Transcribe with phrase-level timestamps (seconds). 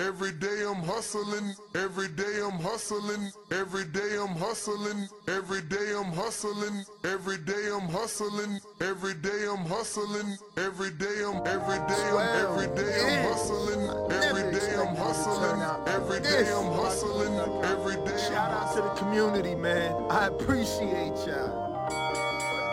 [0.00, 6.10] Every day I'm hustling, every day I'm hustling, every day I'm hustling, every day I'm
[6.12, 12.18] hustling, every day I'm hustling, every day I'm hustling, every day I'm every day I'm
[12.48, 18.18] every day I'm hustling, every day I'm hustling, every day I'm hustling, every day.
[18.18, 19.92] Shout out to the community, man.
[20.08, 21.76] I appreciate y'all.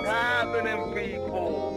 [0.06, 1.74] happening, people?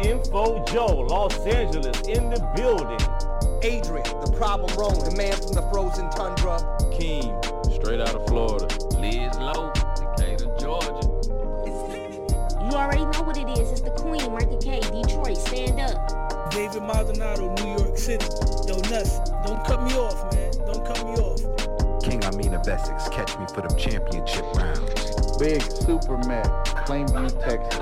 [0.00, 3.31] Info Joe, Los Angeles, in the building.
[3.62, 6.58] Adrian, the problem wrong, the man from the frozen tundra.
[6.90, 7.30] Keem,
[7.72, 8.66] straight out of Florida.
[8.98, 11.06] Liz Lowe, Decatur, Georgia.
[12.66, 13.70] You already know what it is.
[13.70, 15.36] It's the Queen, Martha K, Detroit.
[15.36, 16.50] Stand up.
[16.50, 18.26] David Maldonado, New York City.
[18.66, 20.50] Yo, Nuts, don't cut me off, man.
[20.66, 21.38] Don't cut me off.
[22.02, 25.38] King Amin of Essex, catch me for them championship rounds.
[25.38, 26.46] Big Super Mac,
[26.86, 27.78] Plainview, Texas.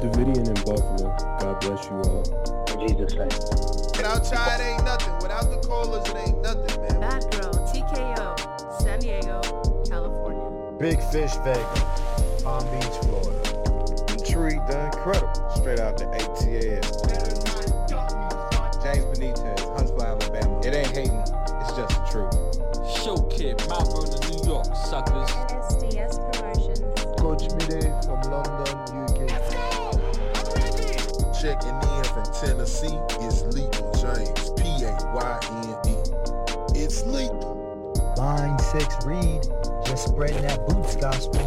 [0.00, 1.14] Davidian in Buffalo.
[1.40, 2.88] God bless you all.
[2.88, 3.79] Jesus' name.
[4.00, 5.12] Without Chai, it ain't nothing.
[5.20, 7.00] Without the callers, it ain't nothing, man.
[7.00, 9.42] Bad Girl, TKO, San Diego,
[9.90, 10.72] California.
[10.78, 13.36] Big Fish Vegas, Palm Beach, Florida.
[14.08, 16.80] Intrigue the Incredible, straight out the ATL.
[18.82, 20.60] James Benitez, Huntsville, Alabama.
[20.60, 21.20] It ain't hating,
[21.60, 22.32] it's just the truth.
[23.04, 25.28] Show Kid, Mount Vernon, New York, suckers.
[25.76, 26.80] SDS Promotions.
[27.20, 28.72] Coach Mide from London,
[29.04, 29.28] UK.
[31.40, 35.94] Checking in from Tennessee, it's Lethal James, P-A-Y-N-E.
[36.74, 37.92] It's lethal.
[38.16, 39.42] Line 6 Reed,
[39.84, 41.40] just spreading that boots gospel.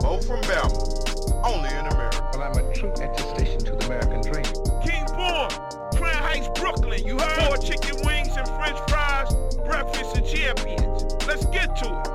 [0.00, 2.30] Bo from Bama, only in America.
[2.32, 4.46] Well, I'm a true attestation to the American dream.
[4.80, 5.50] King Born,
[5.92, 7.06] Crown Heights, Brooklyn.
[7.06, 7.48] You heard?
[7.48, 9.34] Four chicken wings and french fries,
[9.66, 11.04] breakfast and champions.
[11.26, 12.08] Let's get to it.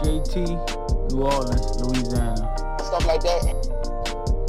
[0.00, 2.48] JT, New Orleans, Louisiana.
[2.80, 3.44] Stuff like that.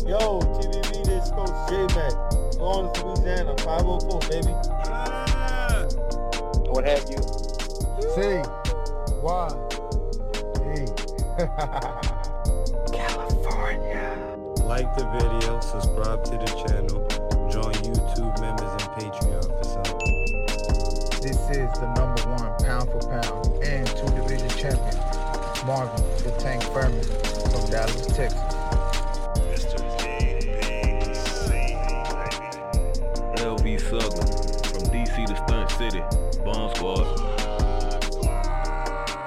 [0.08, 2.33] Yo, TVV, this Coach J-Mac.
[2.64, 4.48] New Louisiana, 504, baby.
[4.48, 5.84] Yeah.
[6.72, 7.20] What have you?
[8.16, 8.40] C.
[9.20, 9.50] Y.
[10.72, 10.88] E.
[12.96, 14.16] California.
[14.64, 17.04] Like the video, subscribe to the channel,
[17.52, 20.00] join YouTube members and Patreon for some.
[21.22, 24.98] This is the number one pound for pound and two division champion,
[25.68, 28.53] Marvin the Tank Furman from Dallas, Texas.
[35.78, 36.02] City,
[36.46, 37.18] Bomb Squad.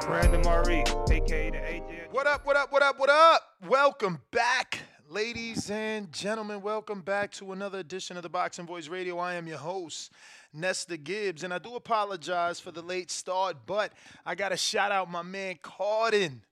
[0.07, 2.13] Brandon Maurice, aka the AJ.
[2.13, 3.43] What up, what up, what up, what up?
[3.69, 6.63] Welcome back, ladies and gentlemen.
[6.63, 9.19] Welcome back to another edition of the Boxing Voice Radio.
[9.19, 10.13] I am your host,
[10.53, 13.93] Nesta Gibbs, and I do apologize for the late start, but
[14.25, 16.43] I got to shout out my man Cardin.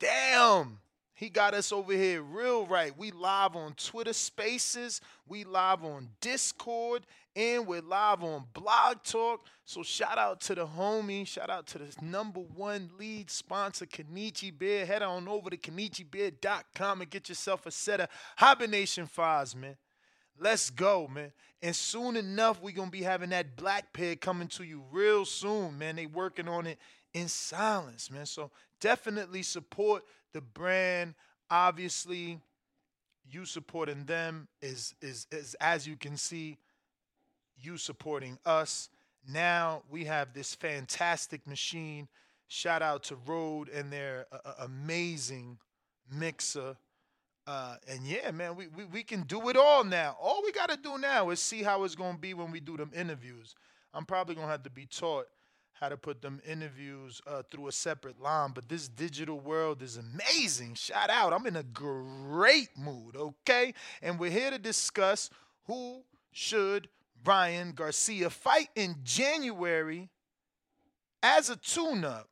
[0.00, 0.80] Damn.
[1.20, 2.96] He got us over here real right.
[2.96, 7.04] We live on Twitter Spaces, we live on Discord,
[7.36, 9.46] and we're live on Blog Talk.
[9.64, 14.56] So shout out to the homie, shout out to the number one lead sponsor, Kenichi
[14.56, 14.84] Bear.
[14.84, 19.76] Head on over to KenichiBear.com and get yourself a set of hibernation files, man.
[20.38, 21.32] Let's go, man.
[21.62, 25.78] And soon enough, we're gonna be having that black pair coming to you real soon,
[25.78, 25.96] man.
[25.96, 26.78] They working on it
[27.12, 28.26] in silence, man.
[28.26, 30.02] So definitely support
[30.32, 31.14] the brand.
[31.50, 32.40] Obviously,
[33.30, 36.56] you supporting them is is is as you can see,
[37.64, 38.88] you supporting us.
[39.28, 42.08] Now we have this fantastic machine.
[42.48, 45.58] Shout out to Rode and their uh, uh, amazing
[46.12, 46.76] mixer.
[47.46, 50.16] Uh, and yeah, man, we, we we can do it all now.
[50.20, 52.90] All we gotta do now is see how it's gonna be when we do them
[52.94, 53.54] interviews.
[53.94, 55.26] I'm probably gonna have to be taught
[55.80, 58.50] how to put them interviews uh, through a separate line.
[58.54, 60.74] But this digital world is amazing.
[60.74, 61.32] Shout out.
[61.32, 63.72] I'm in a great mood, okay?
[64.02, 65.30] And we're here to discuss
[65.66, 66.02] who
[66.32, 66.88] should
[67.24, 70.08] Ryan Garcia fight in January
[71.22, 72.28] as a tune up.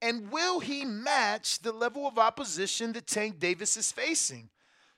[0.00, 4.48] And will he match the level of opposition that Tank Davis is facing?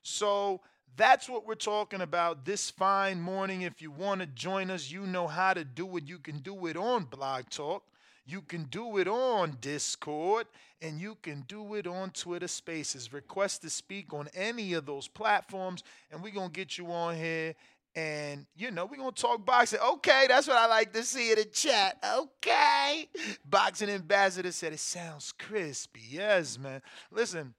[0.03, 0.61] So
[0.97, 3.63] that's what we're talking about this fine morning.
[3.63, 6.05] If you want to join us, you know how to do it.
[6.07, 7.85] You can do it on Blog Talk.
[8.27, 10.47] You can do it on Discord
[10.81, 13.13] and you can do it on Twitter Spaces.
[13.13, 17.17] Request to speak on any of those platforms, and we're going to get you on
[17.17, 17.55] here
[17.97, 19.79] And, you know, we're to talk boxing.
[19.79, 21.97] Okay, that's what I like to see in the chat.
[22.17, 23.09] Okay.
[23.45, 26.01] Boxing ambassador said it sounds crispy.
[26.09, 26.83] Yes, man.
[27.13, 27.55] Listen,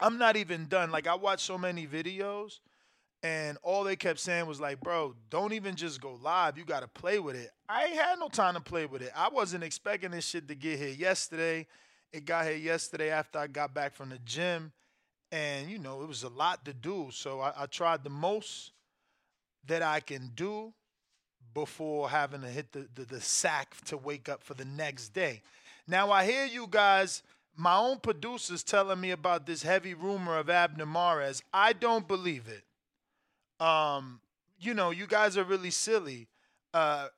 [0.00, 0.90] I'm not even done.
[0.90, 2.58] Like, I watched so many videos,
[3.22, 6.58] and all they kept saying was, like, bro, don't even just go live.
[6.58, 7.50] You got to play with it.
[7.68, 9.12] I ain't had no time to play with it.
[9.14, 11.68] I wasn't expecting this shit to get here yesterday.
[12.12, 14.72] It got here yesterday after I got back from the gym.
[15.30, 17.08] And, you know, it was a lot to do.
[17.12, 18.72] So I, I tried the most
[19.66, 20.72] that I can do
[21.54, 25.42] before having to hit the, the, the sack to wake up for the next day.
[25.88, 27.22] Now, I hear you guys,
[27.56, 31.42] my own producers telling me about this heavy rumor of Abner Mares.
[31.54, 33.64] I don't believe it.
[33.64, 34.20] Um,
[34.60, 36.28] you know, you guys are really silly.
[36.74, 37.08] Uh,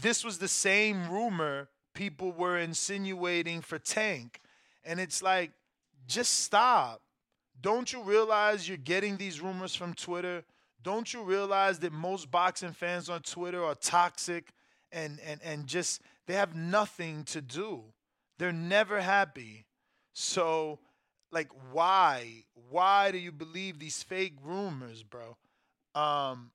[0.00, 4.40] this was the same rumor people were insinuating for Tank.
[4.84, 5.50] And it's like,
[6.06, 7.02] just stop.
[7.60, 10.44] Don't you realize you're getting these rumors from Twitter?
[10.82, 14.52] Don't you realize that most boxing fans on Twitter are toxic
[14.92, 17.82] and, and, and just they have nothing to do?
[18.38, 19.66] They're never happy.
[20.12, 20.78] So,
[21.32, 22.44] like, why?
[22.70, 25.36] Why do you believe these fake rumors, bro?
[25.94, 26.52] Um,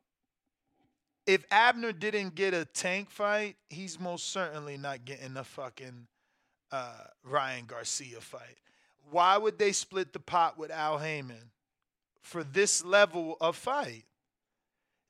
[1.26, 6.08] if Abner didn't get a tank fight, he's most certainly not getting a fucking
[6.72, 8.58] uh, Ryan Garcia fight.
[9.12, 11.52] Why would they split the pot with Al Haymon
[12.22, 14.06] for this level of fight?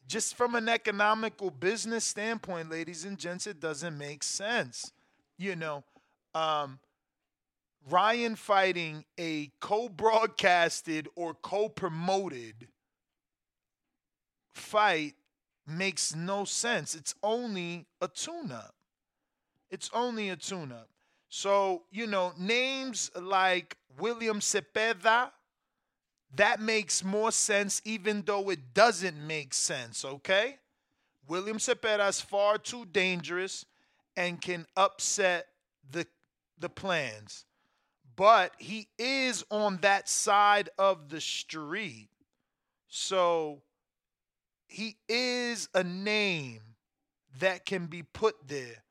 [0.07, 4.91] Just from an economical business standpoint, ladies and gents, it doesn't make sense.
[5.37, 5.83] You know,
[6.35, 6.79] um,
[7.89, 12.67] Ryan fighting a co broadcasted or co promoted
[14.53, 15.15] fight
[15.67, 16.95] makes no sense.
[16.95, 18.75] It's only a tune up.
[19.69, 20.89] It's only a tune up.
[21.29, 25.31] So, you know, names like William Cepeda,
[26.35, 30.57] that makes more sense even though it doesn't make sense, okay?
[31.27, 33.65] William Cepeda is far too dangerous
[34.17, 35.47] and can upset
[35.89, 36.05] the
[36.59, 37.45] the plans.
[38.15, 42.09] But he is on that side of the street.
[42.87, 43.61] So
[44.67, 46.61] he is a name
[47.39, 48.83] that can be put there.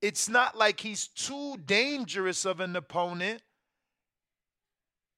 [0.00, 3.42] It's not like he's too dangerous of an opponent.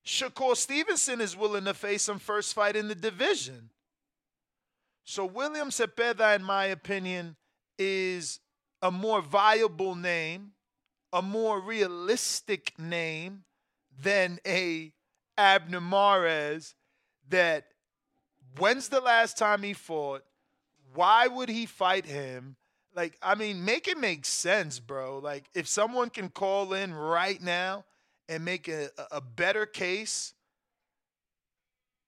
[0.05, 3.71] Shakur Stevenson is willing to face him first fight in the division.
[5.05, 7.37] So William Cepeda, in my opinion,
[7.79, 8.41] is
[8.83, 10.53] a more viable name,
[11.13, 13.45] a more realistic name
[14.03, 14.93] than a
[15.37, 16.75] Abner Mares
[17.29, 17.65] that
[18.59, 20.23] when's the last time he fought?
[20.95, 22.57] Why would he fight him?
[22.95, 25.19] Like, I mean, make it make sense, bro.
[25.19, 27.85] Like, if someone can call in right now
[28.31, 30.35] and make a, a better case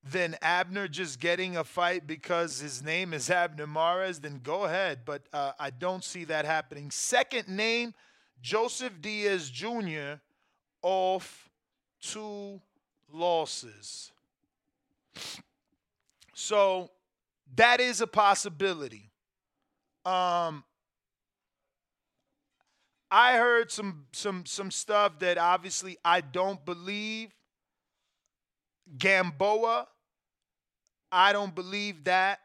[0.04, 5.00] than Abner just getting a fight because his name is Abner Mares, then go ahead.
[5.04, 6.90] But uh, I don't see that happening.
[6.92, 7.92] Second name,
[8.40, 10.14] Joseph Diaz Jr.
[10.80, 11.50] off
[12.00, 12.60] two
[13.12, 14.12] losses.
[16.34, 16.90] So
[17.56, 19.10] that is a possibility.
[20.04, 20.64] Um,
[23.14, 27.30] I heard some some some stuff that obviously I don't believe.
[28.98, 29.86] Gamboa,
[31.12, 32.40] I don't believe that.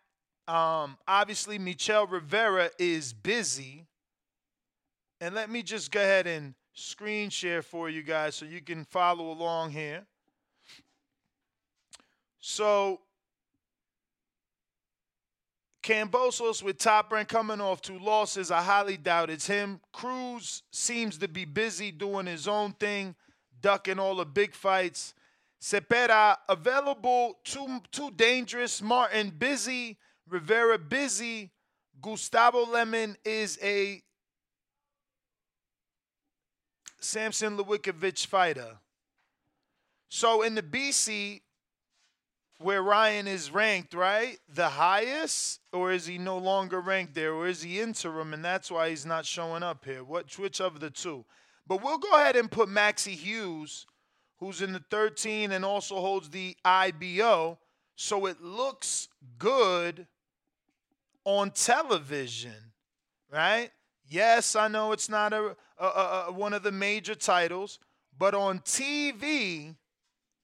[0.48, 3.86] Um, obviously, Michel Rivera is busy.
[5.20, 8.86] And let me just go ahead and screen share for you guys so you can
[8.86, 10.06] follow along here.
[12.40, 13.02] So
[15.88, 18.52] Kambosos with top rank coming off two losses.
[18.52, 19.80] I highly doubt it's him.
[19.94, 23.16] Cruz seems to be busy doing his own thing,
[23.62, 25.14] ducking all the big fights.
[25.62, 28.82] Cepeda available, too too dangerous.
[28.82, 29.98] Martin busy.
[30.28, 31.52] Rivera busy.
[32.02, 34.02] Gustavo Lemos is a
[37.00, 38.78] Samson Lewkowicz fighter.
[40.10, 41.40] So in the BC,
[42.60, 44.40] where Ryan is ranked, right?
[44.54, 48.72] The highest, or is he no longer ranked there, or is he interim, and that's
[48.72, 50.04] why he's not showing up here?
[50.04, 51.26] What, which of the two?
[51.68, 53.86] But we'll go ahead and put Maxie Hughes,
[54.40, 57.60] who's in the 13 and also holds the IBO,
[57.96, 60.08] so it looks good
[61.26, 62.74] on television,
[63.32, 63.70] right?
[64.08, 65.86] Yes, I know it's not a, a,
[66.28, 67.80] a one of the major titles,
[68.18, 69.76] but on TV,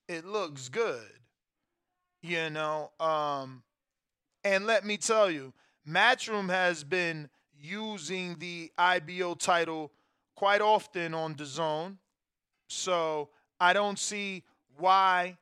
[0.07, 1.09] it looks good
[2.23, 2.89] you know.
[2.99, 3.61] Um,
[4.43, 5.53] and let me tell you,
[5.87, 7.29] Matchroom has been
[7.61, 9.91] using the IBO title
[10.35, 11.97] quite often on the zone.
[12.67, 14.43] So I don't see
[14.77, 15.37] why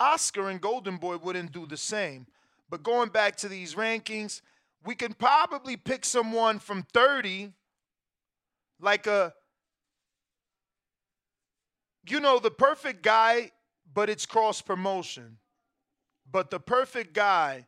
[0.00, 2.26] Oscar and Golden Boy wouldn't do the same.
[2.68, 4.40] But going back to these rankings,
[4.84, 7.52] we can probably pick someone from 30,
[8.80, 9.32] like a,
[12.08, 13.50] you know, the perfect guy,
[13.96, 15.38] but it's cross promotion.
[16.30, 17.66] But the perfect guy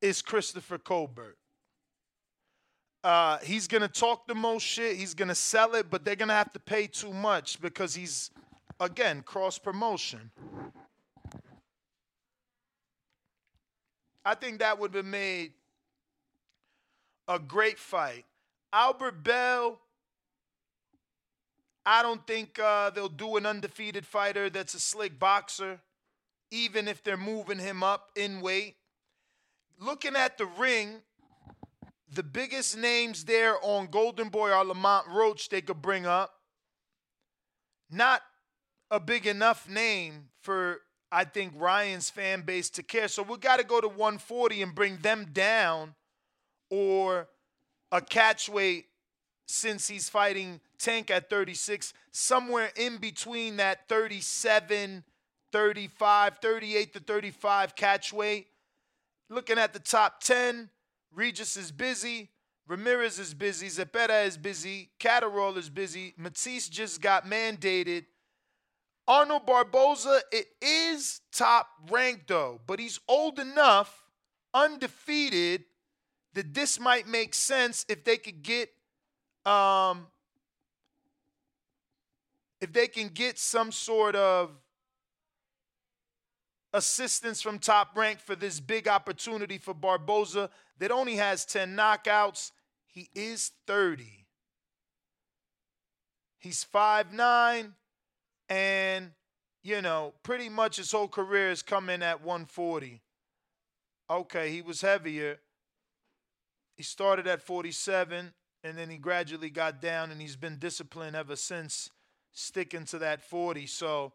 [0.00, 1.36] is Christopher Colbert.
[3.02, 4.96] Uh, he's gonna talk the most shit.
[4.96, 8.30] He's gonna sell it, but they're gonna have to pay too much because he's,
[8.78, 10.30] again, cross promotion.
[14.24, 15.54] I think that would have made
[17.26, 18.24] a great fight.
[18.72, 19.80] Albert Bell,
[21.86, 25.80] I don't think uh, they'll do an undefeated fighter that's a slick boxer,
[26.50, 28.74] even if they're moving him up in weight.
[29.78, 31.02] Looking at the ring,
[32.12, 36.32] the biggest names there on Golden Boy are Lamont Roach they could bring up.
[37.88, 38.22] Not
[38.90, 40.80] a big enough name for
[41.12, 43.06] I think Ryan's fan base to care.
[43.06, 45.94] So we got to go to 140 and bring them down
[46.68, 47.28] or
[47.92, 48.86] a catch weight
[49.46, 55.04] since he's fighting Tank at 36, somewhere in between that 37,
[55.52, 58.48] 35, 38 to 35 catch weight.
[59.28, 60.70] Looking at the top 10,
[61.12, 62.30] Regis is busy.
[62.68, 63.68] Ramirez is busy.
[63.68, 64.90] Zepeda is busy.
[64.98, 66.14] Catterall is busy.
[66.16, 68.06] Matisse just got mandated.
[69.08, 74.04] Arnold Barboza, it is top ranked though, but he's old enough,
[74.52, 75.64] undefeated,
[76.34, 78.68] that this might make sense if they could get
[79.44, 80.08] um
[82.60, 84.50] if they can get some sort of
[86.72, 92.52] assistance from top rank for this big opportunity for Barboza that only has 10 knockouts.
[92.86, 94.26] He is 30.
[96.38, 97.72] He's 5'9
[98.48, 99.10] and
[99.62, 103.02] you know, pretty much his whole career has come in at 140.
[104.08, 105.40] Okay, he was heavier.
[106.76, 108.32] He started at 47
[108.62, 111.90] and then he gradually got down and he's been disciplined ever since
[112.36, 113.66] sticking to that 40.
[113.66, 114.12] So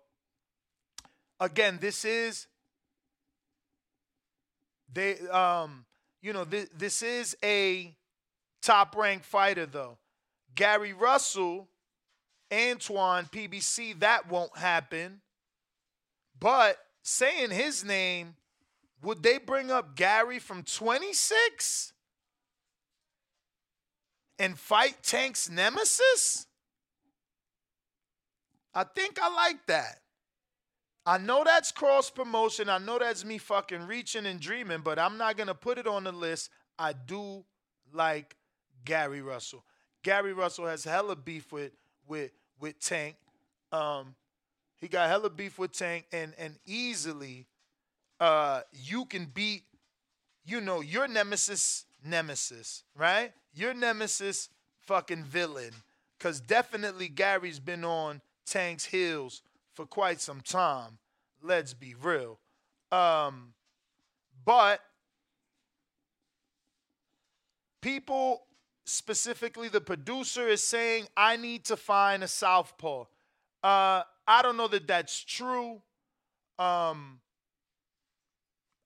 [1.39, 2.47] again, this is
[4.93, 5.85] they um
[6.21, 7.95] you know this this is a
[8.61, 9.97] top ranked fighter though.
[10.53, 11.67] Gary Russell
[12.51, 15.21] Antuanne PBC, that won't happen.
[16.37, 18.35] But saying his name,
[19.01, 21.93] would they bring up Gary from 26
[24.37, 26.45] and fight Tank's nemesis?
[28.73, 29.99] I think I like that.
[31.05, 32.69] I know that's cross promotion.
[32.69, 35.87] I know that's me fucking reaching and dreaming, but I'm not going to put it
[35.87, 36.49] on the list.
[36.77, 37.43] I do
[37.91, 38.35] like
[38.85, 39.63] Gary Russell.
[40.03, 41.71] Gary Russell has hella beef with
[42.07, 43.15] with with Tank.
[43.71, 44.15] Um,
[44.77, 47.47] he got hella beef with Tank, and and easily,
[48.19, 49.63] uh, you can beat,
[50.45, 53.31] you know, your nemesis, nemesis, right?
[53.53, 54.49] Your nemesis,
[54.79, 55.71] fucking villain,
[56.17, 59.41] because definitely Gary's been on Tank's heels
[59.73, 60.97] for quite some time.
[61.41, 62.39] Let's be real.
[62.91, 63.53] Um,
[64.43, 64.81] but
[67.81, 68.43] people
[68.83, 73.05] specifically the producer is saying I need to find a southpaw.
[73.63, 75.81] Uh, I don't know that that's true.
[76.59, 77.21] Um,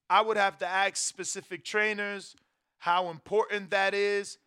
[0.08, 2.36] I would have to ask specific trainers
[2.78, 4.38] how important that is.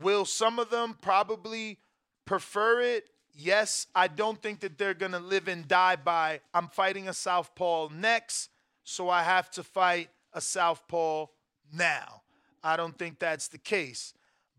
[0.00, 1.78] Will some of them probably
[2.24, 3.08] prefer it?
[3.40, 7.12] Yes, I don't think that they're going to live and die by I'm fighting a
[7.12, 8.50] southpaw next,
[8.82, 11.26] so I have to fight a southpaw
[11.72, 12.22] now.
[12.64, 14.12] I don't think that's the case.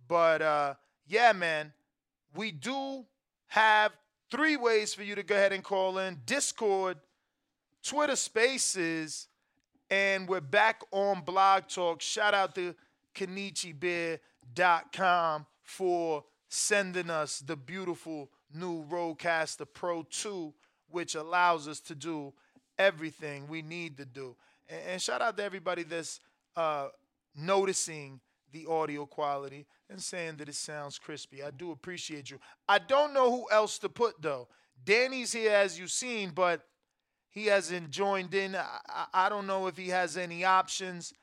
[0.08, 0.76] But uh,
[1.10, 1.74] yeah, man,
[2.34, 3.06] we do
[3.48, 3.92] have
[4.32, 7.00] three ways for you to go ahead and call in Discord,
[7.84, 9.28] Twitter Spaces,
[9.90, 12.02] and we're back on Blog Talk.
[12.02, 12.74] Shout out to
[13.14, 20.54] KenichiBear.com for sending us the beautiful new Rodecaster Pro 2,
[20.90, 22.34] which allows us to do
[22.78, 24.36] everything we need to do.
[24.68, 26.20] And, and shout out to everybody that's
[26.56, 26.88] uh,
[27.36, 28.20] noticing
[28.52, 31.44] the audio quality and saying that it sounds crispy.
[31.44, 32.40] I do appreciate you.
[32.68, 34.48] I don't know who else to put though.
[34.84, 36.66] Danny's here as you've seen, but
[37.30, 38.56] he hasn't joined in.
[38.56, 41.14] I, I don't know if he has any options,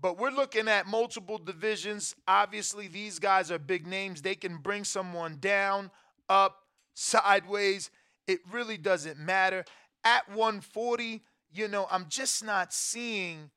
[0.00, 2.14] but we're looking at multiple divisions.
[2.28, 4.22] Obviously, these guys are big names.
[4.22, 5.90] They can bring someone down,
[6.28, 6.56] up,
[6.96, 7.90] sideways.
[8.26, 9.64] It really doesn't matter.
[10.02, 11.22] At 140,
[11.52, 13.50] you know, I'm just not seeing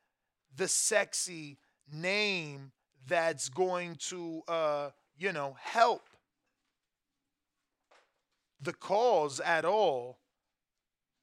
[0.56, 1.58] the sexy
[1.92, 2.72] name
[3.08, 6.10] that's going to, uh, you know, help
[8.62, 10.20] the cause at all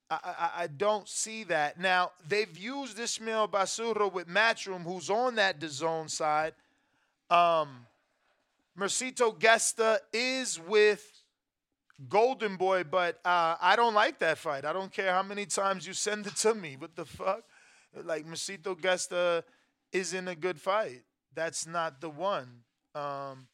[0.09, 1.79] I, I, I don't see that.
[1.79, 6.53] Now, they've used Ismael Barroso with Matchroom, who's on that DAZN side.
[7.29, 7.85] Um,
[8.77, 11.16] Mercito Gesta is with
[12.07, 14.65] Golden Boy, but uh, I don't like that fight.
[14.65, 16.75] I don't care how many times you send it to me.
[16.77, 17.43] What the fuck?
[18.03, 19.43] Like, Mercito Gesta
[19.91, 21.03] isn't a good fight.
[21.33, 22.61] That's not the one.
[22.93, 23.47] Um,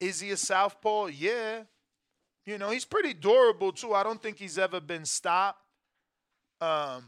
[0.00, 1.06] is he a southpaw?
[1.06, 1.62] Yeah.
[2.44, 3.94] You know, he's pretty durable, too.
[3.94, 5.60] I don't think he's ever been stopped.
[6.60, 7.04] Um,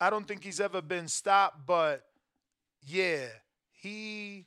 [0.00, 2.04] I don't think he's ever been stopped, but
[2.86, 3.26] yeah,
[3.72, 4.46] he.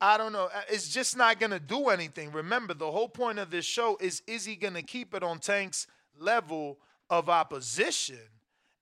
[0.00, 0.50] I don't know.
[0.52, 2.32] Uh, It's just not gonna do anything.
[2.32, 5.86] Remember, the whole point of this show is: is he gonna keep it on Tank's
[6.18, 8.20] level of opposition?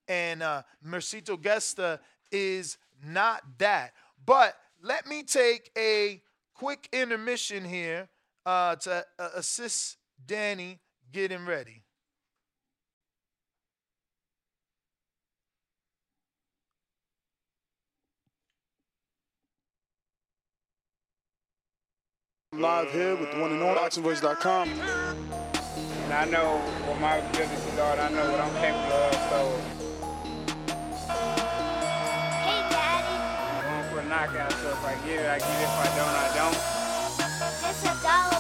[0.09, 2.01] And uh, Mercito Gesta
[2.31, 3.93] is not that.
[4.25, 6.23] But let me take a
[6.55, 8.09] quick intermission here
[8.45, 10.81] uh, to uh, assist Danny
[11.13, 11.82] getting ready.
[22.59, 24.69] Live here with the one and only BoxingVoice.com.
[24.69, 29.57] And I know what my abilities are, and I know what I'm capable of, so.
[32.45, 33.09] Hey, Daddy.
[33.57, 35.65] I'm going for a knockout, so if I get it, I get it.
[35.65, 36.61] If I don't, I don't.
[37.71, 38.37] It's a dollar.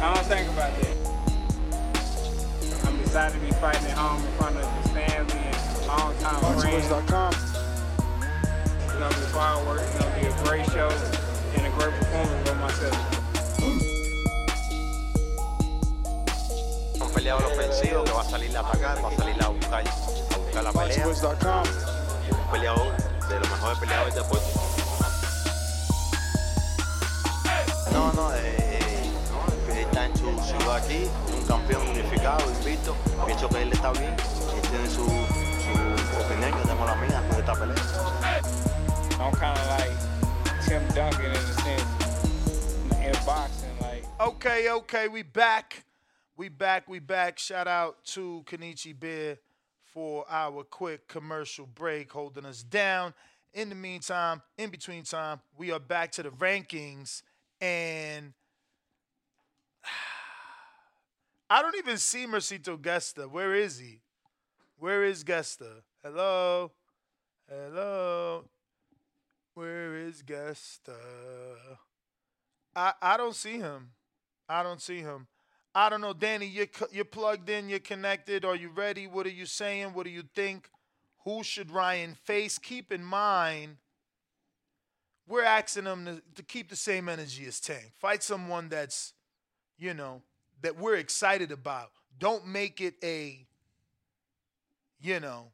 [0.00, 0.96] I don't think about that.
[2.88, 6.86] I'm excited to be fighting at home in front of the family and long-time friends.
[6.86, 7.34] BoxingVoice.com.
[8.84, 9.82] It's gonna be fireworks.
[9.82, 10.88] It's gonna be a great show
[11.80, 12.96] great performance by myself.
[17.00, 20.38] Un peleador ofensivo que va a salir a atacar, va a salir a buscar, a
[20.38, 21.06] buscar la pelea.
[21.06, 22.96] Un peleador
[23.28, 24.50] de los mejores peleadores del deporte.
[27.92, 28.78] No, no, eh,
[29.70, 32.94] eh, está en su ciudad aquí, un campeón unificado, invicto.
[33.24, 34.14] Pienso que él está bien,
[34.54, 38.10] él tiene su, su opinión, yo tengo la mía después de esta pelea.
[39.20, 40.09] I'm kind of like
[40.62, 43.68] Tim Duncan in a sense in boxing.
[43.80, 45.84] Like, Okay, okay, we back.
[46.36, 47.38] We back, we back.
[47.38, 49.38] Shout out to Kenichi Bear
[49.92, 53.14] for our quick commercial break, holding us down.
[53.52, 57.22] In the meantime, in between time, we are back to the rankings,
[57.60, 58.32] and
[61.50, 63.28] I don't even see Mercito Gesta.
[63.28, 64.00] Where is he?
[64.78, 65.82] Where is Gesta?
[66.02, 66.70] Hello?
[67.48, 68.44] Hello?
[69.60, 70.96] Where is Gesta?
[72.74, 73.90] I, I don't see him.
[74.48, 75.26] I don't see him.
[75.74, 76.46] I don't know, Danny.
[76.46, 77.68] You're you're plugged in.
[77.68, 78.46] You're connected.
[78.46, 79.06] Are you ready?
[79.06, 79.92] What are you saying?
[79.92, 80.70] What do you think?
[81.26, 82.56] Who should Ryan face?
[82.56, 83.76] Keep in mind,
[85.28, 87.92] we're asking him to, to keep the same energy as Tank.
[87.98, 89.12] Fight someone that's,
[89.76, 90.22] you know,
[90.62, 91.90] that we're excited about.
[92.18, 93.46] Don't make it a,
[95.02, 95.48] you know,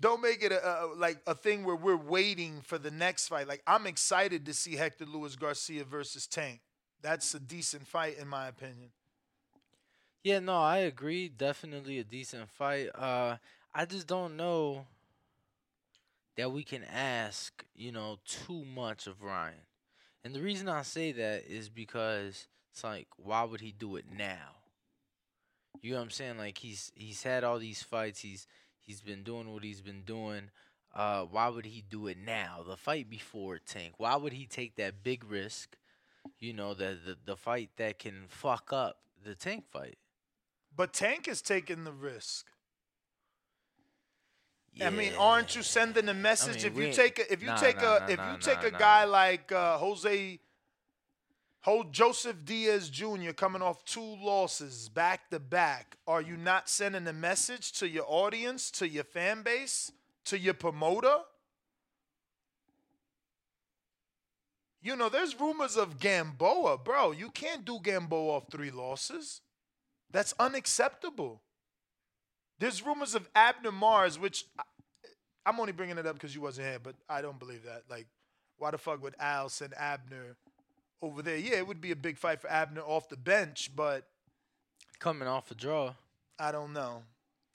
[0.00, 3.46] don't make it a, a like a thing where we're waiting for the next fight.
[3.46, 6.60] Like I'm excited to see Hector Luis Garcia versus Tank.
[7.02, 8.90] That's a decent fight in my opinion.
[10.22, 11.28] Yeah, no, I agree.
[11.28, 12.88] Definitely a decent fight.
[12.94, 13.36] Uh,
[13.74, 14.86] I just don't know
[16.36, 19.54] that we can ask, you know, too much of Ryan.
[20.24, 24.04] And the reason I say that is because it's like, why would he do it
[24.14, 24.56] now?
[25.82, 26.36] You know what I'm saying?
[26.38, 28.20] Like he's he's had all these fights.
[28.20, 28.46] He's
[28.90, 30.50] he's been doing what he's been doing.
[30.92, 32.64] Uh, why would he do it now?
[32.66, 33.94] The fight before Tank.
[33.98, 35.76] Why would he take that big risk?
[36.40, 39.98] You know, the the, the fight that can fuck up the Tank fight.
[40.74, 42.46] But Tank is taking the risk.
[44.74, 44.88] Yeah.
[44.88, 47.48] I mean, aren't you sending a message mean, if you ain't- take a if you
[47.48, 50.40] nah, take nah, a if you take a guy like uh, Jose,
[51.62, 53.32] hold Joseph Diaz Jr.
[53.34, 58.04] coming off two losses back to back, are you not sending a message to your
[58.06, 59.92] audience, to your fan base,
[60.26, 61.18] to your promoter?
[64.82, 67.12] You know, there's rumors of Gamboa, bro.
[67.12, 69.42] You can't do Gamboa off three losses.
[70.10, 71.42] That's unacceptable.
[72.58, 74.62] There's rumors of Abner Mares, which I,
[75.44, 77.82] I'm only bringing it up because you wasn't here, but I don't believe that.
[77.90, 78.06] Like,
[78.56, 80.36] why the fuck would Al send Abner
[81.02, 81.36] over there?
[81.36, 84.06] Yeah, it would be a big fight for Abner off the bench, but
[84.98, 85.94] Coming off a draw.
[86.38, 87.02] I don't know.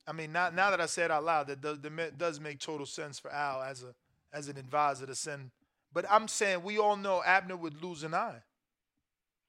[0.08, 1.78] I mean, now, now that I say it out loud, that does,
[2.18, 3.94] does make total sense for Al as a
[4.36, 5.52] as an advisor to send.
[5.94, 8.42] But I'm saying we all know Abner would lose an eye.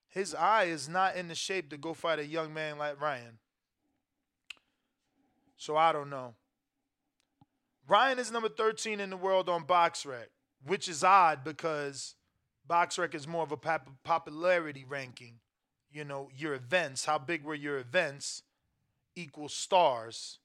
[0.08, 3.38] His eye is not in the shape to go fight a young man like Ryan.
[5.56, 6.34] So I don't know.
[7.88, 10.26] Ryan is number 13 in the world on BoxRec,
[10.64, 12.14] which is odd because
[12.68, 15.40] BoxRec is more of a pop- popularity ranking.
[15.90, 18.42] You know, your events, how big were your events?
[19.18, 20.40] equals stars.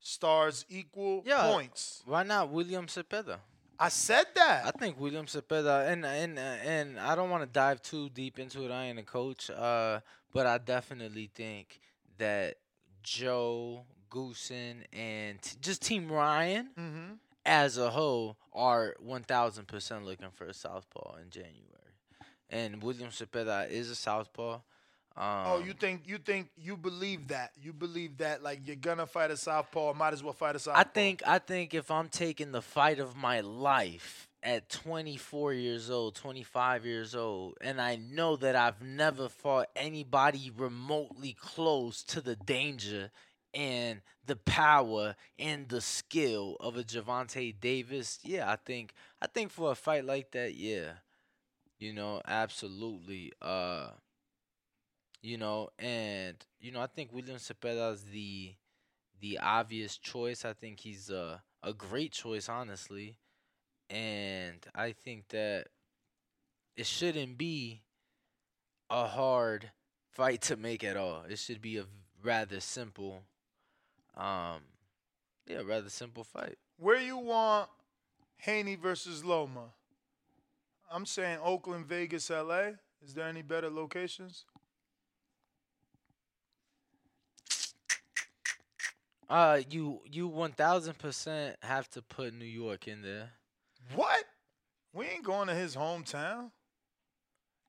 [0.00, 1.50] Stars equal Yeah.
[1.52, 2.02] points.
[2.06, 3.38] Why not William Cepeda?
[3.78, 4.66] I said that.
[4.66, 8.64] I think William Cepeda, and and and I don't want to dive too deep into
[8.64, 8.72] it.
[8.72, 10.00] I ain't a coach, uh,
[10.32, 11.80] but I definitely think
[12.18, 12.56] that
[13.02, 17.12] Joe Goossen and t- just Team Ryan Mm-hmm.
[17.46, 21.54] As a whole are one thousand percent looking for a southpaw in January,
[22.50, 24.60] and William Cepeda is a southpaw.
[25.18, 27.52] Um, oh, you think you think you believe that?
[27.62, 30.80] You believe that like you're gonna fight a southpaw, might as well fight a southpaw.
[30.80, 35.90] I think I think if I'm taking the fight of my life at 24 years
[35.90, 42.20] old, 25 years old, and I know that I've never fought anybody remotely close to
[42.20, 43.10] the danger
[43.56, 49.52] and the power and the skill of a Gervonta Davis, yeah, I think I think
[49.52, 50.94] for a fight like that, yeah.
[51.78, 53.32] You know, absolutely.
[53.42, 53.90] Uh
[55.22, 58.54] you know, and you know, I think William Cepeda is the
[59.20, 60.44] the obvious choice.
[60.44, 63.18] I think he's a a great choice, honestly,
[63.90, 65.68] and I think that
[66.76, 67.82] it shouldn't be
[68.90, 69.70] a hard
[70.12, 71.22] fight to make at all.
[71.28, 71.86] It should be a
[72.22, 73.22] rather simple,
[74.16, 74.60] um,
[75.46, 76.56] yeah, rather simple fight.
[76.78, 77.68] Where you want
[78.38, 79.72] Haney versus Loma?
[80.90, 82.70] I'm saying Oakland, Vegas, LA.
[83.04, 84.44] Is there any better locations?
[89.28, 93.30] Uh, you you one thousand percent have to put New York in there.
[93.94, 94.24] What?
[94.92, 96.50] We ain't going to his hometown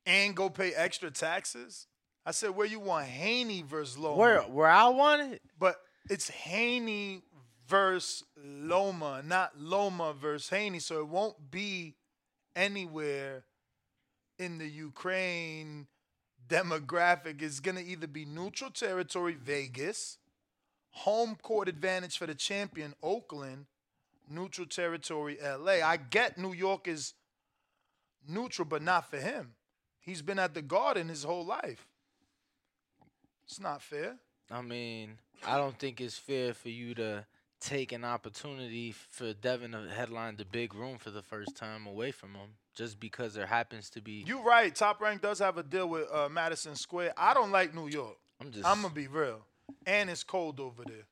[0.06, 1.88] and go pay extra taxes.
[2.26, 4.18] I said where you want Haney versus Loma.
[4.18, 5.42] Where where I want it?
[5.58, 5.78] But
[6.10, 7.22] it's Haney
[7.68, 10.80] versus Loma, not Loma versus Haney.
[10.80, 11.96] So it won't be
[12.56, 13.44] anywhere
[14.40, 15.88] in the Ukraine
[16.48, 17.42] demographic.
[17.42, 20.18] It's going to either be neutral territory, Vegas,
[20.92, 23.66] home court advantage for the champion, Oakland,
[24.30, 25.86] neutral territory, LA.
[25.86, 27.14] I get New York is
[28.28, 29.54] neutral, but not for him.
[30.00, 31.86] He's been at the Garden his whole life.
[33.46, 34.18] It's not fair.
[34.50, 37.26] I mean, I don't think it's fair for you to
[37.60, 42.12] take an opportunity for Devin to headline the big room for the first time away
[42.12, 44.24] from him just because there happens to be.
[44.26, 44.74] You're right.
[44.74, 47.14] Top Rank does have a deal with uh, Madison Square.
[47.18, 48.18] I don't like New York.
[48.40, 48.66] I'm just.
[48.66, 49.42] I'm gonna be real.
[49.86, 51.06] And it's cold over there.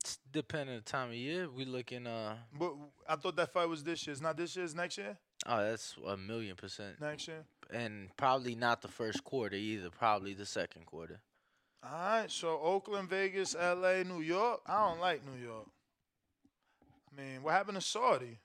[0.00, 1.48] It's depending on the time of year.
[1.48, 2.06] We looking.
[2.06, 2.34] Uh.
[2.58, 2.74] But
[3.08, 4.12] I thought that fight was this year.
[4.12, 4.64] It's not this year.
[4.64, 5.16] It's next year.
[5.46, 7.00] Oh, that's a million percent.
[7.00, 7.44] Next year.
[7.72, 9.90] And probably not the first quarter either.
[9.90, 11.20] Probably the second quarter.
[11.84, 12.30] All right.
[12.30, 14.60] So Oakland, Vegas, L.A., New York.
[14.66, 15.66] I don't like New York.
[17.12, 18.38] I mean, what happened to Saudi?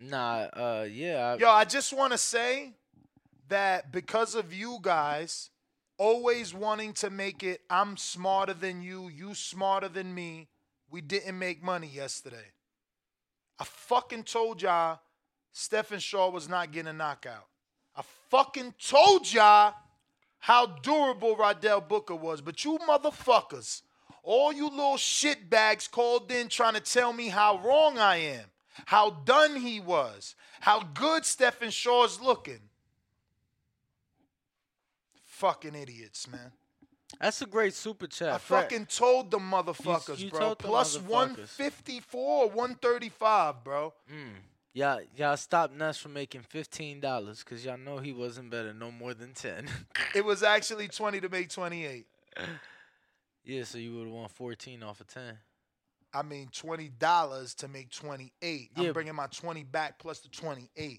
[0.00, 0.48] Nah.
[0.52, 0.86] Uh.
[0.90, 1.34] Yeah.
[1.34, 2.72] I, Yo, I just want to say
[3.48, 5.50] that because of you guys
[5.98, 10.48] always wanting to make it, I'm smarter than you, you smarter than me,
[10.90, 12.52] we didn't make money yesterday.
[13.58, 15.00] I fucking told y'all
[15.52, 17.46] Stephen Shaw was not getting a knockout.
[17.96, 19.74] I fucking told y'all
[20.40, 23.82] how durable Rydell Booker was, but you motherfuckers,
[24.22, 28.44] all you little shitbags called in trying to tell me how wrong I am,
[28.86, 32.60] how done he was, how good Stephen Shaw's looking.
[35.24, 36.52] Fucking idiots, man.
[37.20, 38.34] That's a great super chat.
[38.34, 38.62] I Fred.
[38.62, 40.40] fucking told the motherfuckers, you bro.
[40.40, 41.08] told the motherfuckers.
[41.08, 43.94] 154, 135, bro.
[44.12, 44.30] Mm.
[44.78, 48.92] Y'all, y'all stopped Ness from making fifteen dollars because y'all know he wasn't better no
[48.92, 49.68] more than ten.
[50.14, 52.06] It was actually 20 to make 28.
[53.44, 55.36] yeah, so you would have won fourteen off of ten.
[56.14, 58.70] I mean, $20 to make 28.
[58.76, 58.86] Yeah.
[58.86, 60.70] I'm bringing my 20 back plus the 28.
[60.78, 60.98] You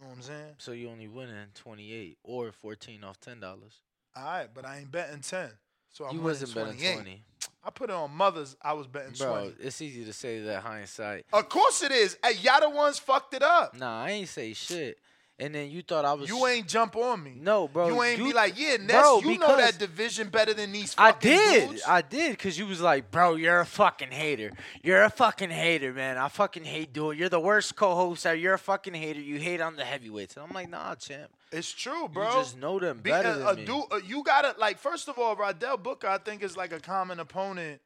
[0.00, 0.54] know what I'm saying?
[0.58, 3.82] So you only winning twenty eight or fourteen off ten dollars.
[4.14, 5.50] All right, but I ain't betting 10.
[5.90, 6.94] So I'm You wasn't betting 28.
[6.94, 7.24] twenty,
[7.62, 8.56] I put it on mothers.
[8.62, 9.50] I was betting bro.
[9.50, 9.54] 20.
[9.60, 11.26] It's easy to say that hindsight.
[11.32, 12.16] Of course it is.
[12.24, 13.76] Hey, y'all the ones fucked it up.
[13.78, 14.98] Nah, I ain't say shit.
[15.40, 16.28] And then you thought I was.
[16.28, 17.32] You ain't jump on me.
[17.40, 17.88] No, bro.
[17.88, 21.12] you ain't be like, yeah, Ness, bro, you know that division better than these I
[21.12, 21.70] did.
[21.70, 21.82] dudes.
[21.88, 24.52] I did because you was like, bro, you're a fucking hater.
[24.82, 26.18] You're a fucking hater, man.
[26.18, 27.18] I fucking hate doing.
[27.18, 28.26] You're the worst co-host.
[28.26, 28.36] ever.
[28.36, 29.20] You're a fucking hater.
[29.20, 30.36] You hate on the heavyweights.
[30.36, 31.30] And I'm like, nah, champ.
[31.52, 32.28] It's true, bro.
[32.28, 33.64] You just know them Be- better uh, than uh, me.
[33.64, 34.78] do- uh, you gotta like.
[34.78, 37.80] First of all, Rydell Booker, I think is like a common opponent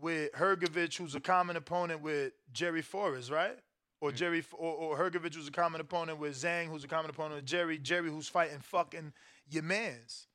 [0.00, 3.56] with Hrgovic, who's a common opponent with Jerry Forrest, right?
[3.56, 3.60] Mm.
[4.00, 7.34] Or Jerry, or, or Hrgovic, who's a common opponent with Zhang, who's a common opponent
[7.36, 7.76] with Jerry.
[7.76, 9.12] Jerry, who's fighting fucking
[9.50, 10.26] your man's.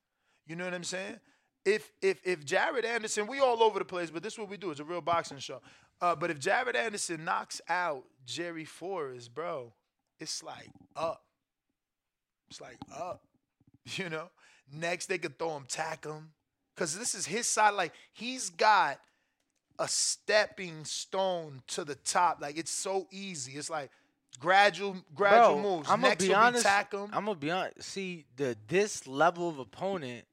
[0.45, 1.19] You know what I'm saying?
[1.65, 4.57] If if if Jared Anderson, we all over the place, but this is what we
[4.57, 4.69] do.
[4.69, 5.61] It's a real boxing show.
[5.99, 9.73] Uh, but if Jared Anderson knocks out Jerry Forrest, bro,
[10.19, 11.24] it's like up.
[12.49, 13.21] It's like up.
[13.95, 14.29] You know?
[14.73, 16.31] Next they could throw him, tack him.
[16.75, 17.75] because this is his side.
[17.75, 18.99] Like he's got
[19.77, 22.39] a stepping stone to the top.
[22.41, 23.53] Like it's so easy.
[23.53, 23.91] It's like
[24.39, 25.89] gradual, gradual Bro, moves.
[25.89, 26.63] I'm gonna Next be will honest.
[26.63, 27.09] be tack 'em.
[27.13, 27.83] I'm gonna be honest.
[27.83, 30.25] See the this level of opponent.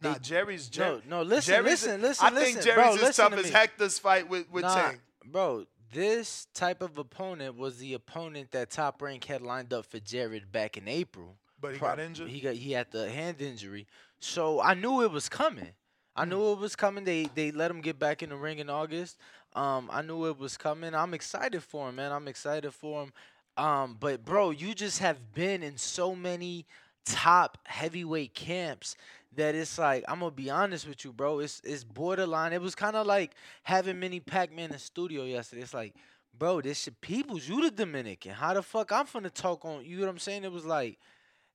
[0.00, 1.02] Nah, Jerry's Jerry.
[1.06, 1.22] No, no.
[1.22, 2.26] Listen, Jerry's- listen, listen.
[2.26, 3.50] I think listen, Jerry's bro, as tough to as.
[3.50, 5.00] Hector's fight with with Nah, Tank.
[5.26, 9.98] Bro, this type of opponent was the opponent that Top Rank had lined up for
[10.00, 11.36] Jared back in April.
[11.60, 12.28] But he Pro- got injured?
[12.28, 13.86] He got he had the hand injury,
[14.18, 15.74] so I knew it was coming.
[16.16, 16.52] I knew Hmm.
[16.52, 17.04] it was coming.
[17.04, 19.16] They they let him get back in the ring in August.
[19.54, 20.94] Um, I knew it was coming.
[20.94, 22.10] I'm excited for him, man.
[22.12, 23.12] I'm excited for him.
[23.56, 26.66] Um, but bro, you just have been in so many
[27.04, 28.96] top heavyweight camps
[29.36, 31.38] that it's like I'm gonna be honest with you, bro.
[31.38, 32.52] It's it's borderline.
[32.52, 35.62] It was kind of like having Mini Pac-Man in the studio yesterday.
[35.62, 35.94] It's like,
[36.38, 38.32] bro, this shit people's you the Dominican.
[38.32, 39.84] How the fuck I'm finna talk on?
[39.84, 40.44] You know what I'm saying?
[40.44, 40.98] It was like,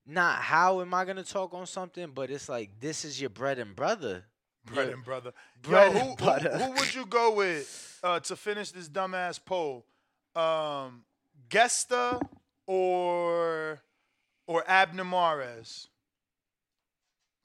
[0.05, 3.60] not how am I gonna talk on something, but it's like this is your bread
[3.60, 4.23] and brother.
[4.65, 5.31] Bread and brother.
[5.62, 6.57] bread Yo, and who, butter.
[6.57, 9.86] Who, who would you go with uh, to finish this dumbass poll?
[10.36, 11.03] Um,
[11.49, 12.19] Gesta
[12.65, 13.79] or
[14.47, 15.88] or Abner Mares?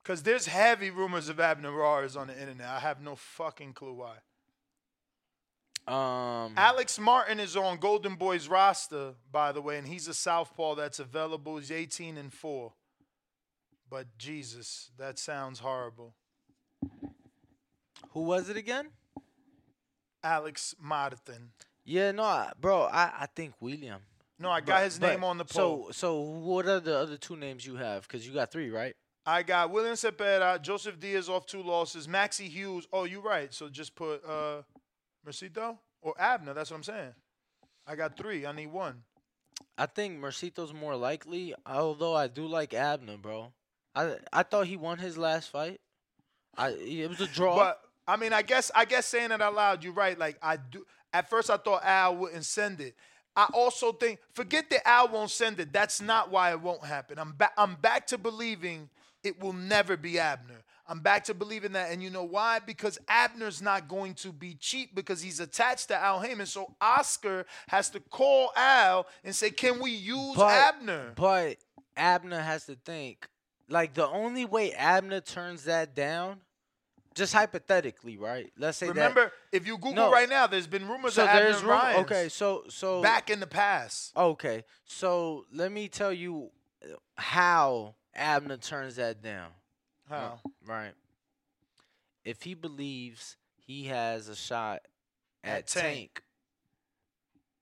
[0.02, 2.66] Because there's heavy rumors of Abner Mares on the internet.
[2.68, 4.16] I have no fucking clue why.
[5.86, 10.76] Um, Alex Martin is on Golden Boy's roster, by the way, and he's a southpaw
[10.76, 11.58] that's available.
[11.58, 12.72] He's 18 and 4.
[13.90, 16.14] But Jesus, that sounds horrible.
[18.10, 18.90] who was it again?
[20.22, 21.50] Alex Martin.
[21.84, 22.84] Yeah, no, bro.
[22.84, 24.00] I I think William.
[24.42, 25.86] No, I got But- his name but- on the poll.
[25.86, 28.02] So so what are the other two names you have?
[28.02, 28.94] Because you got three, right?
[29.24, 32.88] I got William Cepeda, Joseph Diaz off two losses, Maxie Hughes.
[32.92, 33.54] Oh, you're right.
[33.54, 34.62] So just put uh
[35.24, 36.54] Mercito or Abner.
[36.54, 37.14] That's what I'm saying.
[37.86, 38.44] I got three.
[38.44, 39.04] I need one.
[39.78, 43.52] I think Mercito's more likely, although I do like Abner, bro.
[43.94, 45.80] I I thought he won his last fight.
[46.56, 47.54] I it was a draw.
[47.56, 50.18] But I mean, I guess I guess saying it out loud, you're right.
[50.18, 50.84] Like I do.
[51.12, 52.96] At first, I thought Al wouldn't send it.
[53.36, 55.72] I also think forget that Al won't send it.
[55.72, 57.18] That's not why it won't happen.
[57.18, 57.52] I'm back.
[57.56, 58.90] I'm back to believing
[59.24, 60.62] it will never be Abner.
[60.86, 62.58] I'm back to believing that, and you know why?
[62.58, 66.46] Because Abner's not going to be cheap because he's attached to Al Haymon.
[66.46, 71.58] So Oscar has to call Al and say, "Can we use but, Abner?" But
[71.96, 73.28] Abner has to think.
[73.68, 76.40] Like the only way Abner turns that down,
[77.14, 78.52] just hypothetically, right?
[78.58, 79.32] Let's say Remember, that.
[79.56, 80.10] if you Google No.
[80.12, 81.70] right now, there's been rumors So of Abner there's room.
[81.72, 84.16] Ryans Okay, so so back in the past.
[84.16, 86.50] Okay, so let me tell you
[87.16, 89.50] how Abner turns that down.
[90.08, 90.40] How?
[90.66, 90.92] Right.
[92.24, 94.82] If he believes he has a shot
[95.44, 95.84] at, At Tank.
[95.94, 96.22] Tank,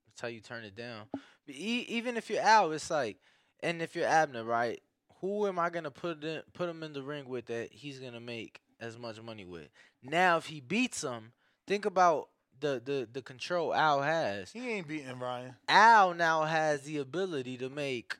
[0.06, 1.06] that's how you turn it down.
[1.48, 3.16] E- even if you're out, it's like,
[3.60, 4.80] and if you're Abner, right?
[5.20, 8.20] Who am I gonna put in, put him in the ring with that he's gonna
[8.20, 9.68] make as much money with?
[10.02, 11.32] Now, if he beats him,
[11.66, 12.28] think about
[12.60, 14.52] the the the control Al has.
[14.52, 15.56] He ain't beating Ryan.
[15.68, 18.16] Al now has the ability to make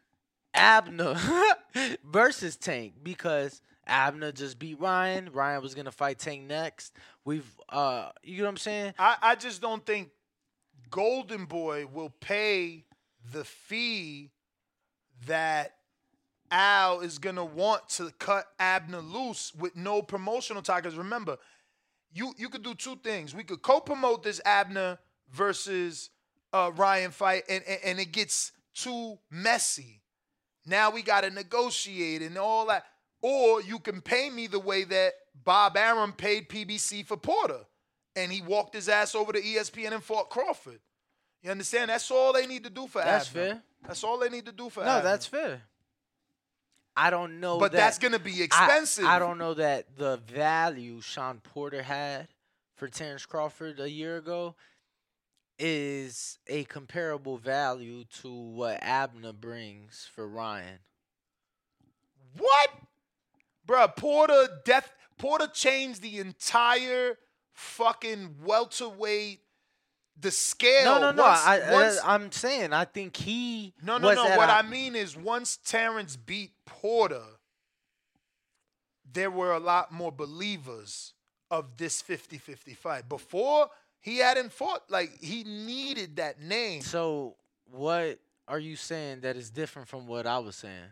[0.55, 1.17] Abner
[2.05, 5.31] versus Tank because Abner just beat Ryan.
[5.33, 6.95] Ryan was gonna fight Tank next.
[7.25, 8.95] We've uh you know what I'm saying?
[8.99, 10.11] I, I just don't think
[10.91, 12.85] Golden Boy will pay
[13.33, 14.31] the fee
[15.27, 15.75] that
[16.51, 20.79] Al is gonna want to cut Abner loose with no promotional tie.
[20.81, 21.39] Remember,
[22.13, 23.35] you you could do two things.
[23.35, 24.99] We could co-promote this Abner
[25.31, 26.11] versus
[26.53, 30.03] uh, Ryan fight, and, and and it gets too messy.
[30.67, 32.85] Now we got to negotiate and all that.
[33.23, 35.13] Or you can pay me the way that
[35.45, 37.61] Bob Arum paid PBC for Porter,
[38.17, 40.81] and he walked his ass over to ESPN and fought Crawford.
[41.43, 41.91] You understand?
[41.91, 43.13] That's all they need to do for Abner.
[43.13, 43.43] That's Abner.
[43.43, 43.63] fair.
[43.87, 44.93] That's all they need to do for Abner.
[44.93, 45.11] No, Abner.
[45.11, 45.63] that's fair.
[47.01, 49.05] I don't know, But that- that's gonna be expensive.
[49.07, 52.29] I, don't know that the value Shawn Porter had
[52.77, 54.55] for Terrence Crawford a year ago
[55.59, 60.79] is a comparable value to what Abner brings for Ryan.
[62.37, 62.71] What?
[63.67, 67.19] Bruh, Porter death Porter changed the entire
[67.53, 69.41] fucking welterweight
[70.19, 70.85] the scale.
[70.85, 71.23] No, no, no.
[71.23, 73.75] Once- I, I, once- I'm saying I think he.
[73.83, 74.27] no, no, no.
[74.27, 77.23] at What a- I mean is once Terrence beat Porter,
[79.13, 81.13] there were a lot more believers
[81.51, 83.09] of this 50-50 fight.
[83.09, 83.69] Before
[84.01, 86.81] he hadn't fought, like he needed that name.
[86.83, 87.37] So
[87.71, 90.91] what are you saying that is different from what I was saying?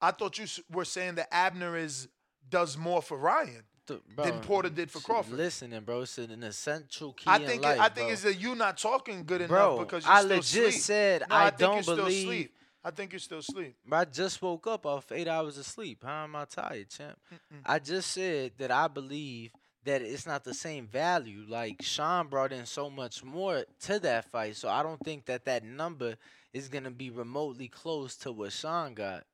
[0.00, 2.08] I thought you were saying that Abner is
[2.50, 5.36] does more for Ryan Th- than Porter did for Crawford.
[5.36, 8.12] Listening, bro, it's an essential key I in think life, it, I think bro.
[8.12, 10.72] it's that you're not talking good enough Bro, because I legit sleep.
[10.74, 12.50] said No, I think don't believe-.
[12.84, 13.76] I think you're still asleep.
[13.86, 16.02] But I just woke up off eight hours of sleep.
[16.04, 17.18] How am I tired, champ?
[17.64, 19.52] I just said that I believe
[19.84, 21.44] that it's not the same value.
[21.48, 25.44] Like Shawn brought in so much more to that fight, so I don't think that
[25.44, 26.16] that number
[26.52, 29.24] is gonna be remotely close to what Shawn got.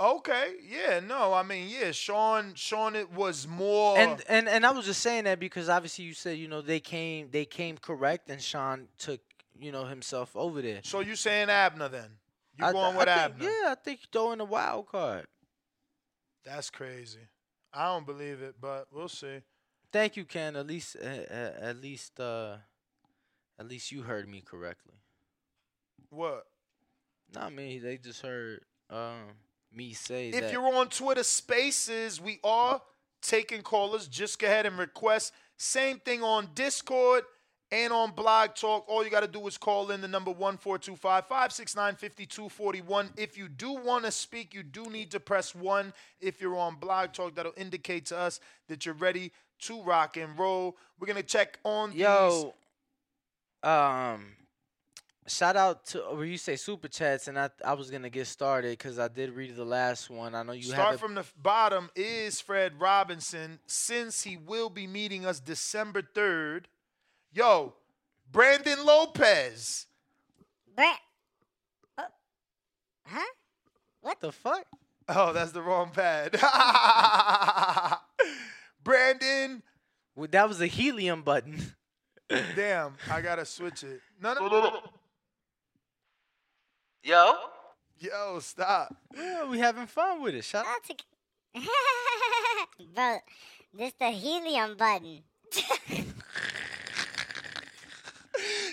[0.00, 3.96] Okay, yeah, no, I mean, yeah, Shawn, Shawn, it was more.
[3.96, 6.80] And and and I was just saying that because obviously you said you know they
[6.80, 9.20] came they came correct and Shawn took
[9.58, 10.80] you know himself over there.
[10.84, 12.10] so you saying Abner then?
[12.58, 13.44] You I- going I with think- Abner?
[13.44, 15.26] Yeah, I think throwing a wild card.
[16.44, 17.20] That's crazy.
[17.72, 19.38] I don't believe it, but we'll see.
[19.92, 20.56] Thank you, Ken.
[20.56, 22.56] At least uh, at least uh,
[23.58, 24.94] at least you heard me correctly.
[26.10, 26.44] What?
[27.34, 27.78] Not me.
[27.78, 29.32] They just heard um,
[29.72, 30.52] me say that If that.
[30.52, 32.80] you're on Twitter Spaces, we are
[33.22, 34.06] taking callers.
[34.06, 35.32] Just go ahead and request.
[35.56, 37.24] Same thing on Discord
[37.74, 38.84] and on Blog Talk.
[38.88, 43.10] All you got to do is call in the number 1425 569 5241.
[43.16, 45.92] If you do want to speak, you do need to press 1.
[46.20, 49.32] If you're on Blog Talk, that'll indicate to us that you're ready
[49.62, 50.76] to rock and roll.
[51.00, 52.00] We're going to check on these.
[52.00, 52.54] Yo,
[53.64, 54.36] um,
[55.26, 58.72] shout out to where you say super chats, and I I was gonna get started
[58.72, 60.34] because I did read the last one.
[60.34, 65.24] I know you Start from the bottom is Fred Robinson, since he will be meeting
[65.24, 66.64] us December 3rd.
[67.34, 67.74] Yo,
[68.30, 69.88] Brandon Lopez.
[70.76, 70.96] Brand.
[71.98, 72.02] Uh,
[73.04, 73.32] huh?
[74.02, 74.64] What the fuck?
[75.08, 76.30] Oh, that's the wrong pad.
[78.84, 79.64] Brandon.
[80.14, 81.74] Well, that was a helium button.
[82.54, 84.00] Damn, I gotta switch it.
[84.22, 84.80] No, no, no, no.
[87.02, 87.34] Yo.
[87.98, 88.94] Yo, stop.
[89.12, 90.44] Yeah, we having fun with it.
[90.44, 91.60] Shout out to.
[92.94, 93.18] Bro,
[93.76, 95.24] this the helium button.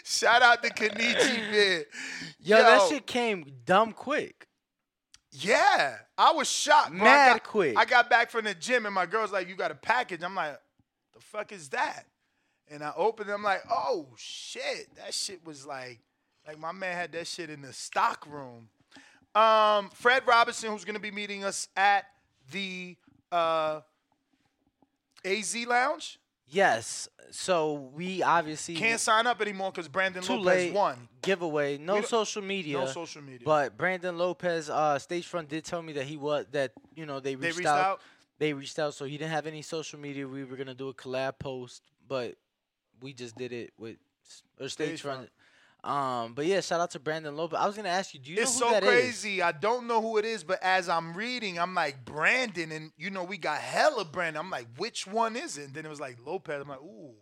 [0.04, 1.84] Shout out to Kenichi man.
[2.40, 4.48] Yo, that shit came dumb quick.
[5.32, 6.92] Yeah, I was shocked.
[6.92, 7.00] bro.
[7.02, 7.78] I Mad got- quick.
[7.78, 10.36] I got back from the gym and my girl's like, "You got a package?" I'm
[10.36, 10.60] like,
[11.14, 12.06] "The fuck is that?"
[12.70, 13.30] And I opened.
[13.30, 16.00] it, I'm like, "Oh shit!" That shit was like,
[16.46, 18.70] like my man had that shit in the stock room.
[19.34, 22.06] Um, Fred Robinson, who's gonna be meeting us at
[22.52, 22.98] the
[23.32, 23.80] uh,
[25.24, 26.20] AZ Lounge,
[26.52, 27.08] Yes.
[27.32, 31.08] So we obviously can't sign up anymore because Brandon too Lopez late won.
[31.22, 31.78] giveaway.
[31.78, 32.78] No don't- social media.
[32.78, 33.46] No social media.
[33.46, 37.22] But Brandon Lopez, uh, stage front did tell me that he was that you know
[37.22, 38.02] they They reached, reached out, out?
[38.38, 40.28] They reached out, so he didn't have any social media.
[40.28, 42.36] We were gonna do a collab post, but
[43.02, 45.30] we just did it with s- or stage, Stage front.
[45.84, 47.58] Um, but yeah, shout out to Brandon Lopez.
[47.60, 48.90] I was gonna ask you, do you it's know who so that is?
[48.90, 49.42] crazy.
[49.42, 53.10] I don't know who it is, but as I'm reading, I'm like Brandon, and you
[53.10, 54.40] know we got hella Brandon.
[54.40, 55.66] I'm like, which one is it?
[55.66, 56.62] And then it was like Lopez.
[56.62, 57.16] I'm like, ooh,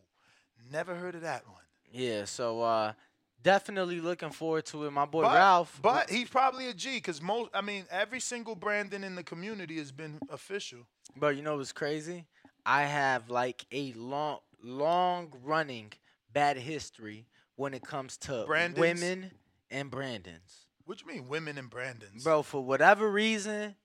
[0.72, 1.56] never heard of that one.
[1.92, 2.94] Yeah, so uh,
[3.42, 4.92] definitely looking forward to it.
[4.92, 5.80] My boy but, Ralph.
[5.82, 7.52] but he's probably a G because most.
[7.54, 10.80] I mean, every single Brandon in the community has been official.
[11.16, 12.26] But you know what's crazy?
[12.66, 15.94] I have like a long, long running
[16.34, 17.26] bad history
[17.60, 18.80] when it comes to Brandons?
[18.80, 19.32] women
[19.70, 20.66] and Brandons.
[20.86, 22.24] What you mean, women and Brandons?
[22.24, 23.76] Bro, for whatever reason,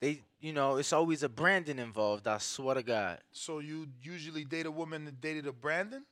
[0.00, 2.26] they, you know, it's always a Brandon involved.
[2.26, 3.18] I swear to God.
[3.30, 6.04] So you usually date a woman that dated a Brandon?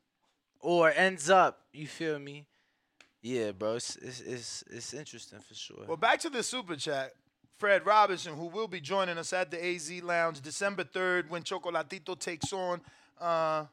[0.61, 2.47] Or ends up, you feel me?
[3.23, 5.85] Yeah, bro, it's it's it's, it's interesting for sure.
[5.87, 7.13] Well, back to the super chat.
[7.59, 12.19] Fred Robinson, who will be joining us at the AZ Lounge December 3rd when Chocolatito
[12.19, 12.81] takes on
[13.21, 13.67] uh,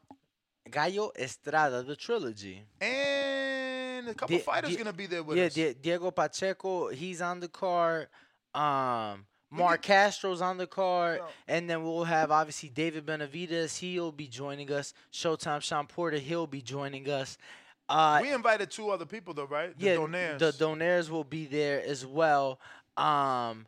[0.70, 2.62] Gallo Estrada, the trilogy.
[2.80, 5.54] and a couple Di- fighters Di- going to be there with yeah, us.
[5.54, 8.08] Di- Diego Pacheco, he's on the card.
[8.54, 13.78] Um, Marc Castro's on the card, and then we'll have obviously David Benavidez.
[13.78, 14.92] He'll be joining us.
[15.12, 17.38] Showtime Shawn Porter, he'll be joining us.
[17.88, 19.78] Uh, we invited two other people, though, right?
[19.78, 20.38] The yeah, Donaires.
[20.38, 22.60] the Donaires will be there as well.
[22.98, 23.66] Um,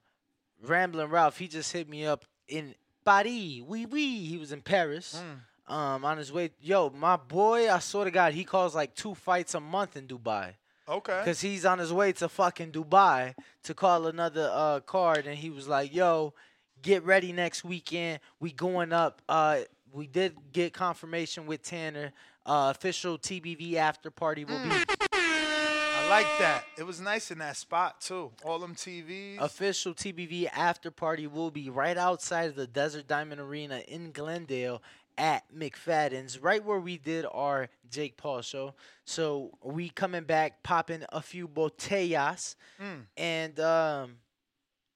[0.62, 3.62] Ramblin' Ralph, he just hit me up in Paris.
[3.66, 4.26] Oui, oui.
[4.26, 5.18] He was in Paris.
[5.18, 5.38] Hmm.
[5.70, 6.50] Um, on his way.
[6.60, 10.08] Yo, my boy, I swear to God, he calls like two fights a month in
[10.08, 10.54] Dubai.
[10.88, 11.22] Okay.
[11.24, 15.48] Cause he's on his way to fucking Dubai to call another uh card, and he
[15.48, 16.34] was like, "Yo,
[16.82, 18.18] get ready next weekend.
[18.40, 19.22] We going up.
[19.28, 19.60] Uh,
[19.92, 22.12] we did get confirmation with Tanner.
[22.44, 24.70] Uh, official TBV after party will be
[25.12, 26.64] I like that.
[26.76, 28.32] It was nice in that spot, too.
[28.44, 29.38] All them TVs.
[29.38, 34.82] official TBV after party will be right outside of the Desert Diamond Arena in Glendale
[35.20, 38.74] at McFadden's, right where we did our Jake Paul show.
[39.04, 43.02] So we coming back, popping a few botellas, Mm.
[43.18, 44.16] and um,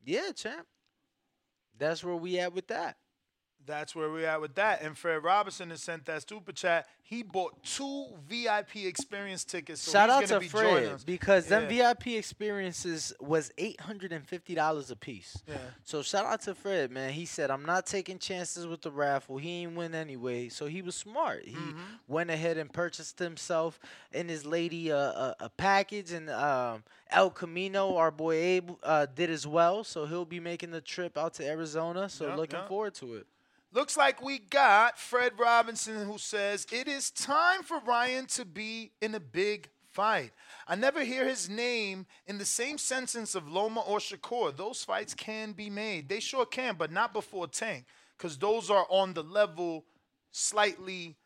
[0.05, 0.67] yeah, champ.
[1.79, 2.97] That's where we at with that.
[3.67, 4.83] That's where we're at with that.
[4.83, 6.87] And Fred Robinson has sent that super chat.
[7.03, 9.81] He bought two VIP experience tickets.
[9.83, 11.05] So Shout he's out to be Fred us.
[11.05, 15.37] because them VIP experiences was eight hundred and fifty dollars a piece.
[15.49, 15.57] Yeah.
[15.85, 17.13] So shout out to Fred, man.
[17.13, 19.39] He said I'm not taking chances with the raffle.
[19.39, 21.45] He ain't win anyway, so he was smart.
[21.47, 21.81] He Mm-hmm.
[22.09, 23.79] went ahead and purchased himself
[24.13, 29.07] and his lady a, a, a package, and um, El Camino, our boy Abe, uh,
[29.15, 29.83] did as well.
[29.85, 32.09] So he'll be making the trip out to Arizona.
[32.09, 32.69] So Yep, looking yep.
[32.69, 33.27] forward to it.
[33.75, 38.93] Looks like we got Fred Robinson who says it is time for Ryan to be
[39.03, 40.31] in a big fight.
[40.69, 44.57] I never hear his name in the same sentence of Loma or Shakur.
[44.57, 46.09] Those fights can be made.
[46.09, 47.85] They sure can, but not before Tank,
[48.17, 49.85] because those are on the level
[50.31, 51.17] slightly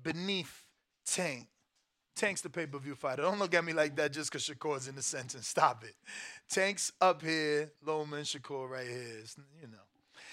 [0.00, 0.66] beneath
[1.04, 1.48] Tank.
[2.14, 3.22] Tank's the pay-per-view fighter.
[3.22, 5.48] Don't look at me like that just because Shakur's in the sentence.
[5.48, 5.94] Stop it.
[6.48, 9.18] Tank's up here, Loma and Shakur right here.
[9.20, 9.87] It's, you know.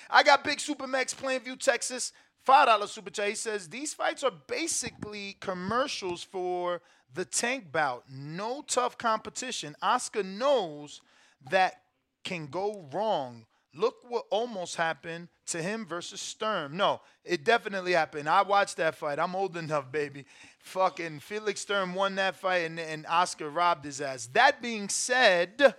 [0.10, 2.12] I got Big Supermax Plainview, Texas.
[2.48, 3.30] $5 super chat.
[3.30, 6.82] He says these fights are basically commercials for
[7.14, 8.04] the tank bout.
[8.10, 9.76] No tough competition.
[9.82, 11.02] Oscar knows
[11.50, 11.82] that
[12.24, 13.46] can go wrong.
[13.74, 16.78] Look what almost happened to him versus Sturm.
[16.78, 18.30] No, it definitely happened.
[18.30, 19.20] I watched that fight.
[19.20, 20.26] I'm old enough, baby.
[20.60, 24.28] Fucking Felix Sturm won that fight and, and Oscar robbed his ass.
[24.28, 25.76] That being said,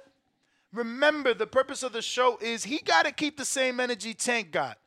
[0.76, 4.50] Remember, the purpose of the show is he got to keep the same energy Tank
[4.50, 4.78] got.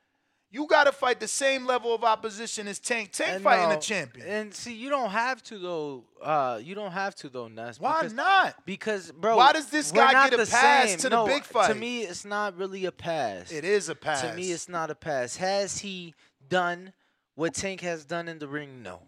[0.52, 3.12] You got to fight the same level of opposition as Tank.
[3.12, 4.28] Tank And fighting no, a champion.
[4.28, 6.04] And see, you don't have to though.
[6.22, 7.80] Uh, you don't have to though, Ness.
[7.80, 8.56] Why because, not?
[8.66, 10.98] Because, bro, Why does this guy get a pass same.
[11.00, 11.68] to the big fight?
[11.68, 13.52] To me, it's not really a pass.
[13.52, 14.22] It is a pass.
[14.22, 15.36] To me, it's not a pass.
[15.38, 16.16] Has he
[16.48, 16.94] done
[17.36, 18.82] what Tank has done in the ring?
[18.82, 19.02] No.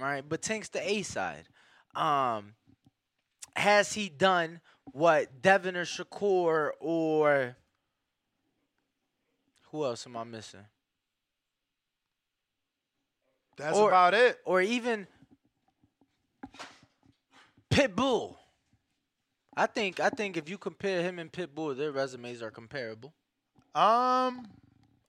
[0.00, 0.24] Right?
[0.26, 1.48] But Tank's the A side.
[1.94, 2.54] Um,
[3.56, 4.60] has he done
[4.92, 7.56] what Devin or Shakur or
[9.70, 10.64] who else am I missing?
[13.56, 14.40] That's Or- about it.
[14.44, 15.06] Or even
[17.70, 18.36] Pitbull.
[19.56, 23.12] I think I think if you compare him and Pitbull, their resumes are comparable.
[23.74, 24.48] Um,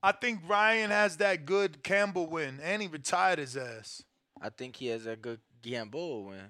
[0.02, 4.04] I think Ryan has that good Campbell win, and he retired his ass.
[4.42, 6.50] I think he has a good Gamboa win.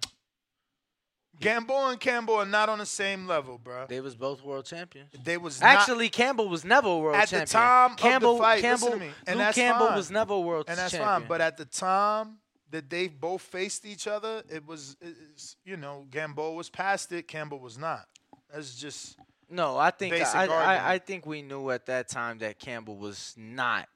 [1.39, 3.85] Gamboa and Campbell are not on the same level, bro.
[3.87, 5.09] They was both world champions.
[5.23, 7.45] They was not- Actually, Campbell was never a world at champion.
[7.47, 8.61] the time Campbell, of the fight.
[8.61, 9.95] Campbell, listen to me, and Luke that's Campbell fine.
[9.97, 11.21] was never a world and that's champion.
[11.21, 11.27] fine.
[11.27, 12.37] But at the time
[12.71, 17.27] that they both faced each other, it was, it's, you know, Gamboa was past it.
[17.27, 18.05] Campbell was not.
[18.53, 19.17] That's just
[19.49, 20.45] no, I think basic I.
[20.47, 23.87] I, I think we knew at that time that Campbell was not.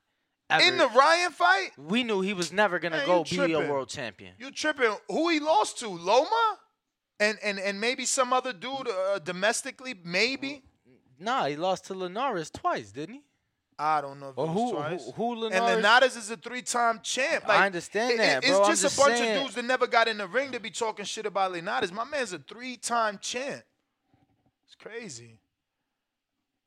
[0.51, 1.69] Ever, in the Ryan fight.
[1.77, 4.33] we knew he was never gonna Man, go be a world champion.
[4.39, 4.95] You tripping?
[5.07, 5.87] Who he lost to?
[5.89, 6.57] Loma,
[7.19, 10.63] and and and maybe some other dude uh, domestically, maybe.
[11.19, 13.21] Nah, he lost to Linares twice, didn't he?
[13.77, 15.05] I don't know if it who- twice.
[15.05, 17.47] who- who and Linares- Linares is a three-time champ.
[17.47, 18.59] I understand it- that, bro.
[18.59, 20.59] It's just, just a bunch saying- of dudes that never got in the ring to
[20.59, 21.91] be talking shit about Linares.
[21.91, 23.63] My man's a three-time champ.
[24.65, 25.39] It's crazy.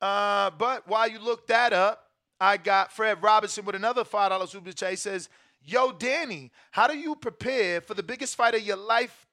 [0.00, 4.46] Uh, but while you look that up, I got Fred Robinson with another five dollar
[4.46, 4.90] super chat.
[4.90, 5.28] He says,
[5.62, 9.26] "Yo, Danny, how do you prepare for the biggest fight of your life?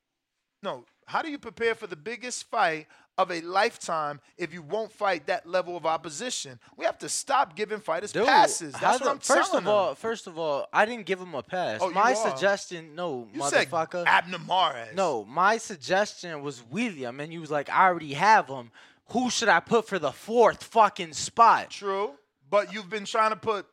[0.61, 2.87] No, how do you prepare for the biggest fight
[3.17, 6.59] of a lifetime if you won't fight that level of opposition?
[6.77, 8.73] We have to stop giving fighters Dude, passes.
[8.73, 9.95] That's the- what I'm first telling of all, them.
[9.95, 11.79] first of all, I didn't give him a pass.
[11.81, 14.05] Oh, you my suggestion, no, You motherfucker.
[14.05, 14.95] Abner Mares.
[14.95, 18.71] No, my suggestion was William, and you was like, I already have him.
[19.11, 21.71] Who should I put for the fourth fucking spot?
[21.71, 22.11] True,
[22.51, 23.65] but you've been trying to put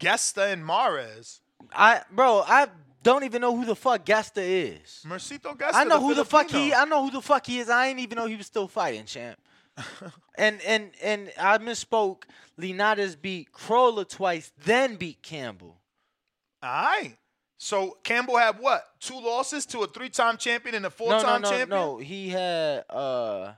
[0.00, 1.40] Gesta and Mares.
[1.72, 2.66] I, bro, I
[3.02, 5.04] don't even know who the fuck Gesta is.
[5.06, 5.76] Mercito Gesta.
[5.76, 6.74] I know the who the fuck he.
[6.74, 7.68] I know who the fuck he is.
[7.70, 9.38] I ain't even know he was still fighting, champ.
[10.36, 12.24] and and and I misspoke.
[12.56, 15.80] Linares beat Crolla twice, then beat Campbell.
[16.62, 17.16] All right.
[17.56, 18.84] So Campbell had what?
[19.00, 21.68] Two losses to a three-time champion and a No, no, four-time no, champion.
[21.68, 21.98] no.
[21.98, 23.52] He had uh,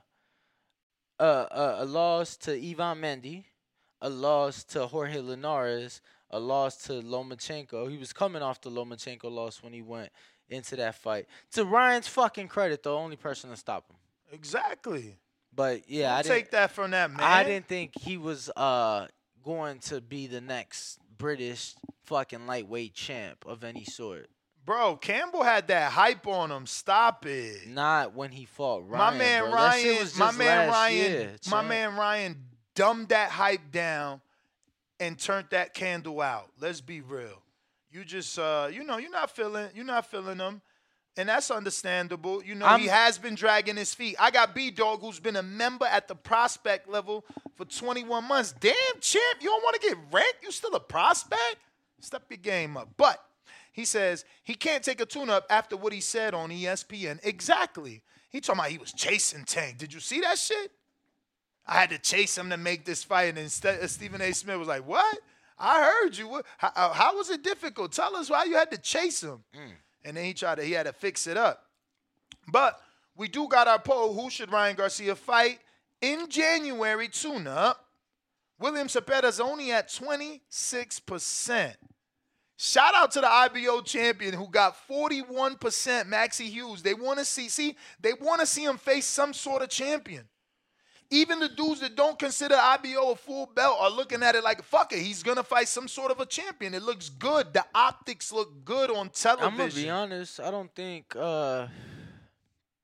[1.19, 3.45] uh, uh, a loss to Yvan Mendy,
[4.01, 6.01] a loss to Jorge Linares,
[6.33, 7.89] a loss to Lomachenko.
[7.89, 10.09] He was coming off the Lomachenko loss when he went
[10.49, 11.27] into that fight.
[11.51, 13.95] To Ryan's fucking credit, the only person to stop him.
[14.31, 15.15] Exactly.
[15.55, 17.21] But yeah, Don't I didn't take that from that man.
[17.21, 19.07] I didn't think he was uh
[19.43, 21.75] going to be the next British
[22.05, 24.27] fucking lightweight champ of any sort.
[24.65, 26.65] Bro, Campbell had that hype on him.
[26.65, 27.67] Stop it.
[27.67, 29.13] Not when he fought Ryan.
[29.13, 29.53] my man bro.
[29.53, 32.37] Ryan, my man Ryan, year, my man Ryan
[32.73, 34.21] dumbed that hype down
[35.07, 36.49] and turned that candle out.
[36.59, 37.41] Let's be real.
[37.91, 40.61] You just uh, you know, you're not feeling you're not feeling them.
[41.15, 42.43] And that's understandable.
[42.43, 44.15] You know, he I'm- has been dragging his feet.
[44.19, 47.23] I got B Dog, who's been a member at the prospect level
[47.55, 48.51] for 21 months.
[48.59, 50.39] Damn, champ, you don't want to get ranked?
[50.41, 51.57] You still a prospect?
[52.01, 52.89] Step your game up.
[52.97, 53.23] But
[53.73, 57.19] he says he can't take a tune-up after what he said on ESPN.
[57.23, 58.01] Exactly.
[58.31, 59.77] He talking about he was chasing Tank.
[59.77, 60.71] Did you see that shit?
[61.65, 64.33] I had to chase him to make this fight, and instead uh, Stephen A.
[64.33, 65.17] Smith was like, "What?
[65.57, 66.27] I heard you.
[66.27, 67.93] What, how, uh, how was it difficult?
[67.93, 69.43] Tell us why you had to chase him."
[70.05, 71.65] And then he tried to he had to fix it up.
[72.51, 72.79] But
[73.15, 75.59] we do got our poll: Who should Ryan Garcia fight
[76.01, 77.07] in January?
[77.07, 77.85] Tune up.
[78.59, 81.77] William Zepeda's only at twenty six percent.
[82.57, 86.83] Shout out to the IBO champion who got 41% Maxie Hughes.
[86.83, 90.23] They want to see, see, they want to see him face some sort of champion.
[91.13, 94.63] Even the dudes that don't consider IBO a full belt are looking at it like,
[94.63, 96.73] fuck it, he's gonna fight some sort of a champion.
[96.73, 97.53] It looks good.
[97.53, 99.51] The optics look good on television.
[99.51, 100.39] I'm gonna be honest.
[100.39, 101.15] I don't think.
[101.15, 101.67] uh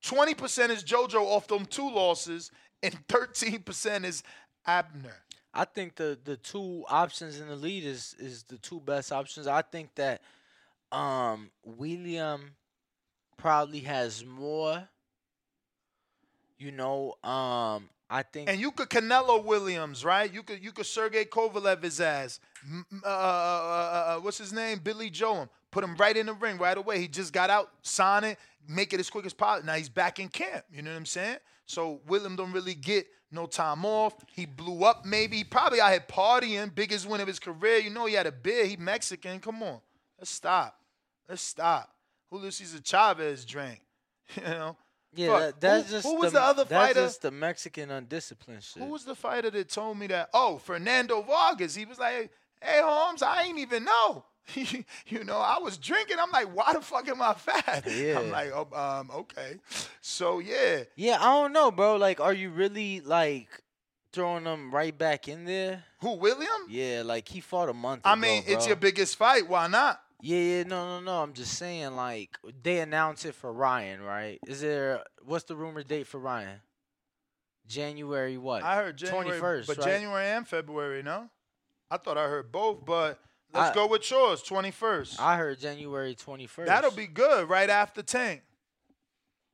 [0.03, 2.51] 20% is JoJo off them two losses,
[2.81, 4.23] and 13% is
[4.65, 5.15] Abner.
[5.53, 9.47] I think the the two options in the lead is is the two best options.
[9.47, 10.21] I think that
[10.91, 12.55] um William
[13.37, 14.87] probably has more.
[16.59, 20.33] You know, um I think And you could Canelo Williams, right?
[20.33, 22.39] You could you could Sergey Kovalev his ass.
[22.65, 23.13] M- Uh, uh, uh,
[24.17, 24.79] uh, what's his name?
[24.79, 25.47] Billy Joe.
[25.71, 26.99] Put him right in the ring right away.
[26.99, 29.67] He just got out, sign it, make it as quick as possible.
[29.67, 30.65] Now he's back in camp.
[30.73, 31.37] You know what I'm saying?
[31.67, 34.15] So William don't really get no time off.
[34.33, 35.37] He blew up maybe.
[35.37, 37.77] He probably out here partying, biggest win of his career.
[37.77, 38.65] You know he had a beer.
[38.65, 39.39] He Mexican.
[39.39, 39.79] Come on.
[40.17, 40.75] Let's stop.
[41.27, 41.93] Let's stop.
[42.31, 43.81] Julio Cesar Chavez drank.
[44.35, 44.77] You know?
[45.15, 47.05] Yeah, that, that's who, just who was the, the other that's fighter?
[47.05, 48.83] just the Mexican undisciplined shit.
[48.83, 50.29] Who was the fighter that told me that?
[50.33, 51.75] Oh, Fernando Vargas.
[51.75, 52.31] He was like,
[52.61, 54.25] "Hey, Holmes, I ain't even know."
[55.07, 56.17] you know, I was drinking.
[56.19, 58.19] I'm like, "Why the fuck am I fat?" Yeah.
[58.19, 59.55] I'm like, oh, um, okay.
[60.01, 61.95] So yeah, Yeah, I don't know, bro.
[61.97, 63.47] Like, are you really like
[64.11, 65.83] throwing them right back in there?
[66.01, 66.49] who William?
[66.69, 68.67] Yeah, like he fought a month I ago, mean, it's bro.
[68.67, 69.47] your biggest fight.
[69.47, 70.01] Why not?
[70.21, 71.23] Yeah, yeah, no, no, no.
[71.23, 74.39] I'm just saying, like, they announced it for Ryan, right?
[74.47, 76.59] Is there what's the rumor date for Ryan?
[77.67, 78.63] January what?
[78.63, 79.85] I heard January, twenty first, but right?
[79.85, 81.03] January and February.
[81.03, 81.29] No,
[81.89, 83.19] I thought I heard both, but
[83.53, 84.41] let's I- go with yours.
[84.41, 85.19] Twenty first.
[85.21, 86.67] I heard January twenty first.
[86.67, 87.47] That'll be good.
[87.47, 88.41] Right after Tank.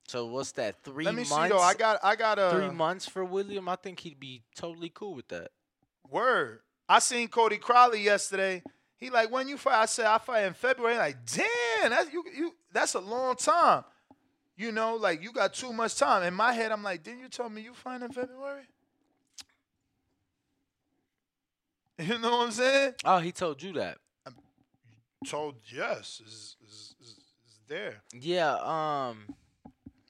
[0.08, 0.84] So what's that?
[0.84, 1.32] Three Let me months.
[1.36, 1.60] see though.
[1.60, 3.68] I got, I got a three months for William.
[3.68, 5.50] I think he'd be totally cool with that.
[6.10, 6.60] Word.
[6.88, 8.62] I seen Cody Crowley yesterday.
[9.06, 9.84] He like, when you fight?
[9.84, 10.98] I said I fight in February.
[10.98, 13.84] Like, damn, that's you you that's a long time.
[14.58, 16.24] You know, like you got too much time.
[16.24, 18.64] In my head, I'm like, didn't you tell me you fight in February?
[21.98, 22.96] You know what I'm saying?
[23.06, 23.98] Oh, he told you that.
[25.26, 26.96] Told yes, is, is
[27.70, 28.02] there.
[28.12, 28.56] Yeah.
[28.56, 29.34] Um.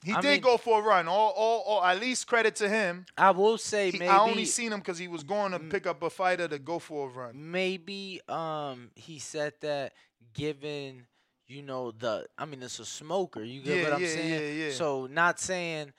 [0.05, 1.07] He I did mean- go for a run.
[1.07, 3.05] All, all, all, at least credit to him.
[3.17, 5.87] I will say He- maybe I only seen him because he was going to pick
[5.87, 7.31] up a fighter to go for a run.
[7.51, 9.93] maybe um he said that
[10.33, 11.07] given
[11.47, 14.57] you know the I mean it's a smoker you get Yeah, what I'm yeah, saying
[14.59, 14.71] yeah, yeah.
[14.73, 15.93] so not saying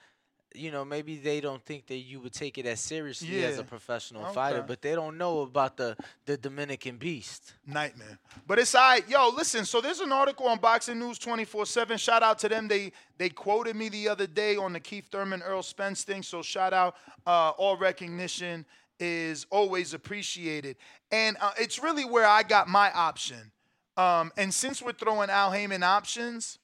[0.57, 3.63] you know maybe they don't think that you would take it as seriously as a
[3.63, 5.95] professional fighter but they don't know about the
[6.25, 8.19] the Dominican beast Nightmare.
[8.45, 9.07] But it's all right.
[9.09, 11.97] Yo, listen, so there's an article on Boxing News 24-7.
[11.99, 12.67] Shout out to them.
[12.67, 16.23] They they quoted me the other day on the Keith Thurman Errol Spence thing.
[16.23, 16.95] So shout out.
[17.25, 18.65] Uh, all recognition
[18.99, 20.77] is always appreciated.
[21.11, 23.51] And uh, it's really where I got my option.
[23.95, 26.59] Um, and since we're throwing Al Haymon options,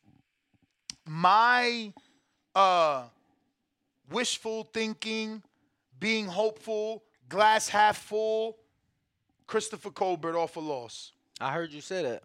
[1.06, 1.94] my
[2.56, 3.06] uh,
[4.10, 5.44] wishful thinking,
[6.00, 8.58] being hopeful, glass half full,
[9.48, 11.12] Christopher Colbert off a loss.
[11.40, 12.24] I heard you say that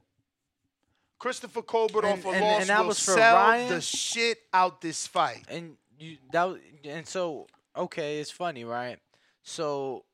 [1.18, 3.68] Christopher Colbert And- off a and- loss and that will was for sell Ryan?
[3.70, 5.45] the shit out this fight.
[5.49, 9.01] and you that and so okay it's funny right
[9.43, 10.05] so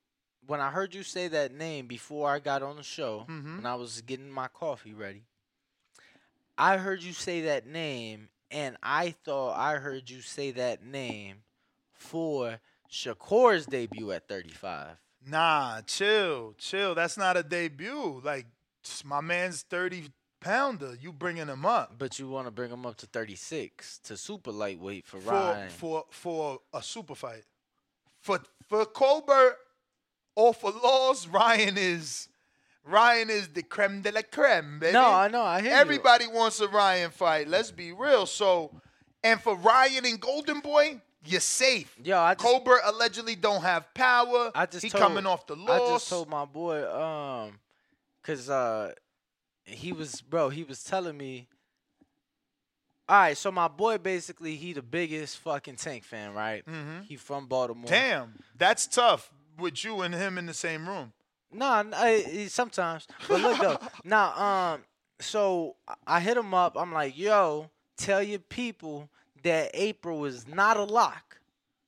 [0.46, 3.56] when I heard you say that name before I got on the show Mhm.
[3.56, 5.24] when I was getting my coffee ready
[6.56, 11.43] I heard you say that name and I thought I heard you say that name
[12.04, 14.96] for Shakur's debut at 35
[15.26, 16.94] Nah, chill, chill.
[16.94, 18.20] That's not a debut.
[18.22, 18.46] Like
[19.04, 20.94] my man's thirty pounder.
[21.00, 24.52] You bringing him up but you want to bring him up to 36 to super
[24.52, 27.44] lightweight for, for Ryan for for a super fight.
[28.20, 29.56] For for Colbert
[30.36, 32.28] or for loss, Ryan is
[32.84, 34.92] Ryan is the creme de la creme, baby.
[34.92, 35.76] No, I know, I hear you.
[35.76, 37.48] Everybody wants a Ryan fight.
[37.48, 38.26] Let's be real.
[38.26, 38.70] So,
[39.22, 41.94] and for Ryan and Golden Boy, you're safe.
[42.02, 44.50] Yo, I just, Colbert allegedly don't have power.
[44.54, 45.80] I just he told, coming off the loss.
[45.80, 47.58] I just told my boy, um,
[48.22, 48.92] cause uh,
[49.64, 50.48] he was bro.
[50.48, 51.48] He was telling me.
[53.06, 56.64] All right, so my boy basically he the biggest fucking Tank fan, right?
[56.66, 57.04] Mhm.
[57.04, 57.86] He from Baltimore.
[57.90, 61.12] Damn, that's tough with you and him in the same room.
[61.52, 63.06] Nah, I, I- sometimes.
[63.28, 64.32] But look though, now
[64.74, 64.84] um,
[65.20, 66.76] so I hit him up.
[66.78, 67.68] I'm like, yo,
[67.98, 69.10] tell your people
[69.44, 71.38] that April is not a lock.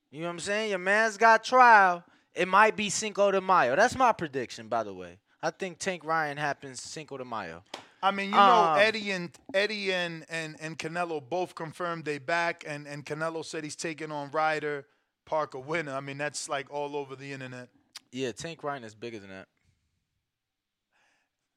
[0.09, 0.69] You know what I'm saying?
[0.69, 2.03] Your man's got trial.
[2.33, 3.75] It might be Cinco de Mayo.
[3.75, 5.17] That's my prediction, by the way.
[5.43, 7.63] I think Tank Ryan happens Cinco de Mayo.
[8.01, 12.19] I mean, you know, Um, Eddie and Eddie and, and and Canelo both confirmed they
[12.19, 14.85] back, and and Canelo said he's taking on Ryder
[15.25, 15.93] Parker winner.
[15.93, 17.69] I mean, that's like all over the internet.
[18.11, 19.47] Yeah, Tank Ryan is bigger than that.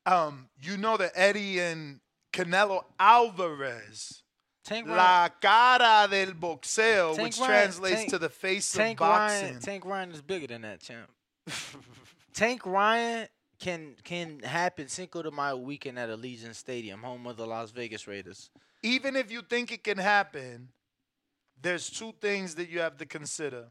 [0.06, 2.00] Um, you know that Eddie and
[2.32, 4.22] Canelo Alvarez,
[4.64, 9.06] Tank la cara del boxeo, Tank which Ryan- translates Tank- to the face Tank of
[9.06, 9.42] boxing.
[9.48, 11.10] Ryan, Tank Ryan is bigger than that, champ.
[12.34, 17.46] Tank Ryan can can happen Cinco de Mayo weekend at Allegiant Stadium, home of the
[17.46, 18.50] Las Vegas Raiders.
[18.82, 20.68] Even if you think it can happen,
[21.60, 23.66] there's two things that you have to consider.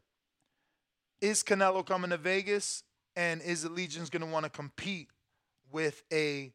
[1.21, 2.83] Is Canelo coming to Vegas?
[3.15, 5.09] And is Allegiance going to want to compete
[5.71, 6.53] with a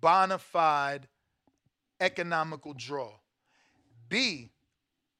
[0.00, 1.08] bona fide
[2.00, 3.17] economical draw?
[4.08, 4.50] B,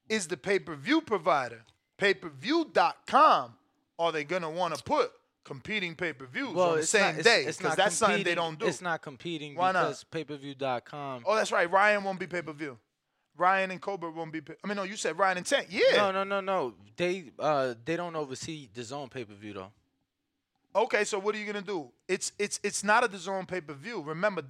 [0.08, 1.64] is the pay per view provider,
[1.98, 3.54] Pay per view.com
[3.98, 5.10] are they going to want to put
[5.44, 7.44] competing pay per views on the same not, day?
[7.44, 8.66] it's Because that's something they don't do.
[8.66, 9.82] It's not competing Why not?
[9.88, 11.24] because payperview.com.
[11.26, 11.70] Oh, that's right.
[11.70, 12.78] Ryan won't be pay per view.
[13.36, 14.40] Ryan and Cobra won't be.
[14.40, 15.68] Pay- I mean, no, you said Ryan and Tank.
[15.70, 15.96] Yeah.
[15.96, 16.74] No, no, no, no.
[16.96, 19.72] They uh they don't oversee DAZN pay per view though.
[20.74, 21.90] Okay, so what are you gonna do?
[22.06, 24.02] It's it's it's not a DAZN pay per view.
[24.02, 24.42] Remember,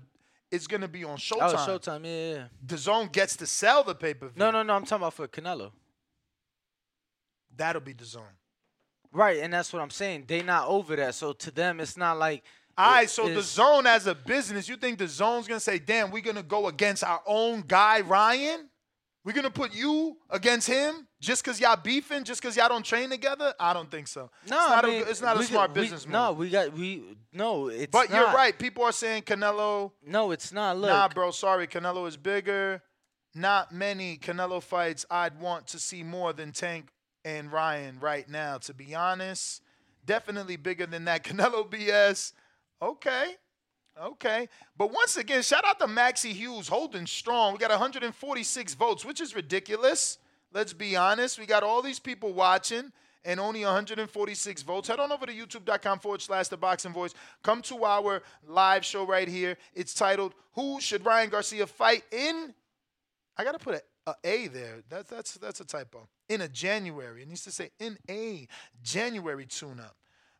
[0.50, 1.38] it's gonna be on Showtime.
[1.40, 2.44] Oh, Showtime, yeah, yeah.
[2.64, 4.38] DAZN gets to sell the pay per view.
[4.38, 4.74] No, no, no.
[4.74, 5.72] I'm talking about for Canelo.
[7.56, 8.22] That'll be DAZN.
[9.12, 10.24] Right, and that's what I'm saying.
[10.26, 12.44] They not over that, so to them it's not like.
[12.76, 16.22] All right, so the zone as a business, you think DAZN's gonna say, "Damn, we're
[16.22, 18.70] gonna go against our own guy Ryan?
[19.24, 23.10] We're gonna put you against him just because y'all beefing, just because y'all don't train
[23.10, 24.30] together?" I don't think so.
[24.48, 26.12] No, it's not, I mean, a, it's not a smart got- we- business move.
[26.12, 27.02] No, we got we
[27.32, 27.68] no.
[27.68, 28.58] It's but you're right.
[28.58, 29.92] People are saying Canelo.
[30.06, 30.76] No, it's not.
[30.78, 31.66] Look, Nah, bro, sorry.
[31.66, 32.82] Canelo is bigger.
[33.34, 36.88] Not many Canelo fights I'd want to see more than Tank
[37.24, 39.62] and Ryan right now, to be honest.
[40.06, 42.32] Definitely bigger than that Canelo BS.
[42.80, 43.34] Okay.
[44.00, 44.48] Okay.
[44.76, 47.52] But once again, shout out to Maxie Hughes holding strong.
[47.52, 50.18] We got 146 votes, which is ridiculous.
[50.52, 51.38] Let's be honest.
[51.38, 52.92] We got all these people watching
[53.24, 54.88] and only 146 votes.
[54.88, 57.14] Head on over to youtube.com forward slash the boxing voice.
[57.42, 59.56] Come to our live show right here.
[59.74, 62.54] It's titled Who Should Ryan Garcia Fight in?
[63.36, 63.76] I gotta put
[64.06, 64.82] a, a A there.
[64.88, 66.08] That's that's that's a typo.
[66.28, 67.22] In a January.
[67.22, 68.48] It needs to say in a
[68.82, 69.94] January tune up.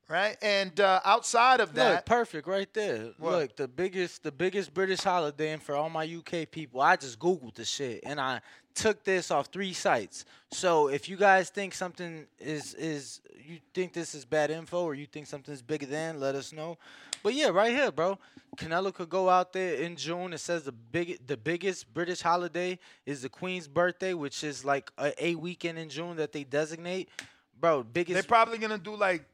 [0.09, 0.39] Right?
[0.41, 3.11] And uh, outside of that Look, perfect right there.
[3.19, 3.33] What?
[3.33, 7.19] Look, the biggest the biggest British holiday and for all my UK people, I just
[7.19, 8.41] googled the shit and I
[8.79, 10.25] took this off three sites.
[10.51, 14.95] So if you guys think something is is you think this is bad info or
[14.95, 16.79] you think something's bigger than, let us know.
[17.23, 18.19] But yeah, right here, bro.
[18.57, 20.33] Canelo could go out there in June.
[20.33, 24.91] It says the big the biggest British holiday is the Queen's birthday, which is like
[24.99, 27.09] a, a weekend in June that they designate.
[27.61, 29.25] Bro, biggest they're probably gonna do like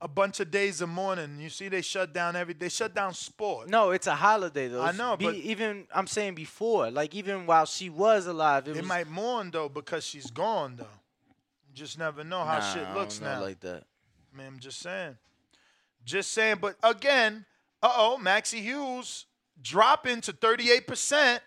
[0.00, 1.38] a bunch of days of mourning.
[1.40, 2.54] You see, they shut down every.
[2.54, 3.68] They shut down sport.
[3.68, 4.82] No, it's a holiday though.
[4.82, 8.74] I know, Be- but- even I'm saying before, like even while she was alive, it
[8.74, 10.84] They was might mourn though because she's gone though.
[11.68, 13.40] You just never know how Nah, shit I looks now.
[13.40, 13.84] like that.
[14.32, 15.16] Man, I'm just saying.
[16.04, 16.58] Just saying.
[16.60, 17.44] But again,
[17.82, 19.26] uh oh, Maxie Hughes
[19.60, 21.40] dropping to 38%.